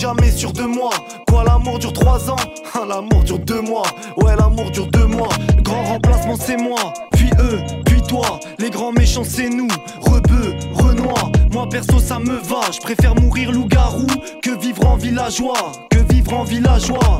jamais 0.04 0.32
sûr 0.32 0.52
de 0.52 0.63
moi. 0.63 0.89
Quoi, 1.30 1.46
l'amour 1.46 1.80
dure 1.80 1.94
trois 1.94 2.30
ans? 2.30 2.36
Ah, 2.74 2.82
L'amour 2.89 3.24
dure 3.24 3.39
deux 3.39 3.62
mois. 3.62 3.88
Ouais, 4.18 4.36
l'amour 4.36 4.70
dure 4.70 4.88
deux 4.88 5.06
mois. 5.06 5.30
Le 5.56 5.62
grand 5.62 5.82
remplacement, 5.84 6.36
c'est 6.36 6.58
moi. 6.58 6.94
Puis 7.13 7.30
eux, 7.39 7.60
puis 7.86 8.02
toi. 8.02 8.42
Les 8.60 8.70
grands 8.70 8.92
méchants, 8.92 9.24
c'est 9.24 9.48
nous. 9.48 9.70
Rebeu, 10.02 10.56
Renoir. 10.74 11.32
Moi, 11.54 11.70
perso, 11.70 12.00
ça 12.00 12.20
me 12.20 12.36
va. 12.36 12.70
Je 12.74 12.82
préfère 12.82 13.16
mourir 13.16 13.54
loup-garou 13.54 14.08
que 14.42 14.52
vivre 14.60 14.86
en 14.86 14.98
villageois. 14.98 15.72
Que 15.89 16.00
vivre 16.13 16.34
en 16.34 16.44
villageois. 16.44 17.20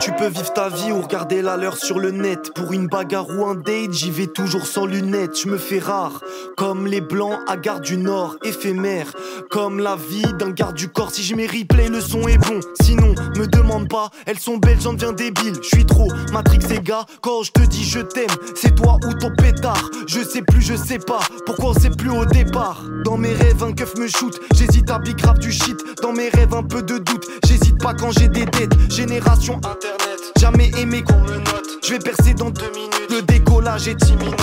Tu 0.00 0.12
peux 0.12 0.28
vivre 0.28 0.52
ta 0.52 0.68
vie 0.68 0.92
ou 0.92 1.00
regarder 1.00 1.42
la 1.42 1.56
leur 1.56 1.76
sur 1.76 1.98
le 1.98 2.10
net. 2.10 2.52
Pour 2.54 2.72
une 2.72 2.86
bagarre 2.86 3.28
ou 3.30 3.44
un 3.46 3.54
date, 3.54 3.92
j'y 3.92 4.10
vais 4.10 4.26
toujours 4.28 4.66
sans 4.66 4.86
lunettes. 4.86 5.40
Je 5.42 5.48
me 5.48 5.58
fais 5.58 5.78
rare, 5.80 6.22
comme 6.56 6.86
les 6.86 7.00
blancs 7.00 7.38
à 7.48 7.56
Gare 7.56 7.80
du 7.80 7.96
Nord, 7.96 8.36
éphémère. 8.44 9.12
Comme 9.50 9.80
la 9.80 9.96
vie 9.96 10.32
d'un 10.38 10.50
garde 10.50 10.76
du 10.76 10.88
corps. 10.88 11.10
Si 11.10 11.22
je 11.22 11.34
mets 11.34 11.46
replay, 11.46 11.88
le 11.88 12.00
son 12.00 12.28
est 12.28 12.38
bon. 12.38 12.60
Sinon, 12.80 13.14
me 13.36 13.46
demande 13.46 13.88
pas, 13.88 14.10
elles 14.26 14.38
sont 14.38 14.56
belles, 14.58 14.80
j'en 14.80 14.92
deviens 14.92 15.12
débile. 15.12 15.54
Je 15.62 15.68
suis 15.68 15.86
trop 15.86 16.08
Matrix 16.32 16.60
et 16.70 16.80
gars. 16.80 17.04
Quand 17.20 17.42
je 17.42 17.52
te 17.52 17.62
dis 17.62 17.84
je 17.84 18.00
t'aime, 18.00 18.26
c'est 18.54 18.74
toi 18.74 18.98
ou 19.04 19.14
ton 19.14 19.34
pétard. 19.34 19.90
Je 20.06 20.20
sais 20.20 20.42
plus, 20.42 20.62
je 20.62 20.76
sais 20.76 20.98
pas. 20.98 21.20
Pourquoi 21.44 21.70
on 21.70 21.74
sait 21.74 21.90
plus 21.90 22.10
au 22.10 22.24
départ 22.24 22.84
Dans 23.04 23.16
mes 23.16 23.32
rêves, 23.32 23.64
un 23.64 23.72
keuf 23.72 23.96
me 23.96 24.06
shoot. 24.06 24.38
J'hésite 24.54 24.90
à 24.90 24.98
big 24.98 25.20
rap 25.22 25.38
du 25.38 25.50
shit. 25.50 25.76
Dans 26.02 26.12
mes 26.12 26.28
rêves, 26.28 26.54
un 26.54 26.62
peu 26.62 26.82
de 26.82 26.98
doute. 26.98 27.26
J'hésite 27.46 27.78
pas 27.82 27.94
quand 27.94 28.10
j'ai 28.12 28.28
des 28.28 28.44
dettes. 28.44 28.74
Génération 28.90 29.60
internet. 29.88 30.32
Jamais 30.38 30.70
aimé 30.78 31.02
qu'on 31.02 31.18
me 31.20 31.38
note. 31.38 31.78
Je 31.82 31.92
vais 31.92 31.98
percer 31.98 32.34
dans 32.34 32.50
deux 32.50 32.70
minutes. 32.74 33.10
Le 33.10 33.22
décollage 33.22 33.88
est 33.88 34.08
imminent. 34.08 34.36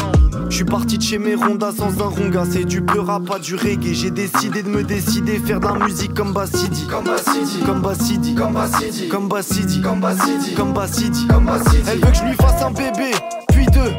Je 0.50 0.56
suis 0.58 0.66
parti 0.66 0.98
de 0.98 1.04
chez 1.04 1.18
mes 1.18 1.36
rondas 1.36 1.74
sans 1.78 2.02
un 2.02 2.08
ronga. 2.08 2.44
C'est 2.50 2.66
du 2.66 2.84
à 3.08 3.20
pas 3.20 3.40
du 3.40 3.56
reggae. 3.56 3.94
J'ai 3.94 4.12
décidé 4.12 4.64
de 4.64 4.70
me 4.70 4.84
décider, 4.84 5.40
faire 5.40 5.60
de 5.60 5.66
la 5.66 5.74
musique 5.86 6.14
comme 6.14 6.34
Bassidi. 6.34 6.88
Comme 6.88 7.06
Bassidi. 7.06 7.64
Comme 7.66 7.82
Bassidi. 7.82 8.36
Comme 8.36 8.54
Bassidi. 8.54 9.08
Comme 9.10 9.28
Bassidi. 9.28 9.82
Comme 9.82 10.02
Bassidi. 10.02 10.56
Comme 10.56 10.74
Bassidi. 10.74 11.28
Comme 11.28 11.46
Bassidi. 11.46 11.84
Elle 11.88 12.00
veut 12.00 12.12
que 12.12 12.18
je 12.18 12.24
lui 12.24 12.36
fasse 12.36 12.62
un 12.62 12.72
bébé, 12.72 13.12
puis 13.52 13.66
deux, 13.68 13.92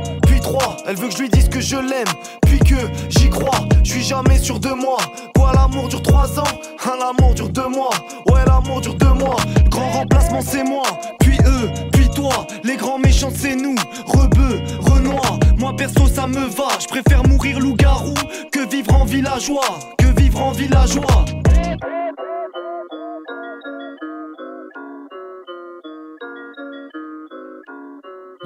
Elle 0.87 0.97
veut 0.97 1.09
que 1.09 1.15
je 1.15 1.23
lui 1.23 1.29
dise 1.29 1.49
que 1.49 1.61
je 1.61 1.77
l'aime, 1.77 2.07
puis 2.47 2.59
que 2.61 2.77
j'y 3.09 3.29
crois. 3.29 3.59
Je 3.83 3.91
suis 3.91 4.03
jamais 4.03 4.39
sûr 4.39 4.61
de 4.61 4.71
moi. 4.71 4.99
Quoi, 5.35 5.53
l'amour 5.53 5.89
dure 5.89 6.03
trois 6.03 6.39
ans? 6.39 6.61
Un 6.85 6.97
l'amour 6.97 7.35
dure 7.35 7.49
deux 7.49 7.69
mois. 7.69 7.91
Ouais, 8.31 8.45
l'amour 8.47 8.81
dure 8.81 8.95
deux 8.95 9.13
mois. 9.13 9.37
Le 9.65 9.69
grand 9.69 9.91
remplacement, 9.91 10.41
c'est 10.41 10.63
moi. 10.63 10.85
Puis 11.19 11.39
eux, 11.45 11.71
puis 11.93 12.09
toi. 12.09 12.47
Les 12.63 12.77
grands 12.77 12.99
méchants, 12.99 13.33
c'est 13.35 13.57
nous. 13.57 13.75
Rebeu, 14.07 14.61
Renoir. 14.81 15.39
Moi, 15.59 15.75
perso, 15.77 16.07
ça 16.07 16.27
me 16.29 16.47
va. 16.47 16.69
Je 16.81 16.87
préfère 16.87 17.27
mourir 17.27 17.59
loup-garou 17.59 18.15
que 18.53 18.69
vivre 18.69 18.95
en 18.95 19.05
villageois. 19.05 19.79
Que 19.99 20.07
vivre 20.21 20.41
en 20.41 20.53
villageois. 20.53 21.25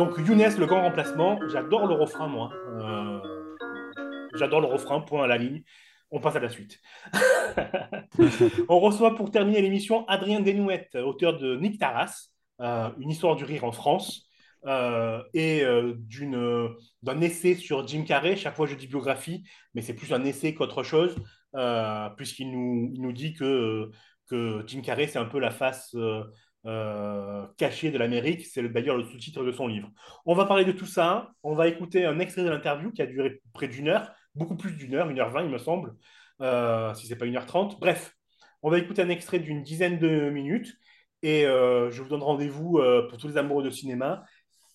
Donc 0.00 0.16
Younes, 0.16 0.56
le 0.58 0.64
grand 0.64 0.80
remplacement, 0.80 1.38
j'adore 1.48 1.86
le 1.86 1.92
refrain, 1.92 2.26
moi. 2.26 2.50
Euh, 2.80 3.20
j'adore 4.34 4.62
le 4.62 4.66
refrain, 4.66 5.02
point 5.02 5.24
à 5.24 5.26
la 5.26 5.36
ligne. 5.36 5.62
On 6.10 6.20
passe 6.20 6.36
à 6.36 6.40
la 6.40 6.48
suite. 6.48 6.80
On 8.70 8.80
reçoit 8.80 9.14
pour 9.14 9.30
terminer 9.30 9.60
l'émission 9.60 10.08
Adrien 10.08 10.40
Desnouettes, 10.40 10.94
auteur 10.94 11.36
de 11.36 11.54
Nick 11.56 11.78
Taras, 11.78 12.28
euh, 12.62 12.88
une 12.98 13.10
histoire 13.10 13.36
du 13.36 13.44
rire 13.44 13.64
en 13.64 13.72
France, 13.72 14.26
euh, 14.64 15.22
et 15.34 15.62
d'un 17.02 17.20
essai 17.20 17.54
sur 17.54 17.86
Jim 17.86 18.04
Carrey. 18.04 18.36
Chaque 18.36 18.56
fois 18.56 18.66
je 18.66 18.76
dis 18.76 18.86
biographie, 18.86 19.44
mais 19.74 19.82
c'est 19.82 19.92
plus 19.92 20.14
un 20.14 20.24
essai 20.24 20.54
qu'autre 20.54 20.82
chose, 20.82 21.14
puisqu'il 22.16 22.52
nous, 22.52 22.90
il 22.94 23.02
nous 23.02 23.12
dit 23.12 23.34
que, 23.34 23.90
que 24.30 24.64
Jim 24.66 24.80
Carrey, 24.80 25.08
c'est 25.08 25.18
un 25.18 25.26
peu 25.26 25.40
la 25.40 25.50
face 25.50 25.94
euh, 26.66 27.46
caché 27.56 27.90
de 27.90 27.96
l'Amérique. 27.96 28.44
C'est 28.44 28.62
d'ailleurs 28.68 28.98
le 28.98 29.04
sous-titre 29.04 29.42
de 29.44 29.50
son 29.50 29.66
livre. 29.66 29.88
On 30.26 30.34
va 30.34 30.44
parler 30.44 30.66
de 30.66 30.72
tout 30.72 30.86
ça. 30.86 31.30
On 31.42 31.54
va 31.54 31.68
écouter 31.68 32.04
un 32.04 32.18
extrait 32.18 32.44
de 32.44 32.50
l'interview 32.50 32.92
qui 32.92 33.00
a 33.00 33.06
duré 33.06 33.40
près 33.54 33.66
d'une 33.66 33.88
heure, 33.88 34.12
beaucoup 34.34 34.56
plus 34.56 34.72
d'une 34.72 34.94
heure, 34.94 35.08
une 35.08 35.18
heure 35.18 35.30
vingt, 35.30 35.42
il 35.42 35.50
me 35.50 35.56
semble, 35.56 35.94
euh, 36.42 36.92
si 36.92 37.06
c'est 37.06 37.16
pas 37.16 37.24
une 37.24 37.36
heure 37.36 37.46
trente. 37.46 37.80
Bref, 37.80 38.14
on 38.62 38.70
va 38.70 38.78
écouter 38.78 39.00
un 39.00 39.08
extrait 39.08 39.38
d'une 39.38 39.62
dizaine 39.62 39.98
de 39.98 40.28
minutes 40.28 40.76
et 41.22 41.46
euh, 41.46 41.90
je 41.90 42.02
vous 42.02 42.10
donne 42.10 42.22
rendez-vous 42.22 42.78
pour 43.08 43.16
tous 43.16 43.28
les 43.28 43.38
amoureux 43.38 43.64
de 43.64 43.70
cinéma 43.70 44.24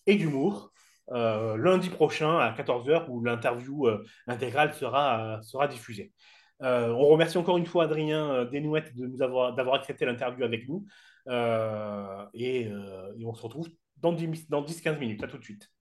et 0.07 0.15
d'humour. 0.15 0.71
lundi 1.11 1.89
prochain 1.89 2.39
à 2.39 2.51
14h 2.51 3.05
où 3.09 3.23
l'interview 3.23 3.87
intégrale 4.25 4.73
sera, 4.73 5.39
sera 5.43 5.67
diffusée. 5.67 6.13
on 6.61 7.05
remercie 7.05 7.37
encore 7.37 7.57
une 7.57 7.67
fois 7.67 7.83
Adrien 7.83 8.45
Desnouettes 8.45 8.95
de 8.95 9.05
d'avoir 9.05 9.75
accepté 9.75 10.05
l'interview 10.05 10.43
avec 10.43 10.67
nous. 10.67 10.87
Euh, 11.27 12.25
et, 12.33 12.67
euh, 12.67 13.13
et, 13.17 13.25
on 13.25 13.33
se 13.33 13.41
retrouve 13.41 13.69
dans 13.97 14.13
10-15 14.13 14.99
minutes. 14.99 15.23
À 15.23 15.27
tout 15.27 15.37
de 15.37 15.43
suite. 15.43 15.71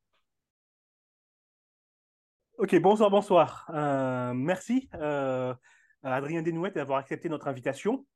Ok, 2.59 2.75
bonsoir, 2.81 3.11
bonsoir. 3.11 3.71
Euh, 3.75 4.33
merci 4.33 4.89
à 4.93 5.57
Adrien 6.03 6.43
Desnouettes 6.43 6.77
d'avoir 6.77 6.99
accepté 6.99 7.29
notre 7.29 7.49
invitation. 7.49 8.07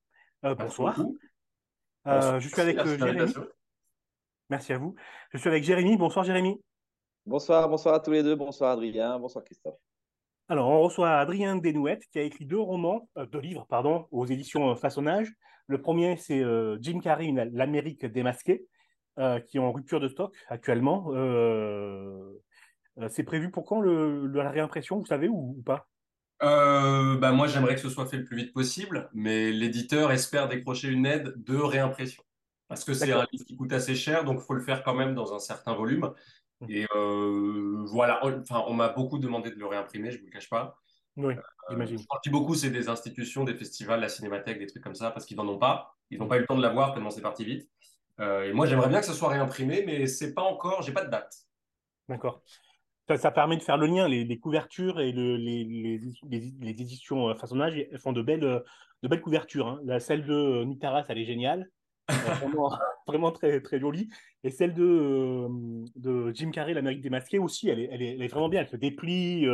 bonsoir. 0.42 0.96
je 2.06 2.48
suis 2.48 2.60
avec 2.60 2.84
Jérémy. 2.84 3.32
Merci 4.50 4.72
à 4.72 4.78
vous. 4.78 4.94
Je 5.32 5.38
suis 5.38 5.48
avec 5.48 5.64
Jérémy. 5.64 5.96
Bonsoir 5.96 6.24
Jérémy. 6.24 6.62
Bonsoir, 7.26 7.68
bonsoir 7.68 7.94
à 7.94 8.00
tous 8.00 8.12
les 8.12 8.22
deux. 8.22 8.36
Bonsoir 8.36 8.70
Adrien, 8.70 9.18
bonsoir 9.18 9.44
Christophe. 9.44 9.78
Alors, 10.50 10.68
on 10.70 10.80
reçoit 10.80 11.18
Adrien 11.18 11.56
Desnouettes 11.56 12.06
qui 12.10 12.18
a 12.18 12.22
écrit 12.22 12.46
deux 12.46 12.58
romans, 12.58 13.08
deux 13.32 13.40
livres, 13.40 13.66
pardon, 13.68 14.06
aux 14.10 14.24
éditions 14.24 14.74
Façonnage. 14.76 15.30
Le 15.66 15.78
premier, 15.78 16.16
c'est 16.16 16.42
euh, 16.42 16.78
Jim 16.80 17.00
Carrey, 17.00 17.30
l'Amérique 17.52 18.06
démasquée, 18.06 18.64
euh, 19.18 19.40
qui 19.40 19.58
est 19.58 19.60
en 19.60 19.70
rupture 19.70 20.00
de 20.00 20.08
stock 20.08 20.34
actuellement. 20.48 21.08
Euh, 21.12 22.32
c'est 23.10 23.24
prévu 23.24 23.50
pour 23.50 23.66
quand 23.66 23.82
le, 23.82 24.26
la 24.28 24.50
réimpression, 24.50 24.98
vous 24.98 25.06
savez, 25.06 25.28
ou, 25.28 25.62
pas? 25.66 25.86
Bah 26.40 27.32
moi, 27.32 27.46
j'aimerais 27.46 27.74
que 27.74 27.82
ce 27.82 27.90
soit 27.90 28.06
fait 28.06 28.16
le 28.16 28.24
plus 28.24 28.36
vite 28.36 28.54
possible, 28.54 29.10
mais 29.12 29.52
l'éditeur 29.52 30.10
espère 30.12 30.48
décrocher 30.48 30.88
une 30.88 31.04
aide 31.04 31.34
de 31.36 31.56
réimpression. 31.56 32.22
Parce 32.68 32.84
que 32.84 32.94
c'est 32.94 33.12
un 33.12 33.26
livre 33.32 33.44
qui 33.44 33.56
coûte 33.56 33.72
assez 33.72 33.94
cher, 33.94 34.24
donc 34.24 34.40
il 34.40 34.44
faut 34.46 34.54
le 34.54 34.62
faire 34.62 34.82
quand 34.82 34.94
même 34.94 35.14
dans 35.14 35.34
un 35.34 35.38
certain 35.38 35.74
volume. 35.74 36.12
Mmh. 36.60 36.66
Et 36.70 36.86
voilà, 37.86 38.20
enfin, 38.24 38.64
on 38.66 38.74
m'a 38.74 38.88
beaucoup 38.88 39.18
demandé 39.18 39.50
de 39.50 39.56
le 39.56 39.66
réimprimer, 39.66 40.10
je 40.10 40.16
ne 40.16 40.20
vous 40.20 40.26
le 40.26 40.32
cache 40.32 40.50
pas. 40.50 40.78
Oui, 41.18 41.34
j'imagine. 41.68 41.96
Euh, 41.96 42.00
je 42.00 42.20
dis 42.22 42.30
beaucoup, 42.30 42.54
c'est 42.54 42.70
des 42.70 42.88
institutions, 42.88 43.44
des 43.44 43.54
festivals, 43.54 44.00
la 44.00 44.08
cinémathèque, 44.08 44.58
des 44.58 44.66
trucs 44.66 44.82
comme 44.82 44.94
ça, 44.94 45.10
parce 45.10 45.26
qu'ils 45.26 45.36
n'en 45.36 45.48
ont 45.48 45.58
pas. 45.58 45.96
Ils 46.10 46.18
n'ont 46.18 46.28
pas 46.28 46.36
eu 46.36 46.40
le 46.40 46.46
temps 46.46 46.56
de 46.56 46.62
l'avoir 46.62 46.94
tellement 46.94 47.10
c'est 47.10 47.20
parti 47.20 47.44
vite. 47.44 47.68
Euh, 48.20 48.48
et 48.48 48.52
moi, 48.52 48.66
j'aimerais 48.66 48.88
bien 48.88 49.00
que 49.00 49.06
ce 49.06 49.12
soit 49.12 49.28
réimprimé, 49.28 49.82
mais 49.84 50.06
c'est 50.06 50.32
pas 50.32 50.42
encore, 50.42 50.82
j'ai 50.82 50.92
pas 50.92 51.04
de 51.04 51.10
date. 51.10 51.34
D'accord. 52.08 52.40
Ça, 53.16 53.30
permet 53.30 53.56
de 53.56 53.62
faire 53.62 53.78
le 53.78 53.86
lien. 53.86 54.06
Les, 54.06 54.38
couvertures 54.38 55.00
et 55.00 55.12
le, 55.12 55.36
les, 55.36 55.64
les, 55.64 56.70
éditions 56.70 57.30
euh, 57.30 57.34
façonnage 57.34 57.74
font 57.98 58.12
de 58.12 58.22
belles, 58.22 58.62
de 59.02 59.08
belles 59.08 59.22
couvertures. 59.22 59.66
Hein. 59.66 59.80
La, 59.84 59.98
celle 59.98 60.24
de 60.24 60.62
Nitaras, 60.64 61.04
elle 61.08 61.18
est 61.18 61.24
géniale. 61.24 61.68
Vraiment, 62.08 62.70
vraiment, 63.06 63.32
très, 63.32 63.60
très 63.60 63.78
jolie. 63.78 64.08
Et 64.44 64.50
celle 64.50 64.74
de, 64.74 65.46
de 65.96 66.32
Jim 66.34 66.50
Carrey, 66.50 66.74
l'Amérique 66.74 67.02
démasquée 67.02 67.38
aussi, 67.38 67.68
elle 67.68 67.80
est, 67.80 67.88
elle, 67.90 68.02
est, 68.02 68.14
elle 68.14 68.22
est, 68.22 68.28
vraiment 68.28 68.48
bien. 68.48 68.62
Elle 68.62 68.68
se 68.68 68.76
déplie, 68.76 69.46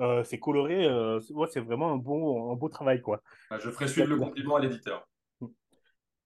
euh, 0.00 0.22
c'est 0.24 0.38
coloré, 0.38 0.86
euh, 0.86 1.20
c'est 1.20 1.60
vraiment 1.60 1.92
un, 1.92 1.96
bon, 1.96 2.52
un 2.52 2.56
beau 2.56 2.68
travail. 2.68 3.00
Quoi. 3.00 3.22
Bah, 3.50 3.58
je 3.58 3.70
ferai 3.70 3.88
suivre 3.88 4.08
le 4.08 4.16
compliment 4.16 4.56
à 4.56 4.60
l'éditeur. 4.60 5.08
Mm. 5.40 5.46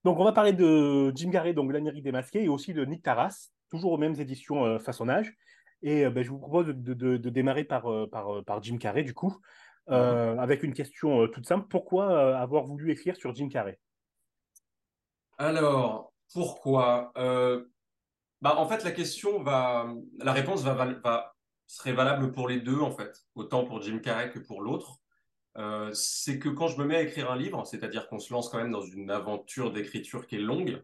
Donc, 0.03 0.19
on 0.19 0.23
va 0.23 0.33
parler 0.33 0.53
de 0.53 1.11
Jim 1.15 1.31
Carrey, 1.31 1.53
donc 1.53 1.71
l'Amérique 1.71 2.03
démasquée, 2.03 2.43
et 2.43 2.49
aussi 2.49 2.73
de 2.73 2.83
Nick 2.85 3.03
Taras, 3.03 3.49
toujours 3.69 3.93
aux 3.93 3.97
mêmes 3.97 4.19
éditions 4.19 4.65
euh, 4.65 4.79
façonnage. 4.79 5.33
Et 5.83 6.07
ben, 6.09 6.23
je 6.23 6.29
vous 6.29 6.37
propose 6.37 6.67
de, 6.67 6.93
de, 6.93 7.29
démarrer 7.31 7.63
par, 7.63 7.87
par, 8.11 8.43
par, 8.45 8.61
Jim 8.61 8.77
Carrey, 8.77 9.01
du 9.01 9.15
coup, 9.15 9.35
avec 9.87 10.61
une 10.61 10.73
question 10.73 11.27
toute 11.27 11.47
simple. 11.47 11.65
Pourquoi 11.67 12.37
avoir 12.37 12.65
voulu 12.65 12.91
écrire 12.91 13.15
sur 13.15 13.33
Jim 13.33 13.49
Carrey? 13.49 13.79
Alors, 15.41 16.13
pourquoi 16.33 17.11
bah, 17.15 18.55
En 18.57 18.67
fait, 18.67 18.83
la 18.83 18.91
question 18.91 19.41
va. 19.41 19.91
La 20.19 20.33
réponse 20.33 20.61
va, 20.61 20.73
va 20.75 21.35
serait 21.65 21.93
valable 21.93 22.31
pour 22.31 22.47
les 22.47 22.59
deux, 22.59 22.79
en 22.79 22.91
fait, 22.91 23.25
autant 23.33 23.63
pour 23.63 23.81
Jim 23.81 23.99
Carrey 23.99 24.29
que 24.29 24.39
pour 24.39 24.61
l'autre. 24.61 24.99
Euh, 25.57 25.89
c'est 25.93 26.37
que 26.37 26.49
quand 26.49 26.67
je 26.67 26.77
me 26.77 26.85
mets 26.85 26.97
à 26.97 27.01
écrire 27.01 27.31
un 27.31 27.37
livre, 27.37 27.65
c'est-à-dire 27.65 28.07
qu'on 28.07 28.19
se 28.19 28.31
lance 28.31 28.49
quand 28.49 28.57
même 28.57 28.71
dans 28.71 28.81
une 28.81 29.09
aventure 29.09 29.71
d'écriture 29.71 30.27
qui 30.27 30.35
est 30.35 30.39
longue, 30.39 30.83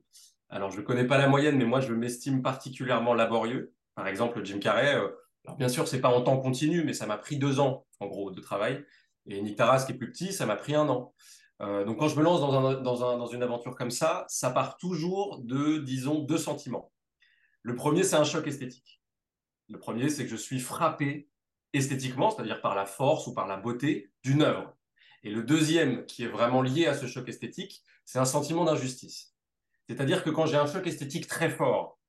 alors 0.50 0.72
je 0.72 0.80
ne 0.80 0.86
connais 0.86 1.06
pas 1.06 1.18
la 1.18 1.28
moyenne, 1.28 1.58
mais 1.58 1.66
moi 1.66 1.80
je 1.80 1.94
m'estime 1.94 2.42
particulièrement 2.42 3.14
laborieux. 3.14 3.74
Par 3.96 4.08
exemple, 4.08 4.44
Jim 4.44 4.60
Carrey, 4.60 4.96
euh, 4.96 5.10
alors 5.46 5.58
bien 5.58 5.70
sûr, 5.70 5.88
c'est 5.88 6.02
pas 6.02 6.10
en 6.10 6.22
temps 6.22 6.38
continu, 6.38 6.84
mais 6.84 6.94
ça 6.94 7.06
m'a 7.06 7.18
pris 7.18 7.38
deux 7.38 7.60
ans, 7.60 7.86
en 8.00 8.08
gros, 8.08 8.32
de 8.32 8.42
travail. 8.42 8.84
Et 9.28 9.42
Nick 9.42 9.58
Taras, 9.58 9.86
qui 9.86 9.92
est 9.92 9.96
plus 9.96 10.12
petit, 10.12 10.34
ça 10.34 10.46
m'a 10.46 10.56
pris 10.56 10.74
un 10.74 10.88
an. 10.90 11.14
Euh, 11.62 11.86
donc 11.86 12.00
quand 12.00 12.08
je 12.08 12.16
me 12.16 12.24
lance 12.24 12.42
dans, 12.42 12.82
dans 13.18 13.28
une 13.28 13.44
aventure 13.44 13.76
comme 13.76 13.92
ça, 13.92 14.26
ça 14.30 14.52
part 14.52 14.78
toujours 14.78 15.40
de, 15.40 15.78
disons, 15.80 16.20
deux 16.20 16.38
sentiments. 16.38 16.92
Le 17.64 17.76
premier, 17.76 18.04
c'est 18.04 18.16
un 18.16 18.24
choc 18.24 18.48
esthétique. 18.48 19.02
Le 19.70 19.80
premier, 19.80 20.10
c'est 20.10 20.24
que 20.24 20.30
je 20.30 20.36
suis 20.36 20.60
frappé 20.60 21.30
esthétiquement, 21.74 22.30
c'est-à-dire 22.32 22.62
par 22.62 22.76
la 22.76 22.86
force 22.86 23.28
ou 23.28 23.34
par 23.34 23.48
la 23.48 23.58
beauté 23.58 24.12
d'une 24.24 24.42
œuvre. 24.42 24.74
Et 25.24 25.30
le 25.30 25.44
deuxième, 25.44 26.06
qui 26.06 26.24
est 26.24 26.28
vraiment 26.28 26.62
lié 26.62 26.86
à 26.86 26.94
ce 26.94 27.08
choc 27.08 27.28
esthétique, 27.28 27.84
c'est 28.06 28.20
un 28.20 28.26
sentiment 28.26 28.64
d'injustice. 28.64 29.36
C'est-à-dire 29.90 30.24
que 30.24 30.30
quand 30.30 30.46
j'ai 30.46 30.58
un 30.58 30.68
choc 30.68 30.86
esthétique 30.88 31.28
très 31.28 31.50
fort, 31.50 32.00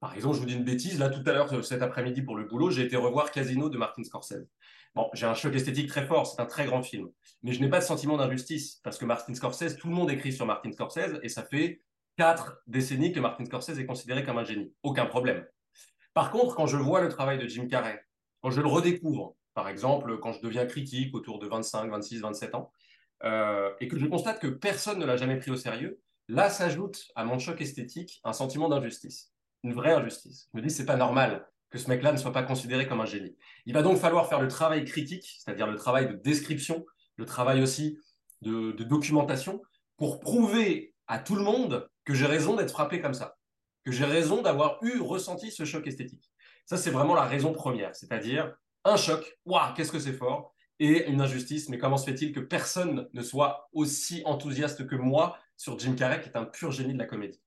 par 0.00 0.14
exemple, 0.14 0.36
je 0.36 0.40
vous 0.40 0.46
dis 0.46 0.54
une 0.54 0.64
bêtise, 0.64 0.98
là 0.98 1.10
tout 1.10 1.22
à 1.26 1.32
l'heure, 1.32 1.64
cet 1.64 1.82
après-midi 1.82 2.22
pour 2.22 2.36
le 2.36 2.44
boulot, 2.44 2.70
j'ai 2.70 2.82
été 2.82 2.96
revoir 2.96 3.30
Casino 3.30 3.68
de 3.68 3.78
Martin 3.78 4.02
Scorsese. 4.02 4.48
Bon, 4.94 5.08
j'ai 5.14 5.24
un 5.24 5.34
choc 5.34 5.54
esthétique 5.54 5.88
très 5.88 6.06
fort, 6.06 6.26
c'est 6.26 6.40
un 6.40 6.46
très 6.46 6.66
grand 6.66 6.82
film, 6.82 7.08
mais 7.42 7.52
je 7.52 7.60
n'ai 7.60 7.68
pas 7.70 7.78
de 7.78 7.84
sentiment 7.84 8.18
d'injustice, 8.18 8.80
parce 8.84 8.98
que 8.98 9.06
Martin 9.06 9.34
Scorsese, 9.34 9.76
tout 9.76 9.88
le 9.88 9.94
monde 9.94 10.10
écrit 10.10 10.32
sur 10.32 10.44
Martin 10.44 10.70
Scorsese, 10.70 11.18
et 11.22 11.30
ça 11.30 11.44
fait 11.44 11.80
quatre 12.18 12.62
décennies 12.66 13.12
que 13.12 13.20
Martin 13.20 13.46
Scorsese 13.46 13.78
est 13.78 13.86
considéré 13.86 14.22
comme 14.22 14.36
un 14.36 14.44
génie. 14.44 14.74
Aucun 14.82 15.06
problème. 15.06 15.46
Par 16.12 16.30
contre, 16.30 16.54
quand 16.54 16.66
je 16.66 16.76
vois 16.76 17.00
le 17.00 17.08
travail 17.08 17.38
de 17.38 17.48
Jim 17.48 17.68
Carrey, 17.68 18.04
quand 18.42 18.50
je 18.50 18.60
le 18.60 18.68
redécouvre, 18.68 19.34
par 19.54 19.68
exemple, 19.68 20.18
quand 20.18 20.32
je 20.32 20.42
deviens 20.42 20.66
critique 20.66 21.14
autour 21.14 21.38
de 21.38 21.46
25, 21.46 21.90
26, 21.90 22.20
27 22.20 22.54
ans, 22.54 22.70
euh, 23.24 23.70
et 23.80 23.88
que 23.88 23.98
je 23.98 24.04
constate 24.04 24.40
que 24.40 24.48
personne 24.48 24.98
ne 24.98 25.06
l'a 25.06 25.16
jamais 25.16 25.38
pris 25.38 25.50
au 25.50 25.56
sérieux, 25.56 26.00
là 26.28 26.50
s'ajoute 26.50 27.08
à 27.14 27.24
mon 27.24 27.38
choc 27.38 27.62
esthétique 27.62 28.20
un 28.24 28.34
sentiment 28.34 28.68
d'injustice, 28.68 29.32
une 29.62 29.72
vraie 29.72 29.92
injustice. 29.92 30.48
Je 30.52 30.60
me 30.60 30.66
dis, 30.66 30.72
c'est 30.72 30.84
pas 30.84 30.96
normal 30.96 31.48
que 31.72 31.78
ce 31.78 31.88
mec-là 31.88 32.12
ne 32.12 32.18
soit 32.18 32.32
pas 32.32 32.44
considéré 32.44 32.86
comme 32.86 33.00
un 33.00 33.06
génie. 33.06 33.36
Il 33.66 33.74
va 33.74 33.82
donc 33.82 33.98
falloir 33.98 34.28
faire 34.28 34.40
le 34.40 34.48
travail 34.48 34.84
critique, 34.84 35.38
c'est-à-dire 35.38 35.66
le 35.66 35.76
travail 35.76 36.06
de 36.06 36.12
description, 36.12 36.86
le 37.16 37.24
travail 37.24 37.62
aussi 37.62 37.98
de 38.42 38.72
documentation, 38.84 39.60
pour 39.96 40.20
prouver 40.20 40.94
à 41.06 41.18
tout 41.18 41.34
le 41.34 41.42
monde 41.42 41.88
que 42.04 42.14
j'ai 42.14 42.26
raison 42.26 42.54
d'être 42.56 42.70
frappé 42.70 43.00
comme 43.00 43.14
ça 43.14 43.36
que 43.84 43.92
j'ai 43.92 44.04
raison 44.04 44.42
d'avoir 44.42 44.78
eu 44.82 45.00
ressenti 45.00 45.50
ce 45.50 45.64
choc 45.64 45.86
esthétique. 45.86 46.30
Ça, 46.66 46.76
c'est 46.76 46.90
vraiment 46.90 47.14
la 47.14 47.24
raison 47.24 47.52
première, 47.52 47.94
c'est-à-dire 47.94 48.54
un 48.84 48.96
choc, 48.96 49.38
waouh, 49.44 49.74
qu'est-ce 49.74 49.92
que 49.92 49.98
c'est 49.98 50.12
fort, 50.12 50.54
et 50.78 51.08
une 51.08 51.20
injustice, 51.20 51.68
mais 51.68 51.78
comment 51.78 51.96
se 51.96 52.04
fait-il 52.04 52.32
que 52.32 52.40
personne 52.40 53.08
ne 53.12 53.22
soit 53.22 53.68
aussi 53.72 54.22
enthousiaste 54.24 54.86
que 54.86 54.96
moi 54.96 55.38
sur 55.56 55.78
Jim 55.78 55.94
Carrey, 55.94 56.20
qui 56.20 56.28
est 56.28 56.36
un 56.36 56.44
pur 56.44 56.70
génie 56.72 56.94
de 56.94 56.98
la 56.98 57.06
comédie? 57.06 57.40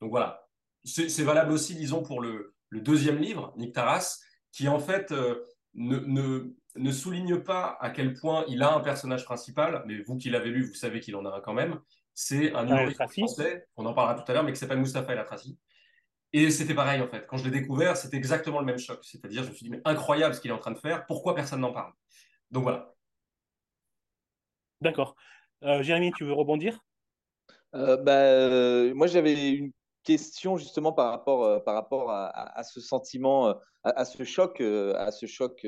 Donc 0.00 0.10
voilà, 0.10 0.48
c'est 0.84 1.22
valable 1.22 1.52
aussi, 1.52 1.74
disons, 1.74 2.02
pour 2.02 2.20
le, 2.20 2.54
deuxième 2.72 3.18
livre, 3.18 3.52
Nick 3.56 3.74
Taras, 3.74 4.20
qui 4.52 4.68
en 4.68 4.78
fait, 4.78 5.10
euh, 5.10 5.44
ne, 5.74 5.98
ne, 5.98 6.54
ne 6.76 6.92
souligne 6.92 7.40
pas 7.40 7.76
à 7.80 7.90
quel 7.90 8.14
point 8.14 8.44
il 8.48 8.62
a 8.62 8.72
un 8.72 8.80
personnage 8.80 9.24
principal, 9.24 9.82
mais 9.86 10.00
vous 10.02 10.16
qui 10.16 10.30
l'avez 10.30 10.50
lu, 10.50 10.62
vous 10.64 10.74
savez 10.74 11.00
qu'il 11.00 11.16
en 11.16 11.24
a 11.24 11.36
un 11.36 11.40
quand 11.40 11.54
même. 11.54 11.80
C'est 12.14 12.54
un 12.54 12.66
humoriste 12.66 13.02
français, 13.10 13.66
on 13.76 13.86
en 13.86 13.94
parlera 13.94 14.20
tout 14.20 14.30
à 14.30 14.34
l'heure, 14.34 14.44
mais 14.44 14.52
qui 14.52 14.58
s'appelle 14.58 14.78
Mustapha 14.78 15.12
El 15.12 15.18
Atrassi. 15.18 15.58
Et 16.32 16.50
c'était 16.50 16.74
pareil 16.74 17.00
en 17.00 17.08
fait. 17.08 17.26
Quand 17.26 17.36
je 17.36 17.44
l'ai 17.44 17.50
découvert, 17.50 17.96
c'était 17.96 18.16
exactement 18.16 18.60
le 18.60 18.66
même 18.66 18.78
choc. 18.78 19.00
C'est-à-dire, 19.02 19.42
je 19.42 19.48
me 19.48 19.54
suis 19.54 19.64
dit, 19.64 19.70
mais 19.70 19.80
incroyable 19.84 20.34
ce 20.34 20.40
qu'il 20.40 20.50
est 20.50 20.54
en 20.54 20.58
train 20.58 20.70
de 20.70 20.78
faire, 20.78 21.06
pourquoi 21.06 21.34
personne 21.34 21.60
n'en 21.60 21.72
parle? 21.72 21.92
Donc 22.50 22.62
voilà. 22.62 22.94
D'accord. 24.80 25.16
Euh, 25.64 25.82
Jérémy, 25.82 26.12
tu 26.12 26.24
veux 26.24 26.32
rebondir? 26.32 26.80
Euh, 27.74 27.96
bah, 27.96 28.12
euh, 28.12 28.94
moi, 28.94 29.06
j'avais 29.06 29.52
une 29.52 29.72
question 30.02 30.56
justement 30.56 30.92
par 30.92 31.10
rapport, 31.10 31.44
euh, 31.44 31.58
par 31.58 31.74
rapport 31.74 32.10
à, 32.10 32.26
à- 32.58 32.62
ce 32.62 32.80
sentiment, 32.80 33.48
euh, 33.48 33.54
à, 33.82 34.04
ce 34.04 34.24
choc, 34.24 34.60
euh, 34.60 34.94
à 34.96 35.10
ce 35.10 35.26
choc, 35.26 35.66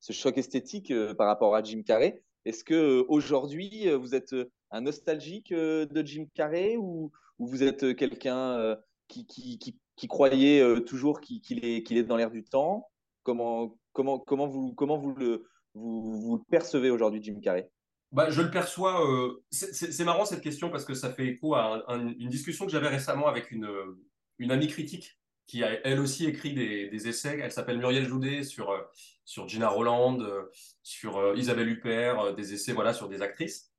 ce 0.00 0.12
choc 0.12 0.38
esthétique 0.38 0.92
par 1.16 1.26
rapport 1.26 1.54
à 1.54 1.62
Jim 1.62 1.82
Carrey. 1.82 2.22
Est-ce 2.44 2.64
que 2.64 3.04
aujourd'hui, 3.08 3.90
vous 3.90 4.14
êtes 4.14 4.34
un 4.70 4.80
nostalgique 4.80 5.52
de 5.52 6.06
Jim 6.06 6.26
Carrey 6.34 6.76
ou, 6.76 7.10
ou 7.38 7.46
vous 7.46 7.62
êtes 7.62 7.94
quelqu'un 7.96 8.76
qui, 9.08 9.26
qui, 9.26 9.58
qui, 9.58 9.78
qui 9.96 10.08
croyait 10.08 10.82
toujours 10.84 11.20
qu'il 11.20 11.42
qu'il 11.42 11.64
est, 11.64 11.82
qu'il 11.82 11.98
est 11.98 12.04
dans 12.04 12.16
l'air 12.16 12.30
du 12.30 12.44
temps? 12.44 12.88
Comment, 13.24 13.76
comment, 13.92 14.18
comment 14.18 14.46
vous, 14.46 14.72
comment 14.72 14.96
vous 14.96 15.14
le, 15.14 15.46
vous, 15.74 16.18
vous 16.18 16.36
le 16.36 16.42
percevez 16.50 16.88
aujourd'hui, 16.90 17.22
Jim 17.22 17.38
Carrey? 17.42 17.70
Bah, 18.12 18.28
je 18.30 18.42
le 18.42 18.50
perçois. 18.50 19.06
euh, 19.08 19.42
c'est 19.50 20.04
marrant 20.04 20.24
cette 20.24 20.40
question 20.40 20.68
parce 20.70 20.84
que 20.84 20.94
ça 20.94 21.12
fait 21.12 21.26
écho 21.28 21.54
à 21.54 21.84
un- 21.88 21.94
un- 21.94 22.08
une 22.18 22.28
discussion 22.28 22.66
que 22.66 22.72
j'avais 22.72 22.88
récemment 22.88 23.28
avec 23.28 23.50
une, 23.52 23.66
euh, 23.66 23.98
une 24.38 24.50
amie 24.50 24.66
critique 24.66 25.18
qui 25.46 25.62
a 25.64 25.70
elle 25.84 26.00
aussi 26.00 26.26
écrit 26.26 26.52
des, 26.54 27.08
essais. 27.08 27.38
Elle 27.42 27.52
s'appelle 27.52 27.78
Muriel 27.78 28.06
Joudet 28.06 28.42
sur, 28.44 28.70
euh, 28.70 28.80
sur 29.24 29.48
Gina 29.48 29.68
Roland, 29.68 30.20
euh, 30.20 30.42
sur 30.82 31.36
Isabelle 31.36 31.68
Huppert, 31.68 32.34
des 32.34 32.54
essais 32.54 32.72
voilà, 32.72 32.92
sur 32.92 33.08
des 33.08 33.22
actrices. 33.22 33.70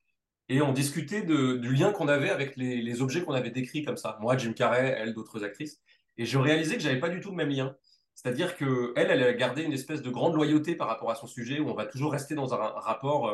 Et 0.50 0.62
on 0.62 0.74
discutait 0.74 1.22
de, 1.24 1.56
du 1.58 1.74
lien 1.74 1.92
qu'on 1.94 2.08
avait 2.10 2.30
avec 2.30 2.58
les, 2.58 2.82
les 2.82 3.02
objets 3.02 3.24
qu'on 3.24 3.34
avait 3.34 3.52
décrits 3.52 3.84
comme 3.84 3.98
ça. 3.98 4.18
Moi, 4.22 4.38
Jim 4.38 4.54
Carrey, 4.54 4.96
elle, 4.98 5.14
d'autres 5.14 5.44
actrices. 5.44 5.82
Et 6.18 6.26
je 6.26 6.38
réalisais 6.38 6.76
que 6.76 6.82
j'avais 6.82 7.00
pas 7.00 7.10
du 7.10 7.22
tout 7.22 7.30
le 7.32 7.38
même 7.38 7.50
lien. 7.50 7.76
C'est-à-dire 8.16 8.58
que 8.58 8.94
elle, 8.98 9.12
a 9.12 9.34
gardé 9.34 9.64
une 9.64 9.74
espèce 9.74 10.02
de 10.02 10.10
grande 10.10 10.36
loyauté 10.36 10.76
par 10.76 10.88
rapport 10.88 11.10
à 11.12 11.16
son 11.16 11.28
sujet 11.28 11.60
où 11.60 11.70
on 11.70 11.74
va 11.74 11.86
toujours 11.86 12.12
rester 12.12 12.36
dans 12.36 12.54
un, 12.54 12.58
rapport 12.58 13.34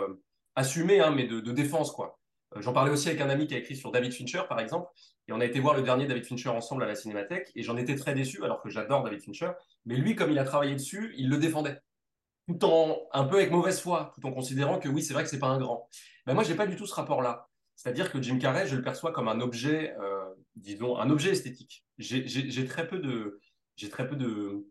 assumé, 0.57 0.99
hein, 0.99 1.11
mais 1.11 1.25
de, 1.25 1.39
défense, 1.51 1.91
quoi. 1.91 2.19
Euh, 2.55 2.61
J'en 2.61 2.73
parlais 2.73 2.91
aussi 2.91 3.07
avec 3.07 3.21
un 3.21 3.29
ami 3.29 3.47
qui 3.47 3.53
a 3.53 3.59
écrit 3.59 3.75
sur 3.75 3.91
David 3.91 4.11
Fincher, 4.11 4.41
par 4.49 4.59
exemple, 4.59 4.89
et 5.27 5.33
on 5.33 5.39
a 5.39 5.45
été 5.45 5.59
voir 5.59 5.75
le 5.75 5.83
dernier 5.83 6.07
David 6.07 6.25
Fincher 6.25 6.49
ensemble 6.49 6.83
à 6.83 6.87
la 6.87 6.95
Cinémathèque, 6.95 7.51
et 7.55 7.63
j'en 7.63 7.77
étais 7.77 7.95
très 7.95 8.13
déçu, 8.13 8.43
alors 8.43 8.61
que 8.61 8.69
j'adore 8.69 9.03
David 9.03 9.21
Fincher, 9.21 9.51
mais 9.85 9.95
lui, 9.95 10.15
comme 10.15 10.31
il 10.31 10.39
a 10.39 10.43
travaillé 10.43 10.73
dessus, 10.73 11.13
il 11.17 11.29
le 11.29 11.37
défendait, 11.37 11.79
tout 12.47 12.65
en 12.65 12.97
un 13.13 13.25
peu 13.25 13.37
avec 13.37 13.51
mauvaise 13.51 13.79
foi, 13.79 14.13
tout 14.15 14.25
en 14.25 14.33
considérant 14.33 14.79
que 14.79 14.89
oui, 14.89 15.03
c'est 15.03 15.13
vrai 15.13 15.23
que 15.23 15.29
c'est 15.29 15.39
pas 15.39 15.47
un 15.47 15.59
grand. 15.59 15.87
Ben 16.25 16.33
moi, 16.33 16.43
j'ai 16.43 16.55
pas 16.55 16.67
du 16.67 16.75
tout 16.75 16.87
ce 16.87 16.95
rapport-là. 16.95 17.47
C'est-à-dire 17.75 18.11
que 18.11 18.19
Jim 18.19 18.39
Carrey, 18.39 18.65
je 18.65 18.75
le 18.75 18.81
perçois 18.81 19.11
comme 19.11 19.27
un 19.27 19.39
objet, 19.39 19.95
euh, 19.99 20.25
disons, 20.55 20.97
un 20.97 21.11
objet 21.11 21.31
esthétique. 21.31 21.85
J'ai 21.99 22.65
très 22.65 22.87
peu 22.87 22.97
de, 22.97 23.39
j'ai 23.75 23.89
très 23.89 24.07
peu 24.07 24.15
de 24.15 24.65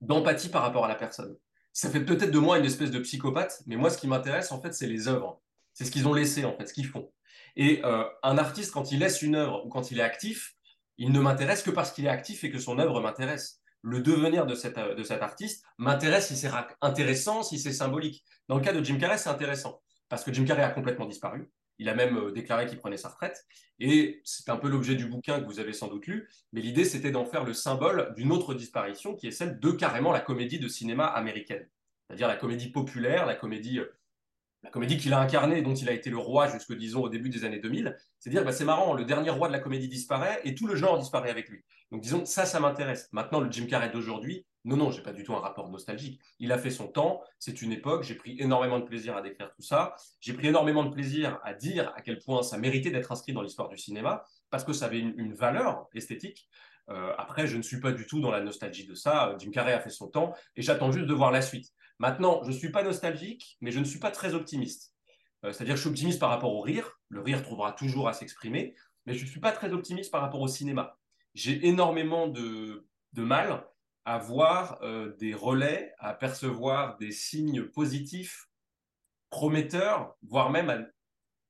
d'empathie 0.00 0.48
par 0.48 0.62
rapport 0.62 0.84
à 0.84 0.88
la 0.88 0.94
personne. 0.94 1.36
Ça 1.72 1.90
fait 1.90 2.04
peut-être 2.04 2.30
de 2.30 2.38
moi 2.38 2.58
une 2.58 2.64
espèce 2.64 2.90
de 2.90 2.98
psychopathe, 2.98 3.62
mais 3.66 3.76
moi, 3.76 3.90
ce 3.90 3.98
qui 3.98 4.06
m'intéresse, 4.06 4.52
en 4.52 4.60
fait, 4.60 4.72
c'est 4.74 4.86
les 4.86 5.08
œuvres. 5.08 5.40
C'est 5.72 5.84
ce 5.84 5.90
qu'ils 5.90 6.06
ont 6.06 6.12
laissé, 6.12 6.44
en 6.44 6.56
fait, 6.56 6.66
ce 6.66 6.74
qu'ils 6.74 6.86
font. 6.86 7.10
Et 7.56 7.80
euh, 7.84 8.04
un 8.22 8.38
artiste, 8.38 8.72
quand 8.72 8.92
il 8.92 8.98
laisse 8.98 9.22
une 9.22 9.34
œuvre 9.34 9.64
ou 9.64 9.68
quand 9.68 9.90
il 9.90 9.98
est 9.98 10.02
actif, 10.02 10.54
il 10.98 11.12
ne 11.12 11.20
m'intéresse 11.20 11.62
que 11.62 11.70
parce 11.70 11.92
qu'il 11.92 12.04
est 12.04 12.10
actif 12.10 12.44
et 12.44 12.50
que 12.50 12.58
son 12.58 12.78
œuvre 12.78 13.00
m'intéresse. 13.00 13.60
Le 13.82 14.00
devenir 14.00 14.46
de, 14.46 14.54
de 14.94 15.02
cet 15.02 15.22
artiste 15.22 15.64
m'intéresse 15.78 16.28
si 16.28 16.36
c'est 16.36 16.50
intéressant, 16.80 17.42
si 17.42 17.58
c'est 17.58 17.72
symbolique. 17.72 18.24
Dans 18.48 18.56
le 18.56 18.62
cas 18.62 18.72
de 18.72 18.84
Jim 18.84 18.98
Carrey, 18.98 19.18
c'est 19.18 19.30
intéressant 19.30 19.82
parce 20.08 20.24
que 20.24 20.32
Jim 20.32 20.44
Carrey 20.44 20.62
a 20.62 20.70
complètement 20.70 21.06
disparu. 21.06 21.50
Il 21.82 21.88
a 21.88 21.94
même 21.94 22.16
euh, 22.16 22.30
déclaré 22.30 22.66
qu'il 22.66 22.78
prenait 22.78 22.96
sa 22.96 23.08
retraite. 23.08 23.44
Et 23.80 24.20
c'est 24.24 24.48
un 24.48 24.56
peu 24.56 24.68
l'objet 24.68 24.94
du 24.94 25.06
bouquin 25.06 25.40
que 25.40 25.46
vous 25.46 25.58
avez 25.58 25.72
sans 25.72 25.88
doute 25.88 26.06
lu. 26.06 26.28
Mais 26.52 26.60
l'idée, 26.60 26.84
c'était 26.84 27.10
d'en 27.10 27.24
faire 27.24 27.44
le 27.44 27.52
symbole 27.52 28.14
d'une 28.16 28.30
autre 28.30 28.54
disparition 28.54 29.16
qui 29.16 29.26
est 29.26 29.32
celle 29.32 29.58
de 29.58 29.70
carrément 29.72 30.12
la 30.12 30.20
comédie 30.20 30.60
de 30.60 30.68
cinéma 30.68 31.06
américaine. 31.06 31.68
C'est-à-dire 32.06 32.28
la 32.28 32.36
comédie 32.36 32.70
populaire, 32.70 33.26
la 33.26 33.34
comédie, 33.34 33.80
euh, 33.80 33.98
la 34.62 34.70
comédie 34.70 34.96
qu'il 34.96 35.12
a 35.12 35.18
incarnée, 35.18 35.60
dont 35.62 35.74
il 35.74 35.88
a 35.88 35.92
été 35.92 36.08
le 36.08 36.18
roi 36.18 36.46
jusque, 36.46 36.72
disons, 36.72 37.02
au 37.02 37.08
début 37.08 37.30
des 37.30 37.44
années 37.44 37.58
2000. 37.58 37.96
C'est 38.20 38.30
dire, 38.30 38.44
bah, 38.44 38.52
c'est 38.52 38.64
marrant, 38.64 38.94
le 38.94 39.04
dernier 39.04 39.30
roi 39.30 39.48
de 39.48 39.52
la 39.52 39.58
comédie 39.58 39.88
disparaît 39.88 40.40
et 40.44 40.54
tout 40.54 40.68
le 40.68 40.76
genre 40.76 41.00
disparaît 41.00 41.30
avec 41.30 41.48
lui. 41.48 41.64
Donc 41.90 42.00
disons, 42.00 42.24
ça, 42.24 42.46
ça 42.46 42.60
m'intéresse. 42.60 43.08
Maintenant, 43.10 43.40
le 43.40 43.50
Jim 43.50 43.66
Carrey 43.66 43.90
d'aujourd'hui, 43.90 44.46
non, 44.64 44.76
non, 44.76 44.90
j'ai 44.92 45.02
pas 45.02 45.12
du 45.12 45.24
tout 45.24 45.34
un 45.34 45.40
rapport 45.40 45.68
nostalgique. 45.68 46.20
Il 46.38 46.52
a 46.52 46.58
fait 46.58 46.70
son 46.70 46.86
temps, 46.86 47.22
c'est 47.38 47.62
une 47.62 47.72
époque, 47.72 48.04
j'ai 48.04 48.14
pris 48.14 48.36
énormément 48.38 48.78
de 48.78 48.84
plaisir 48.84 49.16
à 49.16 49.22
décrire 49.22 49.52
tout 49.54 49.62
ça. 49.62 49.96
J'ai 50.20 50.34
pris 50.34 50.48
énormément 50.48 50.84
de 50.84 50.90
plaisir 50.90 51.40
à 51.42 51.52
dire 51.52 51.92
à 51.96 52.00
quel 52.00 52.18
point 52.18 52.42
ça 52.42 52.58
méritait 52.58 52.90
d'être 52.90 53.10
inscrit 53.10 53.32
dans 53.32 53.42
l'histoire 53.42 53.68
du 53.68 53.76
cinéma, 53.76 54.24
parce 54.50 54.62
que 54.62 54.72
ça 54.72 54.86
avait 54.86 55.00
une, 55.00 55.34
valeur 55.34 55.88
esthétique. 55.94 56.48
Euh, 56.90 57.12
après, 57.18 57.46
je 57.46 57.56
ne 57.56 57.62
suis 57.62 57.80
pas 57.80 57.90
du 57.90 58.06
tout 58.06 58.20
dans 58.20 58.30
la 58.30 58.40
nostalgie 58.40 58.86
de 58.86 58.94
ça. 58.94 59.34
Jim 59.38 59.50
Carrey 59.50 59.72
a 59.72 59.80
fait 59.80 59.90
son 59.90 60.08
temps 60.08 60.34
et 60.54 60.62
j'attends 60.62 60.92
juste 60.92 61.06
de 61.06 61.14
voir 61.14 61.32
la 61.32 61.42
suite. 61.42 61.72
Maintenant, 61.98 62.42
je 62.44 62.48
ne 62.48 62.54
suis 62.54 62.70
pas 62.70 62.84
nostalgique, 62.84 63.56
mais 63.60 63.72
je 63.72 63.80
ne 63.80 63.84
suis 63.84 63.98
pas 63.98 64.10
très 64.12 64.34
optimiste. 64.34 64.94
Euh, 65.44 65.52
C'est-à-dire 65.52 65.74
je 65.74 65.80
suis 65.80 65.90
optimiste 65.90 66.20
par 66.20 66.30
rapport 66.30 66.54
au 66.54 66.60
rire. 66.60 67.00
Le 67.08 67.20
rire 67.20 67.42
trouvera 67.42 67.72
toujours 67.72 68.08
à 68.08 68.12
s'exprimer, 68.12 68.74
mais 69.06 69.14
je 69.14 69.24
ne 69.24 69.28
suis 69.28 69.40
pas 69.40 69.52
très 69.52 69.72
optimiste 69.72 70.12
par 70.12 70.20
rapport 70.20 70.40
au 70.40 70.48
cinéma. 70.48 70.98
J'ai 71.34 71.66
énormément 71.66 72.28
de, 72.28 72.86
de 73.12 73.22
mal 73.22 73.64
à 74.04 74.18
voir 74.18 74.78
euh, 74.82 75.14
des 75.18 75.34
relais, 75.34 75.92
à 75.98 76.14
percevoir 76.14 76.96
des 76.98 77.12
signes 77.12 77.64
positifs, 77.64 78.46
prometteurs, 79.30 80.16
voire 80.22 80.50
même 80.50 80.90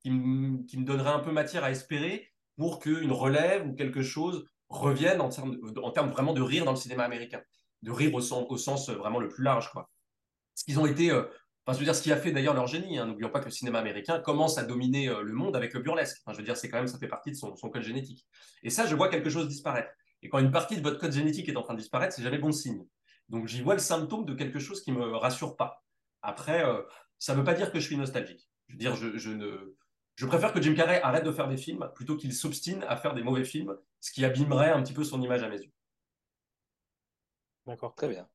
qui, 0.01 0.11
me- 0.11 0.63
qui 0.67 0.77
donneraient 0.77 1.11
un 1.11 1.21
peu 1.21 1.33
matière 1.33 1.65
à 1.65 1.71
espérer 1.71 2.31
pour 2.57 2.79
qu'une 2.79 3.13
relève 3.13 3.67
ou 3.67 3.75
quelque 3.75 4.03
chose 4.03 4.47
revienne 4.69 5.21
en 5.21 5.29
termes, 5.29 5.57
en 5.83 5.91
termes 5.91 6.11
vraiment 6.11 6.33
de 6.33 6.43
rire 6.43 6.65
dans 6.65 6.73
le 6.73 6.77
cinéma 6.77 7.05
américain. 7.05 7.43
De 7.83 7.91
rire 7.91 8.15
au 8.15 8.21
sens, 8.21 8.89
vraiment 8.91 9.19
le 9.19 9.29
plus 9.29 9.43
large, 9.43 9.71
quoi. 9.71 9.91
Ce 10.55 10.65
qu'ils 10.65 10.79
ont 10.79 10.87
été, 10.87 11.11
euh, 11.11 11.23
enfin, 11.67 11.75
je 11.75 11.79
veux 11.79 11.85
dire, 11.85 11.95
ce 11.95 12.03
qui 12.03 12.13
a 12.13 12.17
fait 12.17 12.31
d'ailleurs 12.31 12.55
leur 12.55 12.67
génie. 12.69 12.99
hein. 12.99 13.07
N'oublions 13.07 13.31
pas 13.31 13.41
que 13.41 13.47
le 13.47 13.51
cinéma 13.51 13.81
américain 13.81 14.21
commence 14.21 14.59
à 14.59 14.65
dominer 14.65 15.09
euh, 15.09 15.23
le 15.23 15.33
monde 15.33 15.57
avec 15.57 15.73
le 15.75 15.81
burlesque. 15.81 16.21
Je 16.29 16.37
veux 16.37 16.43
dire, 16.45 16.57
c'est 16.57 16.69
quand 16.69 16.79
même, 16.79 16.87
ça 16.87 16.99
fait 16.99 17.09
partie 17.09 17.31
de 17.33 17.37
son 17.37 17.55
code 17.55 17.83
génétique. 17.83 18.27
Et 18.63 18.71
ça, 18.71 18.87
je 18.87 18.95
vois 18.95 19.09
quelque 19.09 19.31
chose 19.31 19.49
disparaître. 19.49 19.91
Et 20.23 20.29
quand 20.29 20.39
une 20.39 20.51
partie 20.53 20.77
de 20.77 20.83
votre 20.83 20.99
code 20.99 21.13
génétique 21.13 21.49
est 21.49 21.57
en 21.57 21.63
train 21.63 21.75
de 21.75 21.81
disparaître, 21.81 22.15
c'est 22.15 22.23
jamais 22.23 22.39
bon 22.39 22.53
signe. 22.53 22.85
Donc 23.29 23.49
j'y 23.49 23.63
vois 23.63 23.75
le 23.75 23.81
symptôme 23.81 24.25
de 24.25 24.35
quelque 24.35 24.59
chose 24.59 24.83
qui 24.83 24.93
me 24.93 25.17
rassure 25.17 25.57
pas. 25.57 25.85
Après, 26.23 26.65
euh, 26.65 26.83
ça 27.19 27.33
ne 27.35 27.39
veut 27.39 27.45
pas 27.45 27.55
dire 27.55 27.73
que 27.73 27.81
je 27.81 27.87
suis 27.87 27.97
nostalgique. 27.97 28.49
Je 28.69 28.75
veux 28.75 28.79
dire, 28.79 28.95
je, 28.95 29.17
je 29.19 29.31
ne, 29.31 29.75
je 30.15 30.27
préfère 30.27 30.53
que 30.53 30.61
Jim 30.63 30.75
Carrey 30.75 31.01
arrête 31.03 31.25
de 31.25 31.33
faire 31.33 31.49
des 31.49 31.57
films 31.57 31.91
plutôt 31.95 32.17
qu'il 32.17 32.33
s'obstine 32.33 32.85
à 32.89 32.97
faire 32.97 33.15
des 33.15 33.23
mauvais 33.23 33.45
films, 33.45 33.77
ce 34.01 34.13
qui 34.13 34.25
abîmerait 34.25 34.71
un 34.71 34.83
petit 34.83 34.93
peu 34.93 35.05
son 35.05 35.21
image 35.21 35.43
à 35.43 35.49
mes 35.49 35.59
yeux. 35.59 35.73
D'accord. 37.67 37.95
Très 37.95 38.09
bien. 38.09 38.29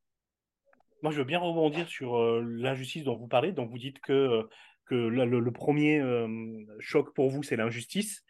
Moi, 1.04 1.12
je 1.12 1.20
veux 1.20 1.26
bien 1.26 1.40
rebondir 1.40 1.88
sur 1.88 2.18
euh, 2.18 2.42
l'injustice 2.46 3.04
dont 3.04 3.16
vous 3.16 3.28
parlez. 3.28 3.52
Donc, 3.52 3.70
vous 3.70 3.78
dites 3.78 4.00
que, 4.00 4.14
euh, 4.14 4.44
que 4.86 4.96
la- 4.96 5.26
le, 5.26 5.40
le 5.40 5.52
premier 5.52 6.00
euh, 6.00 6.28
choc 6.80 7.14
pour 7.14 7.30
vous, 7.30 7.44
c'est 7.44 7.56
l'injustice. 7.56 8.24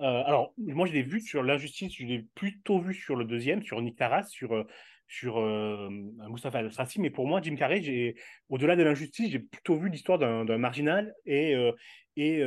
Euh, 0.00 0.22
alors, 0.26 0.52
moi, 0.58 0.86
je 0.86 0.92
l'ai 0.92 1.02
vu 1.02 1.20
sur 1.20 1.42
l'injustice, 1.42 1.94
je 1.96 2.04
l'ai 2.04 2.24
plutôt 2.34 2.80
vu 2.80 2.94
sur 2.94 3.16
le 3.16 3.24
deuxième, 3.24 3.62
sur 3.62 3.80
Nick 3.80 3.96
Taras, 3.96 4.24
sur, 4.24 4.52
euh, 4.54 4.64
sur 5.06 5.38
euh, 5.38 5.88
Moustapha 6.28 6.58
Al-Sassi. 6.58 7.00
Mais 7.00 7.10
pour 7.10 7.26
moi, 7.26 7.40
Jim 7.40 7.54
Carrey, 7.54 8.14
au-delà 8.48 8.74
de 8.76 8.82
l'injustice, 8.82 9.30
j'ai 9.30 9.38
plutôt 9.38 9.76
vu 9.76 9.88
l'histoire 9.88 10.18
d'un 10.18 10.58
marginal 10.58 11.14
et, 11.26 11.54
euh, 11.54 11.72
et, 12.16 12.38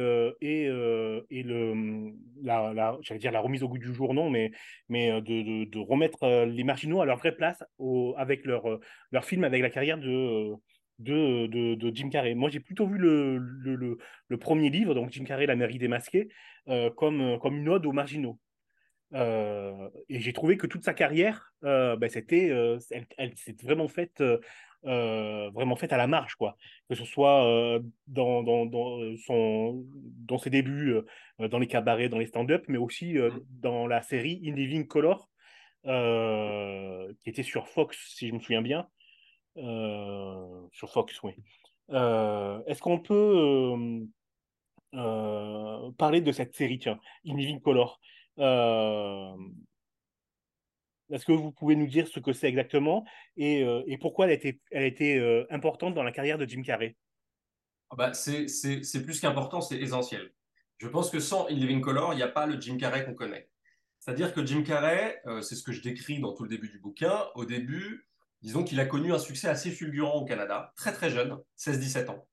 et, 0.41 0.63
et 1.29 1.43
le, 1.43 2.11
la, 2.41 2.73
la, 2.73 2.97
dire 3.17 3.31
la 3.31 3.41
remise 3.41 3.63
au 3.63 3.69
goût 3.69 3.77
du 3.77 3.93
jour, 3.93 4.13
non, 4.13 4.29
mais, 4.29 4.51
mais 4.89 5.21
de, 5.21 5.65
de, 5.65 5.79
remettre 5.79 6.45
les 6.45 6.63
marginaux 6.63 7.01
à 7.01 7.05
leur 7.05 7.17
vraie 7.17 7.35
place 7.35 7.61
avec 8.17 8.45
leur, 8.45 8.63
leur 9.11 9.25
film, 9.25 9.43
avec 9.43 9.61
la 9.61 9.69
carrière 9.69 9.97
de, 9.97 10.53
de, 10.99 11.47
de, 11.47 11.75
de 11.75 11.95
Jim 11.95 12.09
Carrey. 12.09 12.35
Moi, 12.35 12.49
j'ai 12.49 12.59
plutôt 12.59 12.87
vu 12.87 12.97
le, 12.97 13.37
le, 13.37 13.75
le, 13.75 13.97
le 14.27 14.37
premier 14.37 14.69
livre, 14.69 14.93
donc 14.93 15.11
Jim 15.11 15.23
Carrey, 15.23 15.45
La 15.45 15.55
mairie 15.55 15.77
démasquée, 15.77 16.29
euh, 16.69 16.89
comme, 16.89 17.21
euh, 17.21 17.37
comme 17.37 17.57
une 17.57 17.69
ode 17.69 17.85
aux 17.85 17.91
marginaux. 17.91 18.39
Euh, 19.13 19.89
et 20.09 20.19
j'ai 20.19 20.33
trouvé 20.33 20.57
que 20.57 20.67
toute 20.67 20.83
sa 20.83 20.93
carrière, 20.93 21.53
euh, 21.63 21.95
ben, 21.95 22.09
c'était, 22.09 22.47
elle, 22.91 23.07
elle 23.17 23.37
s'est 23.37 23.55
vraiment 23.63 23.87
faite, 23.87 24.21
vraiment 24.83 25.75
faite 25.75 25.93
à 25.93 25.97
la 25.97 26.07
marge, 26.07 26.35
quoi. 26.35 26.57
Que 26.89 26.95
ce 26.95 27.05
soit 27.05 27.79
dans, 28.07 28.43
dans, 28.43 28.65
dans, 28.65 28.99
son, 29.25 29.85
dans 30.25 30.37
ses 30.37 30.49
débuts, 30.49 30.95
dans 31.39 31.59
les 31.59 31.67
cabarets, 31.67 32.09
dans 32.09 32.19
les 32.19 32.25
stand-up, 32.25 32.65
mais 32.67 32.77
aussi 32.77 33.17
euh, 33.17 33.31
dans 33.49 33.87
la 33.87 34.01
série 34.01 34.41
In 34.45 34.55
Living 34.55 34.87
Color, 34.87 35.29
qui 35.83 37.29
était 37.29 37.43
sur 37.43 37.69
Fox, 37.69 37.97
si 38.15 38.27
je 38.27 38.33
me 38.33 38.39
souviens 38.39 38.61
bien. 38.61 38.87
Euh, 39.57 40.67
sur 40.71 40.91
Fox, 40.91 41.21
oui. 41.23 41.33
Euh, 41.91 42.61
Est-ce 42.67 42.81
qu'on 42.81 42.99
peut 42.99 43.75
euh, 44.93 45.91
parler 45.97 46.21
de 46.21 46.31
cette 46.31 46.55
série, 46.55 46.79
tiens, 46.79 46.99
In 47.25 47.35
Living 47.35 47.59
Color? 47.61 47.99
Est-ce 51.09 51.25
que 51.25 51.31
vous 51.31 51.51
pouvez 51.51 51.75
nous 51.75 51.87
dire 51.87 52.07
ce 52.07 52.19
que 52.19 52.33
c'est 52.33 52.47
exactement 52.47 53.05
et, 53.37 53.65
pourquoi 53.99 54.27
elle 54.27 54.39
a 54.73 54.85
été, 54.85 55.45
importante 55.49 55.93
dans 55.93 56.03
la 56.03 56.11
carrière 56.11 56.37
de 56.37 56.45
Jim 56.45 56.61
Carrey? 56.61 56.95
Ah 57.89 57.95
bah, 57.95 58.13
c'est, 58.13 58.45
plus 59.03 59.19
qu'important, 59.19 59.61
c'est 59.61 59.77
essentiel. 59.77 60.31
Je 60.77 60.87
pense 60.87 61.09
que 61.09 61.19
sans 61.19 61.47
In 61.47 61.55
Living 61.55 61.81
Color, 61.81 62.13
il 62.13 62.17
n'y 62.17 62.23
a 62.23 62.27
pas 62.27 62.45
le 62.45 62.59
Jim 62.59 62.77
Carrey 62.77 63.05
qu'on 63.05 63.15
connaît. 63.15 63.49
C'est-à-dire 63.99 64.33
que 64.33 64.45
Jim 64.45 64.61
Carrey, 64.63 65.19
c'est 65.41 65.55
ce 65.55 65.63
que 65.63 65.71
je 65.71 65.81
décris 65.81 66.19
dans 66.19 66.33
tout 66.33 66.43
le 66.43 66.49
début 66.49 66.69
du 66.69 66.79
bouquin, 66.79 67.25
au 67.33 67.45
début, 67.45 68.06
disons 68.41 68.63
qu'il 68.63 68.79
a 68.79 68.85
connu 68.85 69.13
un 69.13 69.19
succès 69.19 69.47
assez 69.47 69.71
fulgurant 69.71 70.15
au 70.15 70.25
Canada, 70.25 70.73
très 70.75 70.93
très 70.93 71.09
jeune, 71.09 71.37
16-17 71.57 72.09
ans. 72.09 72.27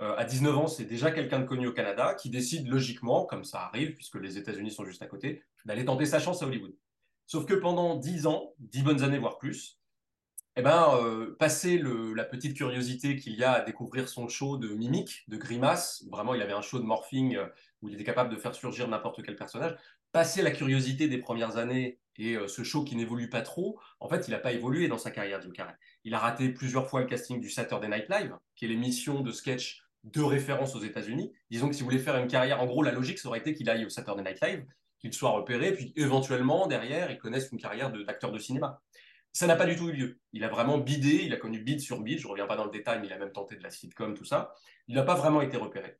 Euh, 0.00 0.16
à 0.16 0.24
19 0.24 0.56
ans, 0.56 0.66
c'est 0.66 0.84
déjà 0.84 1.10
quelqu'un 1.10 1.40
de 1.40 1.44
connu 1.44 1.66
au 1.66 1.72
Canada 1.72 2.14
qui 2.14 2.30
décide 2.30 2.68
logiquement, 2.68 3.26
comme 3.26 3.44
ça 3.44 3.60
arrive, 3.60 3.94
puisque 3.94 4.16
les 4.16 4.38
États-Unis 4.38 4.70
sont 4.70 4.84
juste 4.84 5.02
à 5.02 5.06
côté, 5.06 5.42
d'aller 5.66 5.84
tenter 5.84 6.06
sa 6.06 6.18
chance 6.18 6.42
à 6.42 6.46
Hollywood. 6.46 6.74
Sauf 7.26 7.44
que 7.44 7.54
pendant 7.54 7.96
10 7.96 8.26
ans, 8.26 8.54
10 8.58 8.82
bonnes 8.82 9.02
années, 9.02 9.18
voire 9.18 9.38
plus, 9.38 9.78
eh 10.56 10.62
ben, 10.62 10.94
euh, 10.94 11.36
passer 11.38 11.78
le, 11.78 12.12
la 12.14 12.24
petite 12.24 12.56
curiosité 12.56 13.16
qu'il 13.16 13.34
y 13.34 13.44
a 13.44 13.52
à 13.52 13.60
découvrir 13.60 14.08
son 14.08 14.26
show 14.28 14.56
de 14.56 14.68
mimique, 14.68 15.24
de 15.28 15.36
grimace, 15.36 16.04
vraiment 16.10 16.34
il 16.34 16.42
avait 16.42 16.52
un 16.52 16.62
show 16.62 16.78
de 16.78 16.84
morphing 16.84 17.36
euh, 17.36 17.46
où 17.82 17.88
il 17.88 17.94
était 17.94 18.04
capable 18.04 18.34
de 18.34 18.36
faire 18.36 18.54
surgir 18.54 18.88
n'importe 18.88 19.22
quel 19.22 19.36
personnage, 19.36 19.76
passer 20.12 20.42
la 20.42 20.50
curiosité 20.50 21.08
des 21.08 21.18
premières 21.18 21.56
années 21.56 22.00
et 22.20 22.36
euh, 22.36 22.48
ce 22.48 22.62
show 22.62 22.84
qui 22.84 22.96
n'évolue 22.96 23.28
pas 23.28 23.42
trop, 23.42 23.80
en 23.98 24.08
fait 24.08 24.28
il 24.28 24.30
n'a 24.32 24.38
pas 24.38 24.52
évolué 24.52 24.88
dans 24.88 24.98
sa 24.98 25.10
carrière 25.10 25.40
Jim 25.40 25.50
Carrey. 25.52 25.74
Il 26.04 26.14
a 26.14 26.18
raté 26.18 26.50
plusieurs 26.50 26.88
fois 26.88 27.00
le 27.00 27.06
casting 27.06 27.40
du 27.40 27.50
Saturday 27.50 27.88
Night 27.88 28.08
Live, 28.08 28.36
qui 28.56 28.66
est 28.66 28.68
l'émission 28.68 29.20
de 29.20 29.32
sketch 29.32 29.82
de 30.04 30.22
référence 30.22 30.74
aux 30.74 30.82
États-Unis. 30.82 31.32
Disons 31.50 31.68
que 31.68 31.74
si 31.74 31.82
vous 31.82 31.90
faire 31.98 32.16
une 32.16 32.28
carrière, 32.28 32.60
en 32.60 32.66
gros 32.66 32.82
la 32.82 32.92
logique 32.92 33.18
ça 33.18 33.28
aurait 33.28 33.38
été 33.38 33.54
qu'il 33.54 33.68
aille 33.70 33.86
au 33.86 33.88
Saturday 33.88 34.22
Night 34.22 34.40
Live, 34.42 34.64
qu'il 34.98 35.12
soit 35.12 35.30
repéré, 35.30 35.72
puis 35.72 35.92
éventuellement 35.96 36.66
derrière 36.66 37.10
il 37.10 37.18
connaisse 37.18 37.50
une 37.52 37.58
carrière 37.58 37.90
d'acteur 37.90 38.30
de, 38.30 38.36
de 38.36 38.42
cinéma. 38.42 38.80
Ça 39.32 39.46
n'a 39.46 39.56
pas 39.56 39.66
du 39.66 39.76
tout 39.76 39.88
eu 39.88 39.92
lieu. 39.92 40.18
Il 40.32 40.44
a 40.44 40.48
vraiment 40.48 40.78
bidé, 40.78 41.22
il 41.24 41.32
a 41.32 41.36
connu 41.36 41.60
bid 41.60 41.80
sur 41.80 42.00
bid, 42.00 42.18
je 42.18 42.26
ne 42.26 42.32
reviens 42.32 42.46
pas 42.46 42.56
dans 42.56 42.64
le 42.64 42.70
détail, 42.70 43.00
mais 43.00 43.06
il 43.06 43.12
a 43.12 43.18
même 43.18 43.32
tenté 43.32 43.56
de 43.56 43.62
la 43.62 43.70
sitcom, 43.70 44.14
tout 44.14 44.24
ça. 44.24 44.54
Il 44.88 44.96
n'a 44.96 45.04
pas 45.04 45.14
vraiment 45.14 45.40
été 45.40 45.56
repéré. 45.56 45.96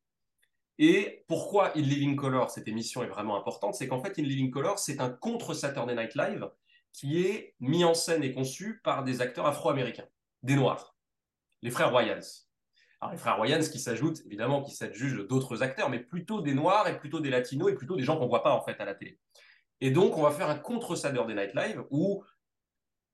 Et 0.82 1.26
pourquoi 1.28 1.76
In 1.76 1.82
Living 1.82 2.16
Color, 2.16 2.48
cette 2.48 2.66
émission 2.66 3.02
est 3.02 3.06
vraiment 3.06 3.36
importante, 3.36 3.74
c'est 3.74 3.86
qu'en 3.86 4.02
fait, 4.02 4.18
In 4.18 4.22
Living 4.22 4.50
Color, 4.50 4.78
c'est 4.78 4.98
un 4.98 5.10
contre 5.10 5.52
Saturday 5.52 5.94
Night 5.94 6.14
Live 6.14 6.48
qui 6.94 7.20
est 7.20 7.54
mis 7.60 7.84
en 7.84 7.92
scène 7.92 8.24
et 8.24 8.32
conçu 8.32 8.80
par 8.82 9.04
des 9.04 9.20
acteurs 9.20 9.44
afro-américains, 9.44 10.08
des 10.42 10.54
Noirs, 10.54 10.96
les 11.60 11.70
frères 11.70 11.92
Wayans. 11.92 12.20
Alors, 13.02 13.12
les 13.12 13.18
frères 13.18 13.38
Wayans 13.38 13.60
qui 13.60 13.78
s'ajoutent, 13.78 14.22
évidemment, 14.24 14.62
qui 14.62 14.74
s'adjugent 14.74 15.26
d'autres 15.28 15.62
acteurs, 15.62 15.90
mais 15.90 15.98
plutôt 15.98 16.40
des 16.40 16.54
Noirs 16.54 16.88
et 16.88 16.98
plutôt 16.98 17.20
des 17.20 17.28
Latinos 17.28 17.70
et 17.70 17.74
plutôt 17.74 17.96
des 17.96 18.02
gens 18.02 18.16
qu'on 18.16 18.24
ne 18.24 18.30
voit 18.30 18.42
pas, 18.42 18.52
en 18.52 18.62
fait, 18.62 18.80
à 18.80 18.86
la 18.86 18.94
télé. 18.94 19.18
Et 19.82 19.90
donc, 19.90 20.16
on 20.16 20.22
va 20.22 20.30
faire 20.30 20.48
un 20.48 20.58
contre 20.58 20.96
Saturday 20.96 21.34
Night 21.34 21.54
Live 21.54 21.84
où 21.90 22.24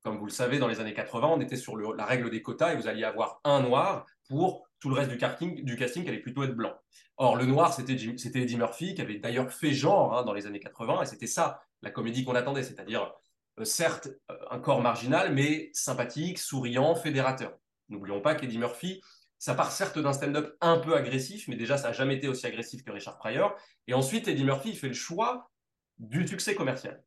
comme 0.03 0.19
vous 0.19 0.25
le 0.25 0.31
savez, 0.31 0.57
dans 0.57 0.69
les 0.69 0.79
années 0.79 0.93
80, 0.93 1.27
on 1.27 1.41
était 1.41 1.57
sur 1.57 1.75
la 1.75 2.05
règle 2.05 2.29
des 2.29 2.41
quotas 2.41 2.71
et 2.71 2.77
vous 2.77 2.87
alliez 2.87 3.03
avoir 3.03 3.41
un 3.43 3.61
noir 3.61 4.05
pour 4.29 4.66
tout 4.79 4.89
le 4.89 4.95
reste 4.95 5.09
du 5.09 5.17
casting, 5.17 5.63
du 5.63 5.75
casting 5.75 6.07
allait 6.07 6.19
plutôt 6.19 6.43
être 6.43 6.55
blanc. 6.55 6.73
Or, 7.17 7.35
le 7.35 7.45
noir, 7.45 7.73
c'était 7.73 7.93
Eddie 7.93 8.57
Murphy, 8.57 8.93
qui 8.93 9.01
avait 9.01 9.17
d'ailleurs 9.17 9.51
fait 9.51 9.71
genre 9.71 10.17
hein, 10.17 10.23
dans 10.23 10.33
les 10.33 10.45
années 10.45 10.59
80, 10.59 11.01
et 11.01 11.05
c'était 11.05 11.27
ça, 11.27 11.61
la 11.81 11.89
comédie 11.89 12.23
qu'on 12.23 12.35
attendait, 12.35 12.63
c'est-à-dire, 12.63 13.11
euh, 13.59 13.65
certes, 13.65 14.09
euh, 14.29 14.35
un 14.51 14.59
corps 14.59 14.81
marginal, 14.81 15.33
mais 15.33 15.71
sympathique, 15.73 16.37
souriant, 16.37 16.95
fédérateur. 16.95 17.57
N'oublions 17.89 18.21
pas 18.21 18.35
qu'Eddie 18.35 18.59
Murphy, 18.59 19.01
ça 19.39 19.53
part 19.53 19.71
certes 19.71 19.99
d'un 19.99 20.13
stand-up 20.13 20.55
un 20.61 20.77
peu 20.77 20.95
agressif, 20.95 21.47
mais 21.47 21.55
déjà, 21.55 21.77
ça 21.77 21.89
n'a 21.89 21.93
jamais 21.93 22.15
été 22.15 22.27
aussi 22.27 22.45
agressif 22.45 22.83
que 22.83 22.91
Richard 22.91 23.17
Pryor. 23.17 23.55
Et 23.87 23.93
ensuite, 23.93 24.27
Eddie 24.27 24.43
Murphy, 24.43 24.75
fait 24.75 24.87
le 24.87 24.93
choix 24.93 25.49
du 25.97 26.27
succès 26.27 26.55
commercial. 26.55 27.03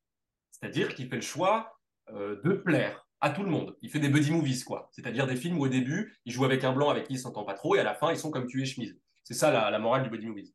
C'est-à-dire 0.51 0.95
qu'il 0.95 1.09
fait 1.09 1.17
le 1.17 1.23
choix 1.23 1.79
euh, 2.11 2.41
de 2.43 2.53
plaire 2.53 3.07
à 3.21 3.31
tout 3.31 3.43
le 3.43 3.51
monde. 3.51 3.77
Il 3.83 3.91
fait 3.91 4.01
des 4.01 4.09
buddy 4.09 4.31
movies, 4.31 4.65
quoi. 4.65 4.89
C'est-à-dire 4.93 5.27
des 5.27 5.37
films 5.37 5.59
où 5.59 5.65
au 5.65 5.69
début, 5.69 6.19
il 6.25 6.33
joue 6.33 6.45
avec 6.45 6.65
un 6.65 6.73
blanc 6.73 6.89
avec 6.89 7.07
qui 7.07 7.15
il 7.15 7.19
s'entend 7.19 7.45
pas 7.45 7.55
trop, 7.55 7.77
et 7.77 7.79
à 7.79 7.85
la 7.85 7.95
fin, 7.95 8.11
ils 8.11 8.19
sont 8.19 8.31
comme 8.31 8.47
tu 8.47 8.63
es 8.63 8.67
chemise. 8.67 8.99
C'est 9.25 9.35
ça 9.35 9.51
la, 9.51 9.79
morale 9.79 10.03
du 10.03 10.11
buddy 10.11 10.27
movies. 10.27 10.55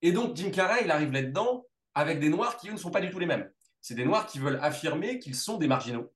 Et 0.00 0.12
donc, 0.12 0.36
Jim 0.36 0.50
Carrey, 0.50 0.82
il 0.84 0.90
arrive 0.90 1.12
là-dedans 1.12 1.66
avec 1.94 2.20
des 2.20 2.28
noirs 2.28 2.56
qui, 2.56 2.68
eux, 2.68 2.72
ne 2.72 2.78
sont 2.78 2.90
pas 2.90 3.00
du 3.00 3.10
tout 3.10 3.18
les 3.18 3.26
mêmes. 3.26 3.50
C'est 3.80 3.94
des 3.94 4.04
noirs 4.04 4.26
qui 4.26 4.38
veulent 4.38 4.58
affirmer 4.62 5.18
qu'ils 5.18 5.34
sont 5.34 5.58
des 5.58 5.68
marginaux, 5.68 6.12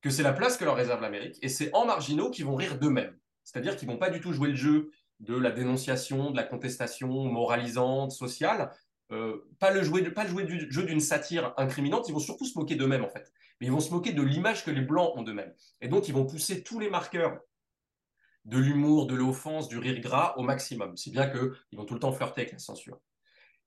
que 0.00 0.10
c'est 0.10 0.22
la 0.22 0.32
place 0.32 0.56
que 0.56 0.64
leur 0.64 0.76
réserve 0.76 1.00
l'Amérique, 1.00 1.38
et 1.42 1.48
c'est 1.48 1.74
en 1.74 1.84
marginaux 1.84 2.30
qu'ils 2.30 2.46
vont 2.46 2.56
rire 2.56 2.78
d'eux-mêmes. 2.78 3.16
C'est-à-dire 3.44 3.76
qu'ils 3.76 3.88
vont 3.88 3.98
pas 3.98 4.10
du 4.10 4.20
tout 4.20 4.32
jouer 4.32 4.48
le 4.48 4.54
jeu 4.54 4.90
de 5.20 5.36
la 5.36 5.50
dénonciation, 5.50 6.30
de 6.30 6.36
la 6.36 6.44
contestation 6.44 7.08
moralisante, 7.08 8.12
sociale, 8.12 8.70
euh, 9.10 9.48
pas, 9.58 9.72
le 9.72 9.82
jouer, 9.82 10.02
pas 10.10 10.24
le 10.24 10.30
jouer 10.30 10.44
du 10.44 10.70
jeu 10.70 10.84
d'une 10.84 11.00
satire 11.00 11.54
incriminante, 11.56 12.08
ils 12.08 12.12
vont 12.12 12.18
surtout 12.18 12.44
se 12.44 12.58
moquer 12.58 12.76
d'eux-mêmes, 12.76 13.04
en 13.04 13.08
fait 13.08 13.32
mais 13.60 13.66
ils 13.66 13.72
vont 13.72 13.80
se 13.80 13.90
moquer 13.90 14.12
de 14.12 14.22
l'image 14.22 14.64
que 14.64 14.70
les 14.70 14.80
Blancs 14.80 15.12
ont 15.16 15.22
d'eux-mêmes. 15.22 15.52
Et 15.80 15.88
donc, 15.88 16.08
ils 16.08 16.14
vont 16.14 16.26
pousser 16.26 16.62
tous 16.62 16.78
les 16.78 16.90
marqueurs 16.90 17.38
de 18.44 18.58
l'humour, 18.58 19.06
de 19.06 19.14
l'offense, 19.14 19.68
du 19.68 19.78
rire 19.78 20.00
gras 20.00 20.34
au 20.36 20.42
maximum, 20.42 20.96
si 20.96 21.10
bien 21.10 21.28
qu'ils 21.28 21.78
vont 21.78 21.84
tout 21.84 21.94
le 21.94 22.00
temps 22.00 22.12
flirter 22.12 22.42
avec 22.42 22.52
la 22.52 22.58
censure. 22.58 22.98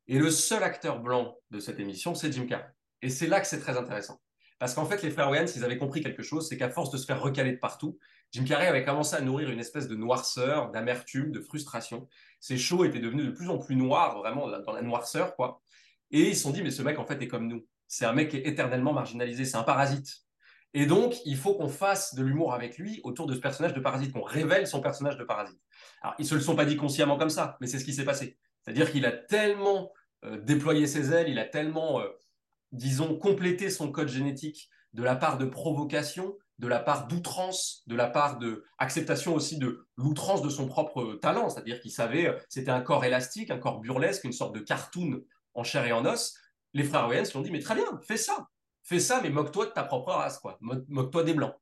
Et 0.07 0.17
le 0.17 0.31
seul 0.31 0.63
acteur 0.63 0.99
blanc 0.99 1.37
de 1.51 1.59
cette 1.59 1.79
émission, 1.79 2.15
c'est 2.15 2.31
Jim 2.31 2.45
Carrey. 2.47 2.67
Et 3.01 3.09
c'est 3.09 3.27
là 3.27 3.39
que 3.39 3.47
c'est 3.47 3.59
très 3.59 3.77
intéressant. 3.77 4.19
Parce 4.59 4.73
qu'en 4.73 4.85
fait, 4.85 5.01
les 5.01 5.09
frères 5.09 5.29
Wayans, 5.29 5.45
ils 5.55 5.63
avaient 5.63 5.77
compris 5.77 6.01
quelque 6.01 6.21
chose, 6.21 6.47
c'est 6.47 6.57
qu'à 6.57 6.69
force 6.69 6.91
de 6.91 6.97
se 6.97 7.05
faire 7.05 7.21
recaler 7.21 7.53
de 7.53 7.57
partout, 7.57 7.97
Jim 8.31 8.43
Carrey 8.43 8.67
avait 8.67 8.83
commencé 8.83 9.15
à 9.15 9.21
nourrir 9.21 9.49
une 9.49 9.59
espèce 9.59 9.87
de 9.87 9.95
noirceur, 9.95 10.71
d'amertume, 10.71 11.31
de 11.31 11.41
frustration. 11.41 12.07
Ses 12.39 12.57
shows 12.57 12.85
étaient 12.85 12.99
devenus 12.99 13.25
de 13.25 13.31
plus 13.31 13.49
en 13.49 13.57
plus 13.57 13.75
noirs, 13.75 14.17
vraiment 14.17 14.47
dans 14.47 14.73
la 14.73 14.81
noirceur, 14.81 15.35
quoi. 15.35 15.61
Et 16.11 16.29
ils 16.29 16.35
se 16.35 16.43
sont 16.43 16.51
dit, 16.51 16.61
mais 16.61 16.71
ce 16.71 16.81
mec, 16.81 16.99
en 16.99 17.05
fait, 17.05 17.21
est 17.21 17.27
comme 17.27 17.47
nous 17.47 17.65
c'est 17.91 18.05
un 18.05 18.13
mec 18.13 18.29
qui 18.29 18.37
est 18.37 18.47
éternellement 18.47 18.93
marginalisé, 18.93 19.43
c'est 19.43 19.57
un 19.57 19.63
parasite. 19.63 20.21
Et 20.73 20.85
donc, 20.85 21.17
il 21.25 21.35
faut 21.35 21.55
qu'on 21.55 21.67
fasse 21.67 22.15
de 22.15 22.23
l'humour 22.23 22.53
avec 22.53 22.77
lui 22.77 23.01
autour 23.03 23.27
de 23.27 23.33
ce 23.33 23.39
personnage 23.39 23.73
de 23.73 23.81
parasite, 23.81 24.13
qu'on 24.13 24.21
révèle 24.21 24.65
son 24.65 24.79
personnage 24.79 25.17
de 25.17 25.25
parasite. 25.25 25.59
Alors, 26.01 26.15
ils 26.17 26.21
ne 26.21 26.27
se 26.29 26.35
le 26.35 26.39
sont 26.39 26.55
pas 26.55 26.63
dit 26.63 26.77
consciemment 26.77 27.17
comme 27.17 27.29
ça, 27.29 27.57
mais 27.59 27.67
c'est 27.67 27.79
ce 27.79 27.83
qui 27.83 27.93
s'est 27.93 28.05
passé. 28.05 28.37
C'est-à-dire 28.63 28.89
qu'il 28.89 29.05
a 29.05 29.11
tellement 29.11 29.91
euh, 30.23 30.39
déployé 30.39 30.87
ses 30.87 31.11
ailes, 31.11 31.27
il 31.27 31.37
a 31.37 31.43
tellement, 31.43 31.99
euh, 31.99 32.07
disons, 32.71 33.17
complété 33.17 33.69
son 33.69 33.91
code 33.91 34.07
génétique 34.07 34.69
de 34.93 35.03
la 35.03 35.17
part 35.17 35.37
de 35.37 35.43
provocation, 35.43 36.37
de 36.59 36.69
la 36.69 36.79
part 36.79 37.09
d'outrance, 37.09 37.83
de 37.87 37.95
la 37.97 38.07
part 38.07 38.39
de 38.39 38.63
acceptation 38.77 39.35
aussi 39.35 39.57
de 39.57 39.85
l'outrance 39.97 40.41
de 40.41 40.49
son 40.49 40.65
propre 40.65 41.19
talent, 41.21 41.49
c'est-à-dire 41.49 41.81
qu'il 41.81 41.91
savait, 41.91 42.27
euh, 42.27 42.37
c'était 42.47 42.71
un 42.71 42.79
corps 42.79 43.03
élastique, 43.03 43.51
un 43.51 43.59
corps 43.59 43.81
burlesque, 43.81 44.23
une 44.23 44.31
sorte 44.31 44.55
de 44.55 44.61
cartoon 44.61 45.21
en 45.55 45.65
chair 45.65 45.85
et 45.85 45.91
en 45.91 46.05
os, 46.05 46.37
les 46.73 46.83
frères 46.83 47.07
Wayans 47.07 47.23
lui 47.23 47.37
ont 47.37 47.41
dit, 47.41 47.51
mais 47.51 47.59
très 47.59 47.75
bien, 47.75 47.85
fais 48.07 48.17
ça. 48.17 48.47
Fais 48.83 48.99
ça, 48.99 49.19
mais 49.21 49.29
moque-toi 49.29 49.67
de 49.67 49.71
ta 49.71 49.83
propre 49.83 50.11
race, 50.11 50.39
quoi. 50.39 50.57
Moque-toi 50.61 51.23
des 51.23 51.33
Blancs. 51.33 51.53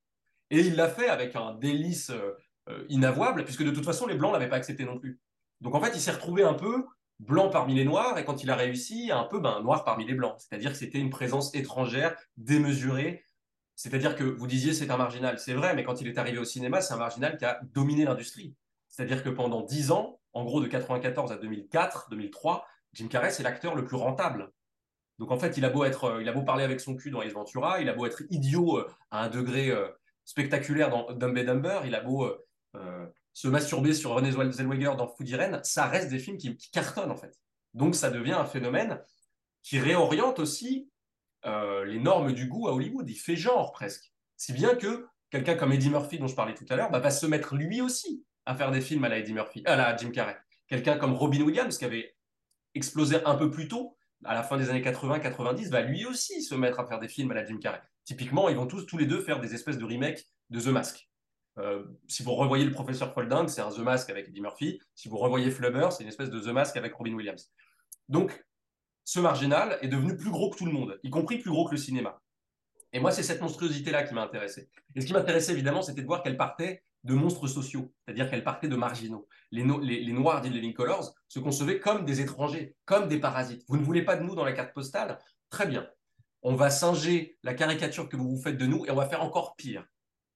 Et 0.49 0.59
il 0.59 0.75
l'a 0.75 0.87
fait 0.87 1.09
avec 1.09 1.35
un 1.35 1.53
délice 1.53 2.09
euh, 2.11 2.31
euh, 2.69 2.85
inavouable, 2.89 3.43
puisque 3.43 3.63
de 3.63 3.71
toute 3.71 3.85
façon, 3.85 4.07
les 4.07 4.15
Blancs 4.15 4.31
ne 4.31 4.37
l'avaient 4.37 4.49
pas 4.49 4.55
accepté 4.55 4.85
non 4.85 4.97
plus. 4.97 5.19
Donc 5.61 5.75
en 5.75 5.81
fait, 5.81 5.91
il 5.93 5.99
s'est 5.99 6.11
retrouvé 6.11 6.43
un 6.43 6.53
peu 6.53 6.85
blanc 7.19 7.49
parmi 7.49 7.75
les 7.75 7.83
noirs, 7.83 8.17
et 8.17 8.23
quand 8.23 8.43
il 8.43 8.49
a 8.49 8.55
réussi, 8.55 9.11
un 9.11 9.25
peu 9.25 9.39
ben, 9.39 9.61
noir 9.61 9.83
parmi 9.83 10.05
les 10.05 10.13
blancs. 10.13 10.35
C'est-à-dire 10.39 10.71
que 10.71 10.77
c'était 10.77 10.99
une 10.99 11.09
présence 11.09 11.53
étrangère, 11.53 12.15
démesurée. 12.37 13.25
C'est-à-dire 13.75 14.15
que 14.15 14.23
vous 14.23 14.47
disiez 14.47 14.73
c'est 14.73 14.89
un 14.89 14.97
marginal. 14.97 15.39
C'est 15.39 15.53
vrai, 15.53 15.75
mais 15.75 15.83
quand 15.83 16.01
il 16.01 16.07
est 16.07 16.17
arrivé 16.17 16.37
au 16.37 16.45
cinéma, 16.45 16.81
c'est 16.81 16.93
un 16.93 16.97
marginal 16.97 17.37
qui 17.37 17.45
a 17.45 17.59
dominé 17.73 18.05
l'industrie. 18.05 18.55
C'est-à-dire 18.87 19.23
que 19.23 19.29
pendant 19.29 19.61
dix 19.61 19.91
ans, 19.91 20.19
en 20.33 20.45
gros 20.45 20.61
de 20.61 20.67
94 20.67 21.31
à 21.31 21.37
2004, 21.37 22.09
2003, 22.09 22.65
Jim 22.93 23.07
Carrey, 23.07 23.31
c'est 23.31 23.43
l'acteur 23.43 23.75
le 23.75 23.83
plus 23.83 23.97
rentable 23.97 24.51
donc 25.19 25.31
en 25.31 25.37
fait, 25.37 25.57
il 25.57 25.65
a 25.65 25.69
beau 25.69 25.83
être, 25.83 26.05
euh, 26.05 26.21
il 26.21 26.29
a 26.29 26.31
beau 26.31 26.43
parler 26.43 26.63
avec 26.63 26.79
son 26.79 26.95
cul 26.95 27.11
dans 27.11 27.21
Ace 27.21 27.33
Ventura, 27.33 27.81
il 27.81 27.89
a 27.89 27.93
beau 27.93 28.05
être 28.05 28.23
idiot 28.29 28.77
euh, 28.77 28.87
à 29.11 29.25
un 29.25 29.29
degré 29.29 29.69
euh, 29.69 29.89
spectaculaire 30.23 30.89
dans 30.89 31.11
Dumb 31.11 31.37
and 31.37 31.43
Dumber, 31.43 31.81
il 31.85 31.93
a 31.93 32.01
beau 32.01 32.31
se 33.33 33.47
masturber 33.47 33.93
sur 33.93 34.11
René 34.11 34.31
Zellweger 34.31 34.95
dans 34.95 35.07
Food 35.07 35.27
Irene, 35.27 35.59
ça 35.63 35.87
reste 35.87 36.09
des 36.09 36.19
films 36.19 36.37
qui, 36.37 36.55
cartonnent 36.71 37.11
en 37.11 37.15
fait. 37.15 37.37
Donc 37.73 37.95
ça 37.95 38.09
devient 38.11 38.33
un 38.33 38.45
phénomène 38.45 39.01
qui 39.63 39.79
réoriente 39.79 40.39
aussi 40.39 40.89
les 41.43 41.99
normes 41.99 42.31
du 42.31 42.47
goût 42.47 42.67
à 42.67 42.73
Hollywood. 42.73 43.09
Il 43.09 43.15
fait 43.15 43.35
genre 43.35 43.71
presque. 43.71 44.13
Si 44.37 44.53
bien 44.53 44.75
que 44.75 45.07
quelqu'un 45.31 45.55
comme 45.55 45.73
Eddie 45.73 45.89
Murphy, 45.89 46.19
dont 46.19 46.27
je 46.27 46.35
parlais 46.35 46.53
tout 46.53 46.65
à 46.69 46.75
l'heure, 46.75 46.91
bah, 46.91 46.99
va 46.99 47.09
se 47.09 47.25
mettre 47.25 47.55
lui 47.55 47.81
aussi 47.81 48.23
à 48.45 48.55
faire 48.55 48.69
des 48.69 48.81
films 48.81 49.03
à 49.05 49.09
la 49.09 49.17
Eddie 49.17 49.33
Murphy, 49.33 49.63
à 49.65 49.75
la 49.75 49.97
Jim 49.97 50.11
Carrey. 50.11 50.37
Quelqu'un 50.67 50.97
comme 50.99 51.13
Robin 51.13 51.41
Williams, 51.41 51.75
qui 51.75 51.85
avait 51.85 52.15
explosé 52.75 53.23
un 53.25 53.35
peu 53.35 53.49
plus 53.49 53.67
tôt, 53.67 53.97
à 54.25 54.33
la 54.33 54.43
fin 54.43 54.57
des 54.57 54.69
années 54.69 54.81
80-90, 54.81 55.69
va 55.69 55.81
lui 55.81 56.05
aussi 56.05 56.41
se 56.41 56.55
mettre 56.55 56.79
à 56.79 56.85
faire 56.85 56.99
des 56.99 57.07
films 57.07 57.31
à 57.31 57.35
la 57.35 57.45
Jim 57.45 57.57
Carrey. 57.57 57.81
Typiquement, 58.05 58.49
ils 58.49 58.55
vont 58.55 58.67
tous, 58.67 58.85
tous 58.85 58.97
les 58.97 59.05
deux 59.05 59.21
faire 59.21 59.39
des 59.39 59.53
espèces 59.53 59.77
de 59.77 59.85
remakes 59.85 60.25
de 60.49 60.59
The 60.59 60.67
Mask. 60.67 61.09
Euh, 61.57 61.83
si 62.07 62.23
vous 62.23 62.33
revoyez 62.33 62.65
le 62.65 62.71
professeur 62.71 63.13
Folding, 63.13 63.47
c'est 63.47 63.61
un 63.61 63.69
The 63.69 63.79
Mask 63.79 64.09
avec 64.09 64.29
Eddie 64.29 64.41
Murphy. 64.41 64.79
Si 64.95 65.09
vous 65.09 65.17
revoyez 65.17 65.51
Flubber, 65.51 65.89
c'est 65.91 66.03
une 66.03 66.09
espèce 66.09 66.29
de 66.29 66.39
The 66.39 66.47
Mask 66.47 66.77
avec 66.77 66.93
Robin 66.93 67.13
Williams. 67.13 67.51
Donc, 68.07 68.45
ce 69.03 69.19
marginal 69.19 69.77
est 69.81 69.87
devenu 69.87 70.15
plus 70.15 70.31
gros 70.31 70.49
que 70.49 70.57
tout 70.57 70.65
le 70.65 70.71
monde, 70.71 70.99
y 71.03 71.09
compris 71.09 71.37
plus 71.39 71.49
gros 71.49 71.65
que 71.65 71.71
le 71.71 71.77
cinéma. 71.77 72.21
Et 72.93 72.99
moi, 72.99 73.11
c'est 73.11 73.23
cette 73.23 73.41
monstruosité-là 73.41 74.03
qui 74.03 74.13
m'a 74.13 74.21
intéressé. 74.21 74.69
Et 74.95 75.01
ce 75.01 75.05
qui 75.05 75.13
m'intéressait 75.13 75.51
évidemment, 75.51 75.81
c'était 75.81 76.01
de 76.01 76.07
voir 76.07 76.23
qu'elle 76.23 76.37
partait 76.37 76.83
de 77.03 77.13
monstres 77.13 77.47
sociaux, 77.47 77.93
c'est-à-dire 78.05 78.29
qu'elle 78.29 78.43
partait 78.43 78.67
de 78.67 78.75
marginaux. 78.75 79.27
Les, 79.51 79.63
les, 79.63 80.13
Noirs 80.13 80.41
d'In 80.41 80.49
Living 80.49 80.73
Colors 80.73 81.13
se 81.27 81.39
concevaient 81.39 81.79
comme 81.79 82.05
des 82.05 82.21
étrangers, 82.21 82.75
comme 82.85 83.07
des 83.07 83.19
parasites. 83.19 83.63
Vous 83.67 83.77
ne 83.77 83.83
voulez 83.83 84.03
pas 84.03 84.15
de 84.15 84.23
nous 84.23 84.35
dans 84.35 84.43
la 84.43 84.53
carte 84.53 84.73
postale? 84.73 85.17
Très 85.49 85.65
bien. 85.65 85.87
on 86.41 86.55
va 86.55 86.69
singer 86.69 87.37
la 87.43 87.53
caricature 87.53 88.07
que 88.07 88.15
vous 88.15 88.29
vous 88.29 88.41
faites 88.41 88.57
de 88.57 88.65
nous 88.65 88.85
et 88.85 88.91
on 88.91 88.95
va 88.95 89.07
faire 89.07 89.23
encore 89.23 89.55
pire. 89.55 89.85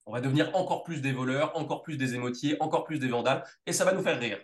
On 0.06 0.12
va 0.12 0.22
devenir 0.22 0.54
encore 0.56 0.84
plus 0.84 1.02
des 1.02 1.14
voleurs, 1.14 1.56
encore 1.58 1.82
plus 1.82 1.98
des 1.98 2.16
émotiers, 2.16 2.58
encore 2.62 2.84
plus 2.84 3.00
des 3.00 3.08
vandales, 3.08 3.44
et 3.66 3.72
ça 3.74 3.86
va 3.86 3.94
nous 3.94 4.04
faire 4.04 4.20
rire. 4.20 4.40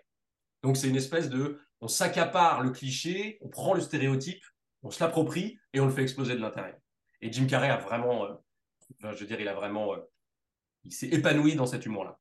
Donc 0.64 0.78
c'est 0.78 0.88
une 0.88 0.96
espèce 0.96 1.30
de, 1.30 1.60
on 1.82 1.88
s'accapare 1.88 2.62
le 2.62 2.72
cliché, 2.72 3.38
on 3.42 3.50
prend 3.50 3.74
le 3.74 3.82
stéréotype, 3.82 4.44
on 4.84 4.92
se 4.92 5.04
l'approprie 5.04 5.60
et 5.74 5.80
on 5.80 5.86
le 5.86 5.92
fait 5.92 6.02
exploser 6.02 6.36
de 6.36 6.42
l'intérieur. 6.42 6.78
Et 7.22 7.32
Jim 7.32 7.48
Carrey 7.48 7.70
a 7.70 7.78
vraiment, 7.78 8.26
euh, 8.26 8.34
je 9.00 9.20
veux 9.20 9.26
dire, 9.26 9.40
il 9.40 9.48
a 9.48 9.54
vraiment, 9.54 9.94
euh, 9.94 9.98
il 10.90 10.94
s'est 10.94 11.08
épanoui 11.08 11.56
dans 11.56 11.66
cet 11.68 11.86
humour-là. 11.86 12.18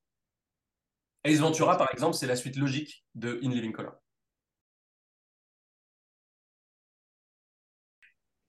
Ace 1.24 1.38
Ventura, 1.40 1.76
par 1.76 1.90
exemple, 1.92 2.14
c'est 2.14 2.26
la 2.26 2.36
suite 2.36 2.56
logique 2.56 3.04
de 3.14 3.40
In 3.42 3.50
Living 3.50 3.72
Color. 3.72 3.94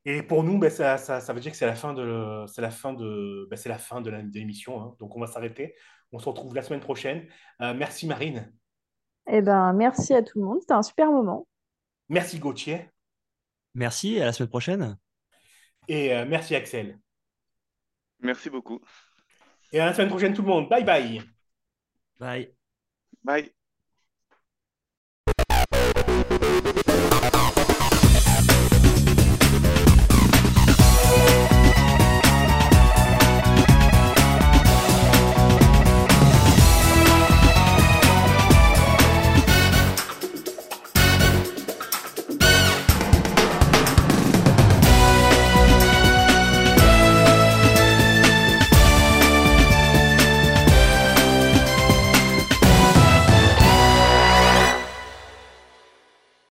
Et 0.06 0.24
pour 0.24 0.44
nous, 0.44 0.58
ben, 0.60 0.70
ça, 0.70 0.98
ça, 0.98 1.20
ça 1.20 1.34
veut 1.34 1.40
dire 1.40 1.52
que 1.52 1.58
c'est 1.58 1.66
la 1.66 1.76
fin 1.76 1.94
de, 1.94 2.46
c'est 2.48 2.62
la 2.62 2.72
fin 2.72 2.94
de, 2.94 3.48
ben, 3.50 3.56
c'est 3.58 3.70
la 3.70 3.78
fin 3.78 4.02
de 4.02 4.10
la- 4.10 4.22
de 4.24 4.34
l'émission. 4.34 4.82
hein. 4.82 4.96
Donc 5.00 5.16
on 5.16 5.20
va 5.20 5.28
s'arrêter. 5.28 5.76
On 6.12 6.20
se 6.20 6.26
retrouve 6.28 6.56
la 6.56 6.62
semaine 6.64 6.80
prochaine. 6.80 7.28
Euh, 7.62 7.74
merci 7.74 8.08
Marine. 8.08 8.52
Eh 9.28 9.42
ben, 9.42 9.74
merci 9.74 10.14
à 10.14 10.24
tout 10.24 10.40
le 10.40 10.46
monde. 10.46 10.60
C'était 10.62 10.74
un 10.74 10.82
super 10.84 11.12
moment. 11.12 11.48
Merci 12.08 12.40
Gauthier. 12.40 12.90
Merci, 13.76 14.16
et 14.16 14.22
à 14.22 14.26
la 14.26 14.34
semaine 14.34 14.50
prochaine. 14.50 14.98
Et 15.88 16.14
euh, 16.14 16.26
merci 16.26 16.56
Axel. 16.56 17.00
Merci 18.20 18.50
beaucoup. 18.50 18.80
Et 19.72 19.80
à 19.80 19.86
la 19.86 19.94
semaine 19.94 20.10
prochaine 20.10 20.34
tout 20.34 20.42
le 20.44 20.48
monde. 20.48 20.70
Bye 20.70 20.84
bye. 20.84 21.22
Bye. 22.20 22.54
Bye. 23.24 23.54